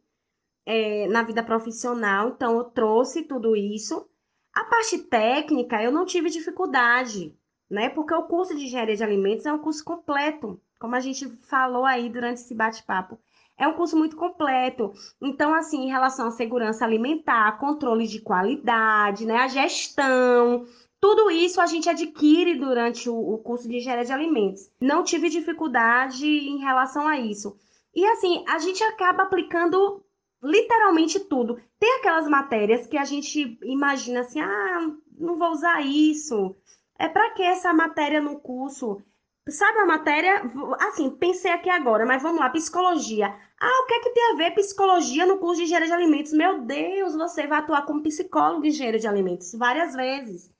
é, 0.65 1.07
na 1.09 1.23
vida 1.23 1.43
profissional. 1.43 2.31
Então, 2.31 2.57
eu 2.57 2.65
trouxe 2.65 3.23
tudo 3.23 3.55
isso. 3.55 4.09
A 4.53 4.65
parte 4.65 4.99
técnica, 4.99 5.83
eu 5.83 5.93
não 5.93 6.07
tive 6.07 6.31
dificuldade, 6.31 7.37
né, 7.71 7.91
porque 7.91 8.15
o 8.15 8.25
curso 8.25 8.57
de 8.57 8.65
engenharia 8.65 8.97
de 8.97 9.05
alimentos 9.05 9.47
é 9.47 9.53
um 9.53 9.59
curso 9.59 9.85
completo, 9.85 10.61
como 10.81 10.97
a 10.97 11.01
gente 11.01 11.29
falou 11.43 11.85
aí 11.85 12.09
durante 12.09 12.41
esse 12.41 12.55
bate-papo. 12.55 13.21
É 13.61 13.69
um 13.69 13.75
curso 13.75 13.95
muito 13.95 14.17
completo. 14.17 14.91
Então, 15.21 15.55
assim, 15.55 15.85
em 15.85 15.91
relação 15.91 16.29
à 16.29 16.31
segurança 16.31 16.83
alimentar, 16.83 17.59
controle 17.59 18.07
de 18.07 18.19
qualidade, 18.19 19.27
né, 19.27 19.37
a 19.37 19.49
gestão, 19.49 20.65
tudo 20.99 21.31
isso 21.31 21.61
a 21.61 21.67
gente 21.67 21.87
adquire 21.87 22.59
durante 22.59 23.11
o, 23.11 23.37
curso 23.37 23.69
de 23.69 23.77
engenharia 23.77 24.07
de 24.07 24.13
alimentos. 24.13 24.71
Não 24.81 25.05
tive 25.05 25.29
dificuldade 25.29 26.27
em 26.27 26.57
relação 26.61 27.07
a 27.07 27.19
isso. 27.19 27.55
E 27.95 28.03
assim, 28.07 28.43
a 28.49 28.59
gente 28.59 28.83
acaba 28.83 29.25
aplicando 29.25 30.03
literalmente 30.43 31.21
tudo. 31.21 31.61
Tem 31.79 31.99
aquelas 31.99 32.27
matérias 32.27 32.87
que 32.87 32.97
a 32.97 33.05
gente 33.05 33.59
imagina 33.63 34.21
assim: 34.21 34.41
ah, 34.41 34.91
não 35.19 35.37
vou 35.37 35.51
usar 35.51 35.83
isso. 35.83 36.57
É 36.99 37.09
para 37.09 37.31
que 37.31 37.43
essa 37.43 37.75
matéria 37.75 38.23
no 38.23 38.41
curso? 38.41 39.03
Sabe 39.51 39.81
a 39.81 39.87
matéria? 39.87 40.43
Assim, 40.81 41.11
pensei 41.11 41.51
aqui 41.51 41.69
agora, 41.69 42.07
mas 42.07 42.23
vamos 42.23 42.41
lá, 42.41 42.49
psicologia. 42.51 43.35
Ah, 43.61 43.83
o 43.83 43.87
que 43.87 43.95
é 43.95 44.01
que 44.01 44.11
tem 44.11 44.33
a 44.33 44.37
ver 44.37 44.55
psicologia 44.55 45.27
no 45.27 45.39
curso 45.39 45.57
de 45.57 45.65
engenharia 45.65 45.89
de 45.89 45.93
alimentos? 45.95 46.33
Meu 46.33 46.63
Deus, 46.63 47.15
você 47.15 47.47
vai 47.47 47.59
atuar 47.59 47.85
como 47.85 48.03
psicólogo 48.03 48.65
em 48.65 48.69
engenharia 48.69 49.01
de 49.01 49.09
alimentos 49.09 49.53
várias 49.55 49.95
vezes. 49.95 50.51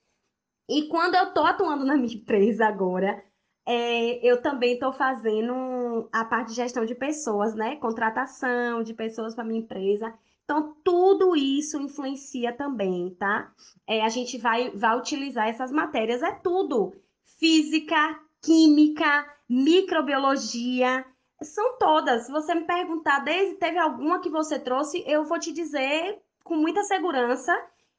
E 0.69 0.89
quando 0.89 1.15
eu 1.15 1.25
estou 1.25 1.45
atuando 1.45 1.85
na 1.85 1.97
minha 1.97 2.15
empresa 2.15 2.67
agora, 2.67 3.23
é, 3.67 4.27
eu 4.27 4.43
também 4.43 4.75
estou 4.75 4.93
fazendo 4.93 6.09
a 6.13 6.25
parte 6.25 6.49
de 6.49 6.55
gestão 6.57 6.85
de 6.85 6.95
pessoas, 6.95 7.55
né? 7.55 7.77
Contratação 7.77 8.83
de 8.83 8.95
pessoas 8.95 9.35
para 9.35 9.45
minha 9.45 9.61
empresa. 9.61 10.13
Então, 10.45 10.75
tudo 10.83 11.37
isso 11.37 11.81
influencia 11.81 12.53
também, 12.53 13.15
tá? 13.15 13.53
É, 13.87 14.03
a 14.03 14.09
gente 14.09 14.37
vai, 14.37 14.71
vai 14.71 14.99
utilizar 14.99 15.49
essas 15.49 15.71
matérias, 15.71 16.23
é 16.23 16.33
tudo. 16.33 16.93
Física, 17.39 18.19
química, 18.43 19.27
microbiologia, 19.49 21.05
são 21.43 21.79
todas. 21.79 22.27
Se 22.27 22.33
você 22.33 22.55
me 22.55 22.65
perguntar, 22.65 23.21
desde 23.21 23.57
teve 23.57 23.79
alguma 23.79 24.21
que 24.21 24.31
você 24.31 24.59
trouxe, 24.59 25.03
eu 25.07 25.25
vou 25.25 25.39
te 25.39 25.53
dizer 25.53 26.21
com 26.45 26.57
muita 26.57 26.83
segurança 26.85 27.53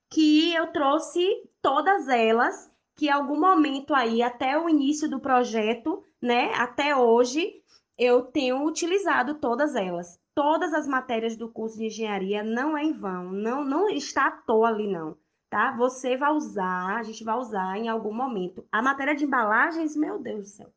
que 0.09 0.53
eu 0.53 0.67
trouxe 0.67 1.25
todas 1.61 2.07
elas, 2.07 2.69
que 2.95 3.07
em 3.07 3.11
algum 3.11 3.39
momento 3.39 3.93
aí, 3.95 4.21
até 4.21 4.57
o 4.57 4.69
início 4.69 5.09
do 5.09 5.19
projeto, 5.19 6.03
né, 6.21 6.53
até 6.55 6.95
hoje, 6.95 7.61
eu 7.97 8.23
tenho 8.23 8.65
utilizado 8.65 9.35
todas 9.35 9.75
elas. 9.75 10.19
Todas 10.35 10.73
as 10.73 10.87
matérias 10.87 11.35
do 11.35 11.49
curso 11.49 11.77
de 11.77 11.85
engenharia 11.85 12.43
não 12.43 12.77
é 12.77 12.83
em 12.83 12.93
vão, 12.93 13.31
não, 13.31 13.63
não 13.63 13.89
está 13.89 14.27
à 14.27 14.31
toa 14.31 14.69
ali, 14.69 14.87
não. 14.87 15.17
Tá? 15.51 15.75
Você 15.75 16.15
vai 16.15 16.31
usar, 16.31 16.97
a 16.97 17.03
gente 17.03 17.25
vai 17.25 17.35
usar 17.35 17.77
em 17.77 17.89
algum 17.89 18.13
momento. 18.13 18.65
A 18.71 18.81
matéria 18.81 19.13
de 19.13 19.25
embalagens, 19.25 19.95
meu 19.97 20.17
Deus 20.17 20.39
do 20.39 20.47
céu. 20.47 20.73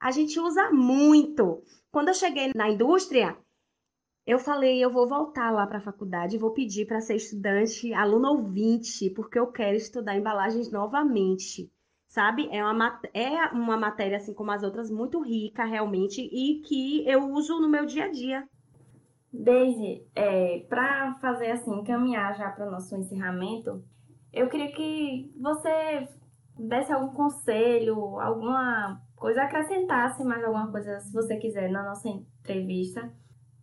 A 0.00 0.10
gente 0.10 0.38
usa 0.38 0.70
muito. 0.72 1.62
Quando 1.92 2.08
eu 2.08 2.14
cheguei 2.14 2.50
na 2.56 2.68
indústria, 2.68 3.38
eu 4.26 4.38
falei, 4.38 4.84
eu 4.84 4.90
vou 4.90 5.06
voltar 5.06 5.52
lá 5.52 5.64
para 5.64 5.78
a 5.78 5.82
faculdade, 5.82 6.36
vou 6.36 6.50
pedir 6.50 6.86
para 6.86 7.00
ser 7.00 7.14
estudante, 7.14 7.94
aluno 7.94 8.30
ouvinte, 8.30 9.10
porque 9.10 9.38
eu 9.38 9.46
quero 9.46 9.76
estudar 9.76 10.16
embalagens 10.16 10.72
novamente. 10.72 11.70
Sabe? 12.08 12.48
É 12.50 12.64
uma, 12.64 13.00
é 13.12 13.46
uma 13.52 13.76
matéria, 13.76 14.16
assim 14.16 14.34
como 14.34 14.50
as 14.50 14.64
outras, 14.64 14.90
muito 14.90 15.20
rica, 15.20 15.64
realmente, 15.64 16.20
e 16.20 16.60
que 16.62 17.08
eu 17.08 17.30
uso 17.30 17.60
no 17.60 17.68
meu 17.68 17.86
dia 17.86 18.06
a 18.06 18.10
dia. 18.10 18.48
Daisy, 19.42 20.06
é, 20.14 20.60
para 20.68 21.14
fazer 21.14 21.50
assim, 21.50 21.82
caminhar 21.84 22.36
já 22.36 22.50
para 22.50 22.68
o 22.68 22.70
nosso 22.70 22.94
encerramento, 22.96 23.82
eu 24.32 24.48
queria 24.48 24.72
que 24.72 25.32
você 25.40 26.08
desse 26.58 26.92
algum 26.92 27.12
conselho, 27.12 28.20
alguma 28.20 29.00
coisa, 29.16 29.42
acrescentasse 29.42 30.24
mais 30.24 30.44
alguma 30.44 30.70
coisa, 30.70 31.00
se 31.00 31.12
você 31.12 31.36
quiser, 31.36 31.70
na 31.70 31.82
nossa 31.82 32.08
entrevista, 32.08 33.12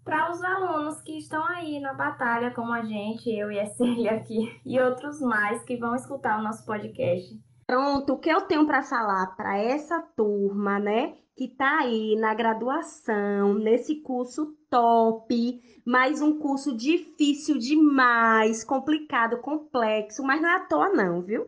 para 0.03 0.31
os 0.31 0.43
alunos 0.43 1.01
que 1.01 1.17
estão 1.17 1.45
aí 1.45 1.79
na 1.79 1.93
batalha, 1.93 2.51
como 2.51 2.73
a 2.73 2.83
gente, 2.83 3.29
eu 3.29 3.51
e 3.51 3.59
a 3.59 3.67
Célia 3.67 4.11
aqui, 4.11 4.59
e 4.65 4.79
outros 4.79 5.21
mais 5.21 5.63
que 5.63 5.77
vão 5.77 5.95
escutar 5.95 6.39
o 6.39 6.43
nosso 6.43 6.65
podcast. 6.65 7.39
Pronto, 7.65 8.13
o 8.13 8.19
que 8.19 8.29
eu 8.29 8.41
tenho 8.41 8.65
para 8.65 8.83
falar 8.83 9.35
para 9.37 9.57
essa 9.57 10.01
turma, 10.15 10.79
né, 10.79 11.13
que 11.41 11.45
está 11.45 11.79
aí 11.79 12.15
na 12.17 12.35
graduação, 12.35 13.55
nesse 13.55 13.95
curso 13.95 14.55
top, 14.69 15.59
mas 15.83 16.21
um 16.21 16.37
curso 16.37 16.77
difícil 16.77 17.57
demais, 17.57 18.63
complicado, 18.63 19.41
complexo, 19.41 20.21
mas 20.21 20.39
não 20.39 20.47
é 20.47 20.55
à 20.57 20.59
toa 20.59 20.89
não, 20.89 21.23
viu? 21.23 21.47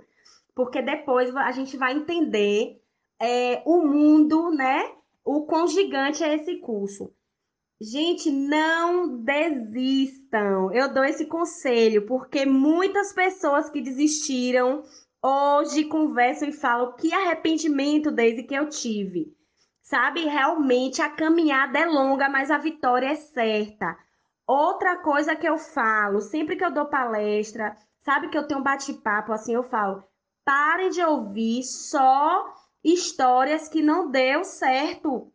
Porque 0.55 0.81
depois 0.81 1.35
a 1.35 1.51
gente 1.51 1.77
vai 1.77 1.93
entender 1.93 2.81
é, 3.21 3.61
o 3.67 3.85
mundo, 3.85 4.49
né? 4.49 4.91
O 5.23 5.45
quão 5.45 5.67
gigante 5.67 6.23
é 6.23 6.33
esse 6.33 6.55
curso. 6.55 7.13
Gente, 7.79 8.31
não 8.31 9.19
desistam. 9.19 10.71
Eu 10.73 10.91
dou 10.91 11.03
esse 11.03 11.27
conselho 11.27 12.07
porque 12.07 12.47
muitas 12.47 13.13
pessoas 13.13 13.69
que 13.69 13.79
desistiram 13.79 14.83
hoje 15.21 15.83
conversam 15.83 16.49
e 16.49 16.51
falam 16.51 16.93
que 16.93 17.13
arrependimento 17.13 18.09
desde 18.09 18.41
que 18.41 18.55
eu 18.55 18.67
tive. 18.67 19.31
Sabe, 19.83 20.23
realmente 20.23 21.01
a 21.01 21.09
caminhada 21.09 21.77
é 21.77 21.85
longa, 21.85 22.29
mas 22.29 22.49
a 22.49 22.57
vitória 22.57 23.07
é 23.07 23.15
certa. 23.15 23.97
Outra 24.47 24.95
coisa 24.97 25.35
que 25.35 25.47
eu 25.47 25.57
falo, 25.57 26.21
sempre 26.21 26.55
que 26.55 26.63
eu 26.63 26.71
dou 26.71 26.85
palestra, 26.85 27.75
sabe 27.99 28.29
que 28.29 28.37
eu 28.37 28.47
tenho 28.47 28.61
um 28.61 28.63
bate-papo 28.63 29.33
assim, 29.33 29.53
eu 29.53 29.63
falo: 29.63 30.01
parem 30.45 30.89
de 30.89 31.03
ouvir 31.03 31.63
só 31.63 32.45
histórias 32.81 33.67
que 33.67 33.81
não 33.81 34.09
deu 34.09 34.45
certo. 34.45 35.29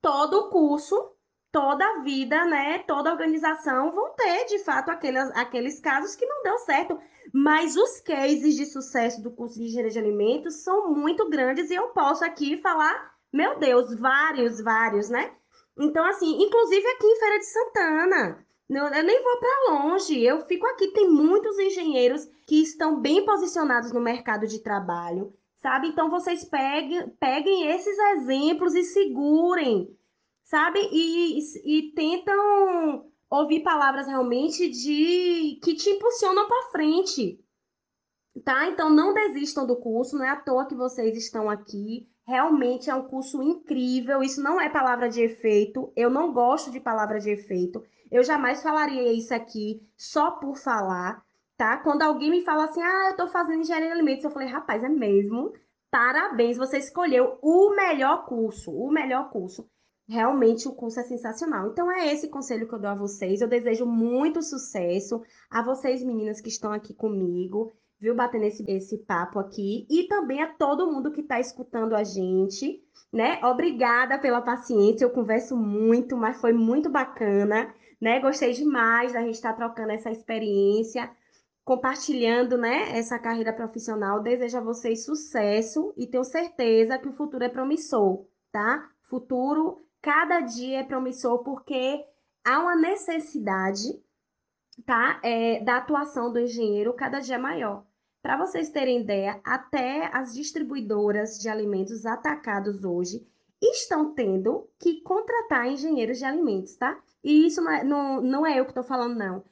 Todo 0.00 0.34
o 0.34 0.50
curso, 0.50 1.12
toda 1.50 1.84
a 1.84 2.00
vida, 2.02 2.44
né? 2.44 2.78
Toda 2.80 3.10
organização 3.10 3.90
vão 3.90 4.14
ter, 4.14 4.44
de 4.46 4.60
fato, 4.60 4.90
aqueles, 4.90 5.30
aqueles 5.36 5.80
casos 5.80 6.14
que 6.14 6.26
não 6.26 6.44
deu 6.44 6.58
certo. 6.58 6.96
Mas 7.32 7.76
os 7.76 8.00
cases 8.00 8.54
de 8.54 8.66
sucesso 8.66 9.20
do 9.20 9.32
curso 9.32 9.58
de 9.58 9.64
engenharia 9.64 9.90
de 9.90 9.98
alimentos 9.98 10.62
são 10.62 10.94
muito 10.94 11.28
grandes 11.28 11.70
e 11.70 11.74
eu 11.74 11.88
posso 11.88 12.24
aqui 12.24 12.56
falar, 12.58 13.13
meu 13.34 13.58
Deus, 13.58 13.98
vários, 13.98 14.60
vários, 14.60 15.08
né? 15.08 15.34
Então, 15.76 16.04
assim, 16.06 16.40
inclusive 16.40 16.86
aqui 16.86 17.04
em 17.04 17.18
Feira 17.18 17.38
de 17.40 17.46
Santana, 17.46 18.46
eu 18.70 19.02
nem 19.02 19.22
vou 19.22 19.38
para 19.40 19.72
longe, 19.72 20.22
eu 20.22 20.46
fico 20.46 20.64
aqui. 20.68 20.92
Tem 20.92 21.10
muitos 21.10 21.58
engenheiros 21.58 22.26
que 22.46 22.62
estão 22.62 23.00
bem 23.00 23.24
posicionados 23.24 23.90
no 23.90 24.00
mercado 24.00 24.46
de 24.46 24.60
trabalho, 24.60 25.34
sabe? 25.60 25.88
Então, 25.88 26.08
vocês 26.08 26.44
peguem, 26.44 27.08
peguem 27.18 27.72
esses 27.72 27.98
exemplos 27.98 28.72
e 28.76 28.84
segurem, 28.84 29.92
sabe? 30.44 30.78
E, 30.92 31.40
e, 31.40 31.78
e 31.78 31.92
tentam 31.92 33.04
ouvir 33.28 33.64
palavras 33.64 34.06
realmente 34.06 34.68
de 34.68 35.58
que 35.60 35.74
te 35.74 35.90
impulsionam 35.90 36.46
para 36.46 36.70
frente, 36.70 37.44
tá? 38.44 38.68
Então 38.68 38.88
não 38.90 39.12
desistam 39.12 39.66
do 39.66 39.74
curso, 39.74 40.16
não 40.16 40.24
é 40.24 40.30
à 40.30 40.36
toa 40.36 40.66
que 40.66 40.74
vocês 40.76 41.16
estão 41.16 41.50
aqui. 41.50 42.08
Realmente 42.26 42.88
é 42.88 42.94
um 42.94 43.06
curso 43.06 43.42
incrível. 43.42 44.22
Isso 44.22 44.42
não 44.42 44.60
é 44.60 44.68
palavra 44.68 45.08
de 45.08 45.20
efeito. 45.22 45.92
Eu 45.94 46.08
não 46.08 46.32
gosto 46.32 46.70
de 46.70 46.80
palavra 46.80 47.20
de 47.20 47.30
efeito. 47.30 47.84
Eu 48.10 48.22
jamais 48.24 48.62
falaria 48.62 49.12
isso 49.12 49.34
aqui 49.34 49.82
só 49.96 50.30
por 50.30 50.56
falar, 50.56 51.22
tá? 51.56 51.78
Quando 51.78 52.02
alguém 52.02 52.30
me 52.30 52.44
fala 52.44 52.64
assim, 52.64 52.82
ah, 52.82 53.10
eu 53.10 53.16
tô 53.16 53.26
fazendo 53.28 53.60
engenharia 53.60 53.88
de 53.88 53.94
alimentos, 53.94 54.24
eu 54.24 54.30
falei, 54.30 54.48
rapaz, 54.48 54.82
é 54.82 54.88
mesmo? 54.88 55.52
Parabéns, 55.90 56.56
você 56.56 56.78
escolheu 56.78 57.38
o 57.42 57.70
melhor 57.74 58.24
curso, 58.24 58.72
o 58.72 58.90
melhor 58.90 59.30
curso. 59.30 59.68
Realmente 60.08 60.68
o 60.68 60.74
curso 60.74 61.00
é 61.00 61.02
sensacional. 61.02 61.68
Então 61.68 61.90
é 61.90 62.12
esse 62.12 62.28
conselho 62.28 62.68
que 62.68 62.74
eu 62.74 62.78
dou 62.78 62.90
a 62.90 62.94
vocês. 62.94 63.40
Eu 63.40 63.48
desejo 63.48 63.86
muito 63.86 64.42
sucesso 64.42 65.22
a 65.50 65.62
vocês 65.62 66.02
meninas 66.02 66.40
que 66.40 66.48
estão 66.48 66.72
aqui 66.72 66.92
comigo, 66.92 67.72
viu, 68.04 68.14
batendo 68.14 68.44
esse, 68.44 68.62
esse 68.70 68.98
papo 68.98 69.38
aqui 69.38 69.86
e 69.88 70.06
também 70.06 70.42
a 70.42 70.52
todo 70.52 70.90
mundo 70.92 71.10
que 71.10 71.22
está 71.22 71.40
escutando 71.40 71.94
a 71.94 72.04
gente, 72.04 72.84
né? 73.10 73.40
Obrigada 73.42 74.18
pela 74.18 74.42
paciência. 74.42 75.04
Eu 75.04 75.10
converso 75.10 75.56
muito, 75.56 76.14
mas 76.14 76.38
foi 76.38 76.52
muito 76.52 76.90
bacana, 76.90 77.74
né? 77.98 78.20
Gostei 78.20 78.52
demais 78.52 79.14
da 79.14 79.20
gente 79.20 79.36
estar 79.36 79.52
tá 79.52 79.56
trocando 79.56 79.92
essa 79.92 80.10
experiência, 80.10 81.10
compartilhando, 81.64 82.58
né, 82.58 82.96
essa 82.96 83.18
carreira 83.18 83.54
profissional. 83.54 84.20
Desejo 84.20 84.58
a 84.58 84.60
vocês 84.60 85.04
sucesso 85.06 85.94
e 85.96 86.06
tenho 86.06 86.24
certeza 86.24 86.98
que 86.98 87.08
o 87.08 87.14
futuro 87.14 87.42
é 87.42 87.48
promissor, 87.48 88.26
tá? 88.52 88.86
Futuro 89.08 89.80
cada 90.02 90.40
dia 90.40 90.80
é 90.80 90.84
promissor 90.84 91.42
porque 91.42 92.04
há 92.44 92.60
uma 92.60 92.76
necessidade 92.76 93.98
tá, 94.84 95.20
é, 95.22 95.64
da 95.64 95.78
atuação 95.78 96.30
do 96.30 96.38
engenheiro 96.38 96.92
cada 96.92 97.20
dia 97.20 97.38
maior. 97.38 97.84
Para 98.24 98.38
vocês 98.38 98.70
terem 98.70 99.02
ideia, 99.02 99.38
até 99.44 100.06
as 100.10 100.32
distribuidoras 100.32 101.38
de 101.38 101.46
alimentos 101.50 102.06
atacados 102.06 102.82
hoje 102.82 103.22
estão 103.62 104.14
tendo 104.14 104.66
que 104.80 105.02
contratar 105.02 105.68
engenheiros 105.68 106.16
de 106.16 106.24
alimentos, 106.24 106.74
tá? 106.74 106.98
E 107.22 107.46
isso 107.46 107.60
não 107.60 107.70
é, 107.70 107.84
não, 107.84 108.20
não 108.22 108.46
é 108.46 108.58
eu 108.58 108.64
que 108.64 108.70
estou 108.70 108.82
falando, 108.82 109.14
não. 109.14 109.44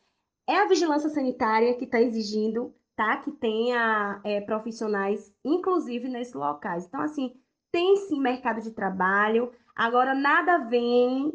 É 0.49 0.57
a 0.57 0.67
vigilância 0.67 1.11
sanitária 1.11 1.77
que 1.77 1.85
está 1.85 2.01
exigindo, 2.01 2.75
tá? 2.97 3.19
Que 3.19 3.31
tenha 3.33 4.19
é, 4.25 4.41
profissionais, 4.41 5.31
inclusive 5.45 6.09
nesses 6.09 6.33
locais. 6.33 6.87
Então, 6.87 7.03
assim, 7.03 7.37
tem 7.71 7.97
sim 7.97 8.19
mercado 8.19 8.63
de 8.63 8.71
trabalho, 8.71 9.53
Agora, 9.75 10.15
nada 10.15 10.59
vem 10.59 11.33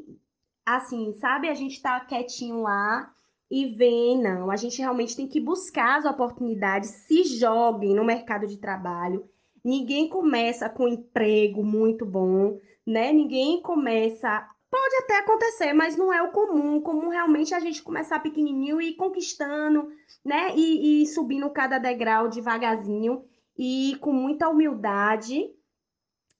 assim, 0.65 1.13
sabe? 1.13 1.49
A 1.49 1.53
gente 1.53 1.81
tá 1.81 1.99
quietinho 2.01 2.61
lá 2.61 3.13
e 3.49 3.65
vem, 3.67 4.21
não. 4.21 4.51
A 4.51 4.55
gente 4.55 4.79
realmente 4.79 5.15
tem 5.15 5.27
que 5.27 5.39
buscar 5.39 5.97
as 5.99 6.05
oportunidades, 6.05 6.89
se 6.89 7.23
joguem 7.23 7.95
no 7.95 8.03
mercado 8.03 8.45
de 8.45 8.57
trabalho. 8.57 9.29
Ninguém 9.63 10.09
começa 10.09 10.69
com 10.69 10.83
um 10.85 10.89
emprego 10.89 11.63
muito 11.63 12.05
bom, 12.05 12.59
né? 12.85 13.11
Ninguém 13.11 13.61
começa. 13.61 14.47
Pode 14.69 14.95
até 14.97 15.19
acontecer, 15.19 15.73
mas 15.73 15.95
não 15.95 16.11
é 16.11 16.21
o 16.21 16.31
comum. 16.31 16.77
O 16.77 16.81
comum 16.81 17.09
realmente 17.09 17.53
é 17.53 17.57
a 17.57 17.61
gente 17.61 17.81
começar 17.81 18.19
pequenininho 18.19 18.81
e 18.81 18.89
ir 18.89 18.95
conquistando, 18.95 19.87
né? 20.23 20.53
E, 20.55 21.03
e 21.03 21.07
subindo 21.07 21.49
cada 21.49 21.79
degrau 21.79 22.29
devagarzinho 22.29 23.23
e 23.57 23.97
com 24.01 24.11
muita 24.11 24.49
humildade 24.49 25.49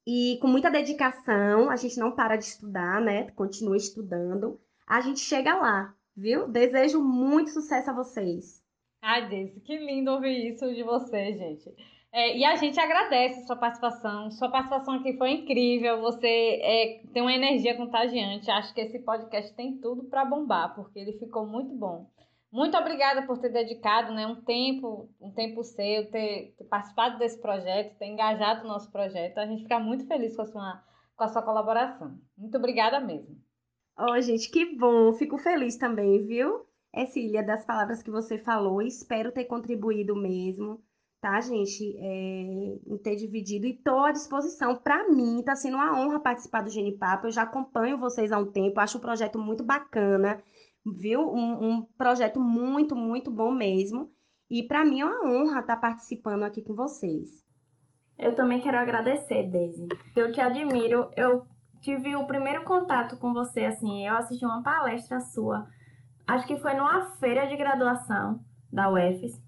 e 0.06 0.38
com 0.42 0.48
muita 0.48 0.70
dedicação, 0.70 1.70
a 1.70 1.76
gente 1.76 1.98
não 1.98 2.12
para 2.12 2.36
de 2.36 2.46
estudar, 2.46 3.02
né? 3.02 3.32
Continua 3.32 3.76
estudando. 3.76 4.60
A 4.86 5.02
gente 5.02 5.20
chega 5.20 5.56
lá, 5.56 5.94
viu? 6.18 6.48
Desejo 6.48 7.02
muito 7.02 7.52
sucesso 7.52 7.92
a 7.92 7.94
vocês. 7.94 8.62
Ai, 9.02 9.30
Deise, 9.30 9.62
que 9.62 9.78
lindo 9.78 10.12
ouvir 10.12 10.54
isso 10.54 10.74
de 10.74 10.84
você, 10.84 11.34
gente. 11.34 11.72
É, 12.12 12.36
e 12.36 12.44
a 12.44 12.56
gente 12.56 12.80
agradece 12.80 13.46
sua 13.46 13.56
participação. 13.56 14.32
Sua 14.32 14.50
participação 14.50 14.96
aqui 14.96 15.14
foi 15.18 15.32
incrível. 15.32 16.02
Você 16.02 16.28
é, 16.28 17.02
tem 17.14 17.22
uma 17.22 17.34
energia 17.34 17.78
contagiante. 17.78 18.50
Acho 18.50 18.74
que 18.74 18.82
esse 18.82 19.00
podcast 19.00 19.54
tem 19.54 19.78
tudo 19.78 20.06
para 20.06 20.26
bombar, 20.26 20.74
porque 20.74 20.98
ele 20.98 21.14
ficou 21.14 21.46
muito 21.46 21.76
bom. 21.76 22.10
Muito 22.52 22.78
obrigada 22.78 23.28
por 23.28 23.38
ter 23.38 23.50
dedicado 23.50 24.14
né, 24.14 24.26
um 24.26 24.42
tempo, 24.42 25.10
um 25.22 25.32
tempo 25.32 25.64
seu, 25.64 26.10
ter, 26.10 26.56
ter, 26.58 26.64
participado 26.70 27.20
desse 27.20 27.40
projeto, 27.40 27.98
ter 27.98 28.08
engajado 28.08 28.64
no 28.64 28.70
nosso 28.70 28.92
projeto. 28.92 29.38
A 29.38 29.46
gente 29.46 29.64
fica 29.64 29.80
muito 29.80 30.08
feliz 30.08 30.36
com 30.36 30.42
a 30.42 30.46
sua, 30.46 30.84
com 31.16 31.24
a 31.24 31.28
sua 31.28 31.42
colaboração. 31.44 32.18
Muito 32.38 32.58
obrigada 32.58 33.00
mesmo. 33.02 33.36
Oh, 33.98 34.20
gente, 34.22 34.50
que 34.50 34.78
bom. 34.78 35.14
Fico 35.14 35.38
feliz 35.38 35.78
também, 35.78 36.26
viu? 36.26 36.66
Cília, 37.12 37.44
das 37.44 37.66
palavras 37.66 38.02
que 38.02 38.10
você 38.10 38.38
falou. 38.38 38.82
Espero 38.82 39.32
ter 39.32 39.46
contribuído 39.46 40.16
mesmo, 40.16 40.82
tá, 41.22 41.40
gente? 41.42 41.96
É, 42.00 42.80
em 42.88 42.98
ter 43.04 43.16
dividido 43.16 43.68
e 43.68 43.72
estou 43.72 44.00
à 44.00 44.12
disposição. 44.12 44.76
Para 44.76 45.08
mim, 45.10 45.40
está 45.40 45.56
sendo 45.56 45.76
uma 45.76 46.00
honra 46.00 46.20
participar 46.20 46.62
do 46.62 46.70
Genipapo. 46.70 47.28
Eu 47.28 47.32
já 47.32 47.44
acompanho 47.44 48.00
vocês 48.00 48.32
há 48.32 48.38
um 48.38 48.52
tempo, 48.52 48.80
acho 48.80 48.98
o 48.98 49.02
projeto 49.02 49.38
muito 49.38 49.64
bacana 49.64 50.42
viu? 50.96 51.22
Um, 51.22 51.70
um 51.70 51.82
projeto 51.98 52.40
muito, 52.40 52.96
muito 52.96 53.32
bom 53.32 53.52
mesmo. 53.52 54.12
E 54.50 54.64
para 54.64 54.86
mim 54.86 55.02
é 55.02 55.06
uma 55.06 55.26
honra 55.26 55.60
estar 55.60 55.78
participando 55.78 56.44
aqui 56.44 56.62
com 56.62 56.74
vocês. 56.74 57.46
Eu 58.18 58.36
também 58.36 58.62
quero 58.62 58.78
agradecer, 58.78 59.44
Daisy. 59.50 59.88
Eu 60.16 60.32
te 60.32 60.40
admiro. 60.40 61.12
Eu 61.16 61.46
tive 61.82 62.16
o 62.16 62.26
primeiro 62.26 62.64
contato 62.64 63.18
com 63.18 63.34
você, 63.34 63.66
assim, 63.66 64.06
eu 64.06 64.16
assisti 64.16 64.46
uma 64.46 64.64
palestra 64.64 65.20
sua, 65.20 65.68
acho 66.28 66.46
que 66.48 66.58
foi 66.58 66.74
numa 66.74 67.12
feira 67.18 67.48
de 67.48 67.56
graduação 67.56 68.40
da 68.72 68.90
UFES. 68.90 69.48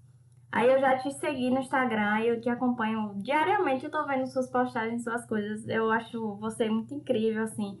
Aí 0.52 0.68
eu 0.68 0.80
já 0.80 0.98
te 0.98 1.12
segui 1.12 1.48
no 1.48 1.60
Instagram 1.60 2.20
eu 2.22 2.40
te 2.40 2.48
acompanho 2.48 3.14
diariamente, 3.22 3.84
eu 3.84 3.90
tô 3.90 4.04
vendo 4.04 4.26
suas 4.26 4.50
postagens, 4.50 5.04
suas 5.04 5.24
coisas. 5.26 5.66
Eu 5.68 5.90
acho 5.90 6.36
você 6.36 6.68
muito 6.68 6.92
incrível, 6.92 7.44
assim, 7.44 7.78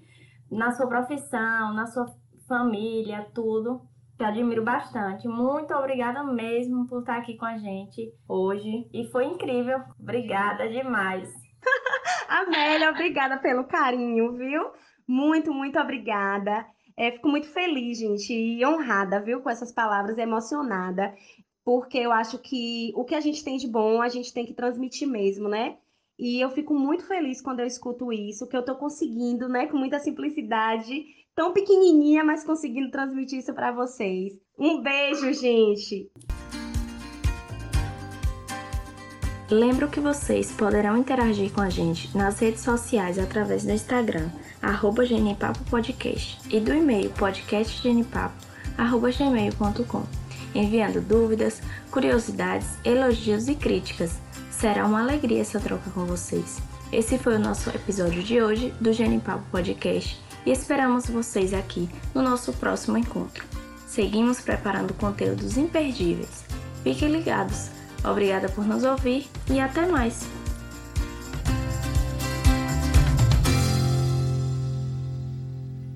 na 0.50 0.70
sua 0.72 0.86
profissão, 0.86 1.74
na 1.74 1.86
sua 1.86 2.06
família, 2.46 3.26
tudo. 3.34 3.80
Te 4.16 4.24
admiro 4.24 4.62
bastante. 4.62 5.26
Muito 5.26 5.74
obrigada 5.74 6.22
mesmo 6.22 6.86
por 6.86 7.00
estar 7.00 7.16
aqui 7.16 7.36
com 7.36 7.46
a 7.46 7.58
gente 7.58 8.12
hoje. 8.28 8.88
E 8.92 9.04
foi 9.10 9.24
incrível. 9.24 9.80
Obrigada 9.98 10.68
demais. 10.68 11.28
Amélia, 12.28 12.90
obrigada 12.90 13.36
pelo 13.38 13.64
carinho, 13.64 14.32
viu? 14.32 14.70
Muito, 15.06 15.52
muito 15.52 15.78
obrigada. 15.78 16.66
É, 16.96 17.12
fico 17.12 17.28
muito 17.28 17.48
feliz, 17.48 17.98
gente, 17.98 18.32
e 18.32 18.64
honrada, 18.64 19.20
viu, 19.20 19.40
com 19.40 19.48
essas 19.48 19.72
palavras, 19.72 20.18
emocionada, 20.18 21.14
porque 21.64 21.98
eu 21.98 22.12
acho 22.12 22.38
que 22.38 22.92
o 22.94 23.04
que 23.04 23.14
a 23.14 23.20
gente 23.20 23.42
tem 23.42 23.56
de 23.56 23.66
bom, 23.66 24.02
a 24.02 24.08
gente 24.08 24.32
tem 24.32 24.44
que 24.44 24.54
transmitir 24.54 25.08
mesmo, 25.08 25.48
né? 25.48 25.78
E 26.18 26.38
eu 26.38 26.50
fico 26.50 26.74
muito 26.74 27.06
feliz 27.06 27.40
quando 27.40 27.60
eu 27.60 27.66
escuto 27.66 28.12
isso, 28.12 28.46
que 28.46 28.56
eu 28.56 28.62
tô 28.62 28.74
conseguindo, 28.74 29.48
né, 29.48 29.66
com 29.66 29.78
muita 29.78 29.98
simplicidade, 29.98 31.06
tão 31.34 31.52
pequenininha, 31.54 32.22
mas 32.22 32.44
conseguindo 32.44 32.90
transmitir 32.90 33.38
isso 33.38 33.54
para 33.54 33.72
vocês. 33.72 34.38
Um 34.58 34.82
beijo, 34.82 35.32
gente! 35.32 36.10
Lembro 39.50 39.88
que 39.88 40.00
vocês 40.00 40.52
poderão 40.52 40.96
interagir 40.96 41.52
com 41.52 41.60
a 41.60 41.68
gente 41.68 42.16
nas 42.16 42.38
redes 42.38 42.62
sociais 42.62 43.18
através 43.18 43.64
do 43.64 43.72
Instagram, 43.72 44.30
arroba 44.62 45.02
Podcast, 45.68 46.38
e 46.48 46.60
do 46.60 46.72
e-mail 46.72 47.10
podcastgenipapo.gmail.com, 47.10 50.04
enviando 50.54 51.00
dúvidas, 51.00 51.60
curiosidades, 51.90 52.68
elogios 52.84 53.48
e 53.48 53.56
críticas 53.56 54.20
Será 54.60 54.84
uma 54.84 55.00
alegria 55.00 55.40
essa 55.40 55.58
troca 55.58 55.88
com 55.88 56.04
vocês. 56.04 56.58
Esse 56.92 57.16
foi 57.16 57.36
o 57.36 57.38
nosso 57.38 57.70
episódio 57.70 58.22
de 58.22 58.42
hoje 58.42 58.74
do 58.78 58.92
Genipapo 58.92 59.42
Podcast 59.50 60.22
e 60.44 60.50
esperamos 60.50 61.08
vocês 61.08 61.54
aqui 61.54 61.88
no 62.14 62.20
nosso 62.20 62.52
próximo 62.52 62.98
encontro. 62.98 63.42
Seguimos 63.86 64.42
preparando 64.42 64.92
conteúdos 64.92 65.56
imperdíveis. 65.56 66.44
Fiquem 66.82 67.10
ligados. 67.10 67.70
Obrigada 68.04 68.48
por 68.48 68.64
nos 68.66 68.84
ouvir 68.84 69.28
e 69.48 69.60
até 69.60 69.86
mais! 69.86 70.39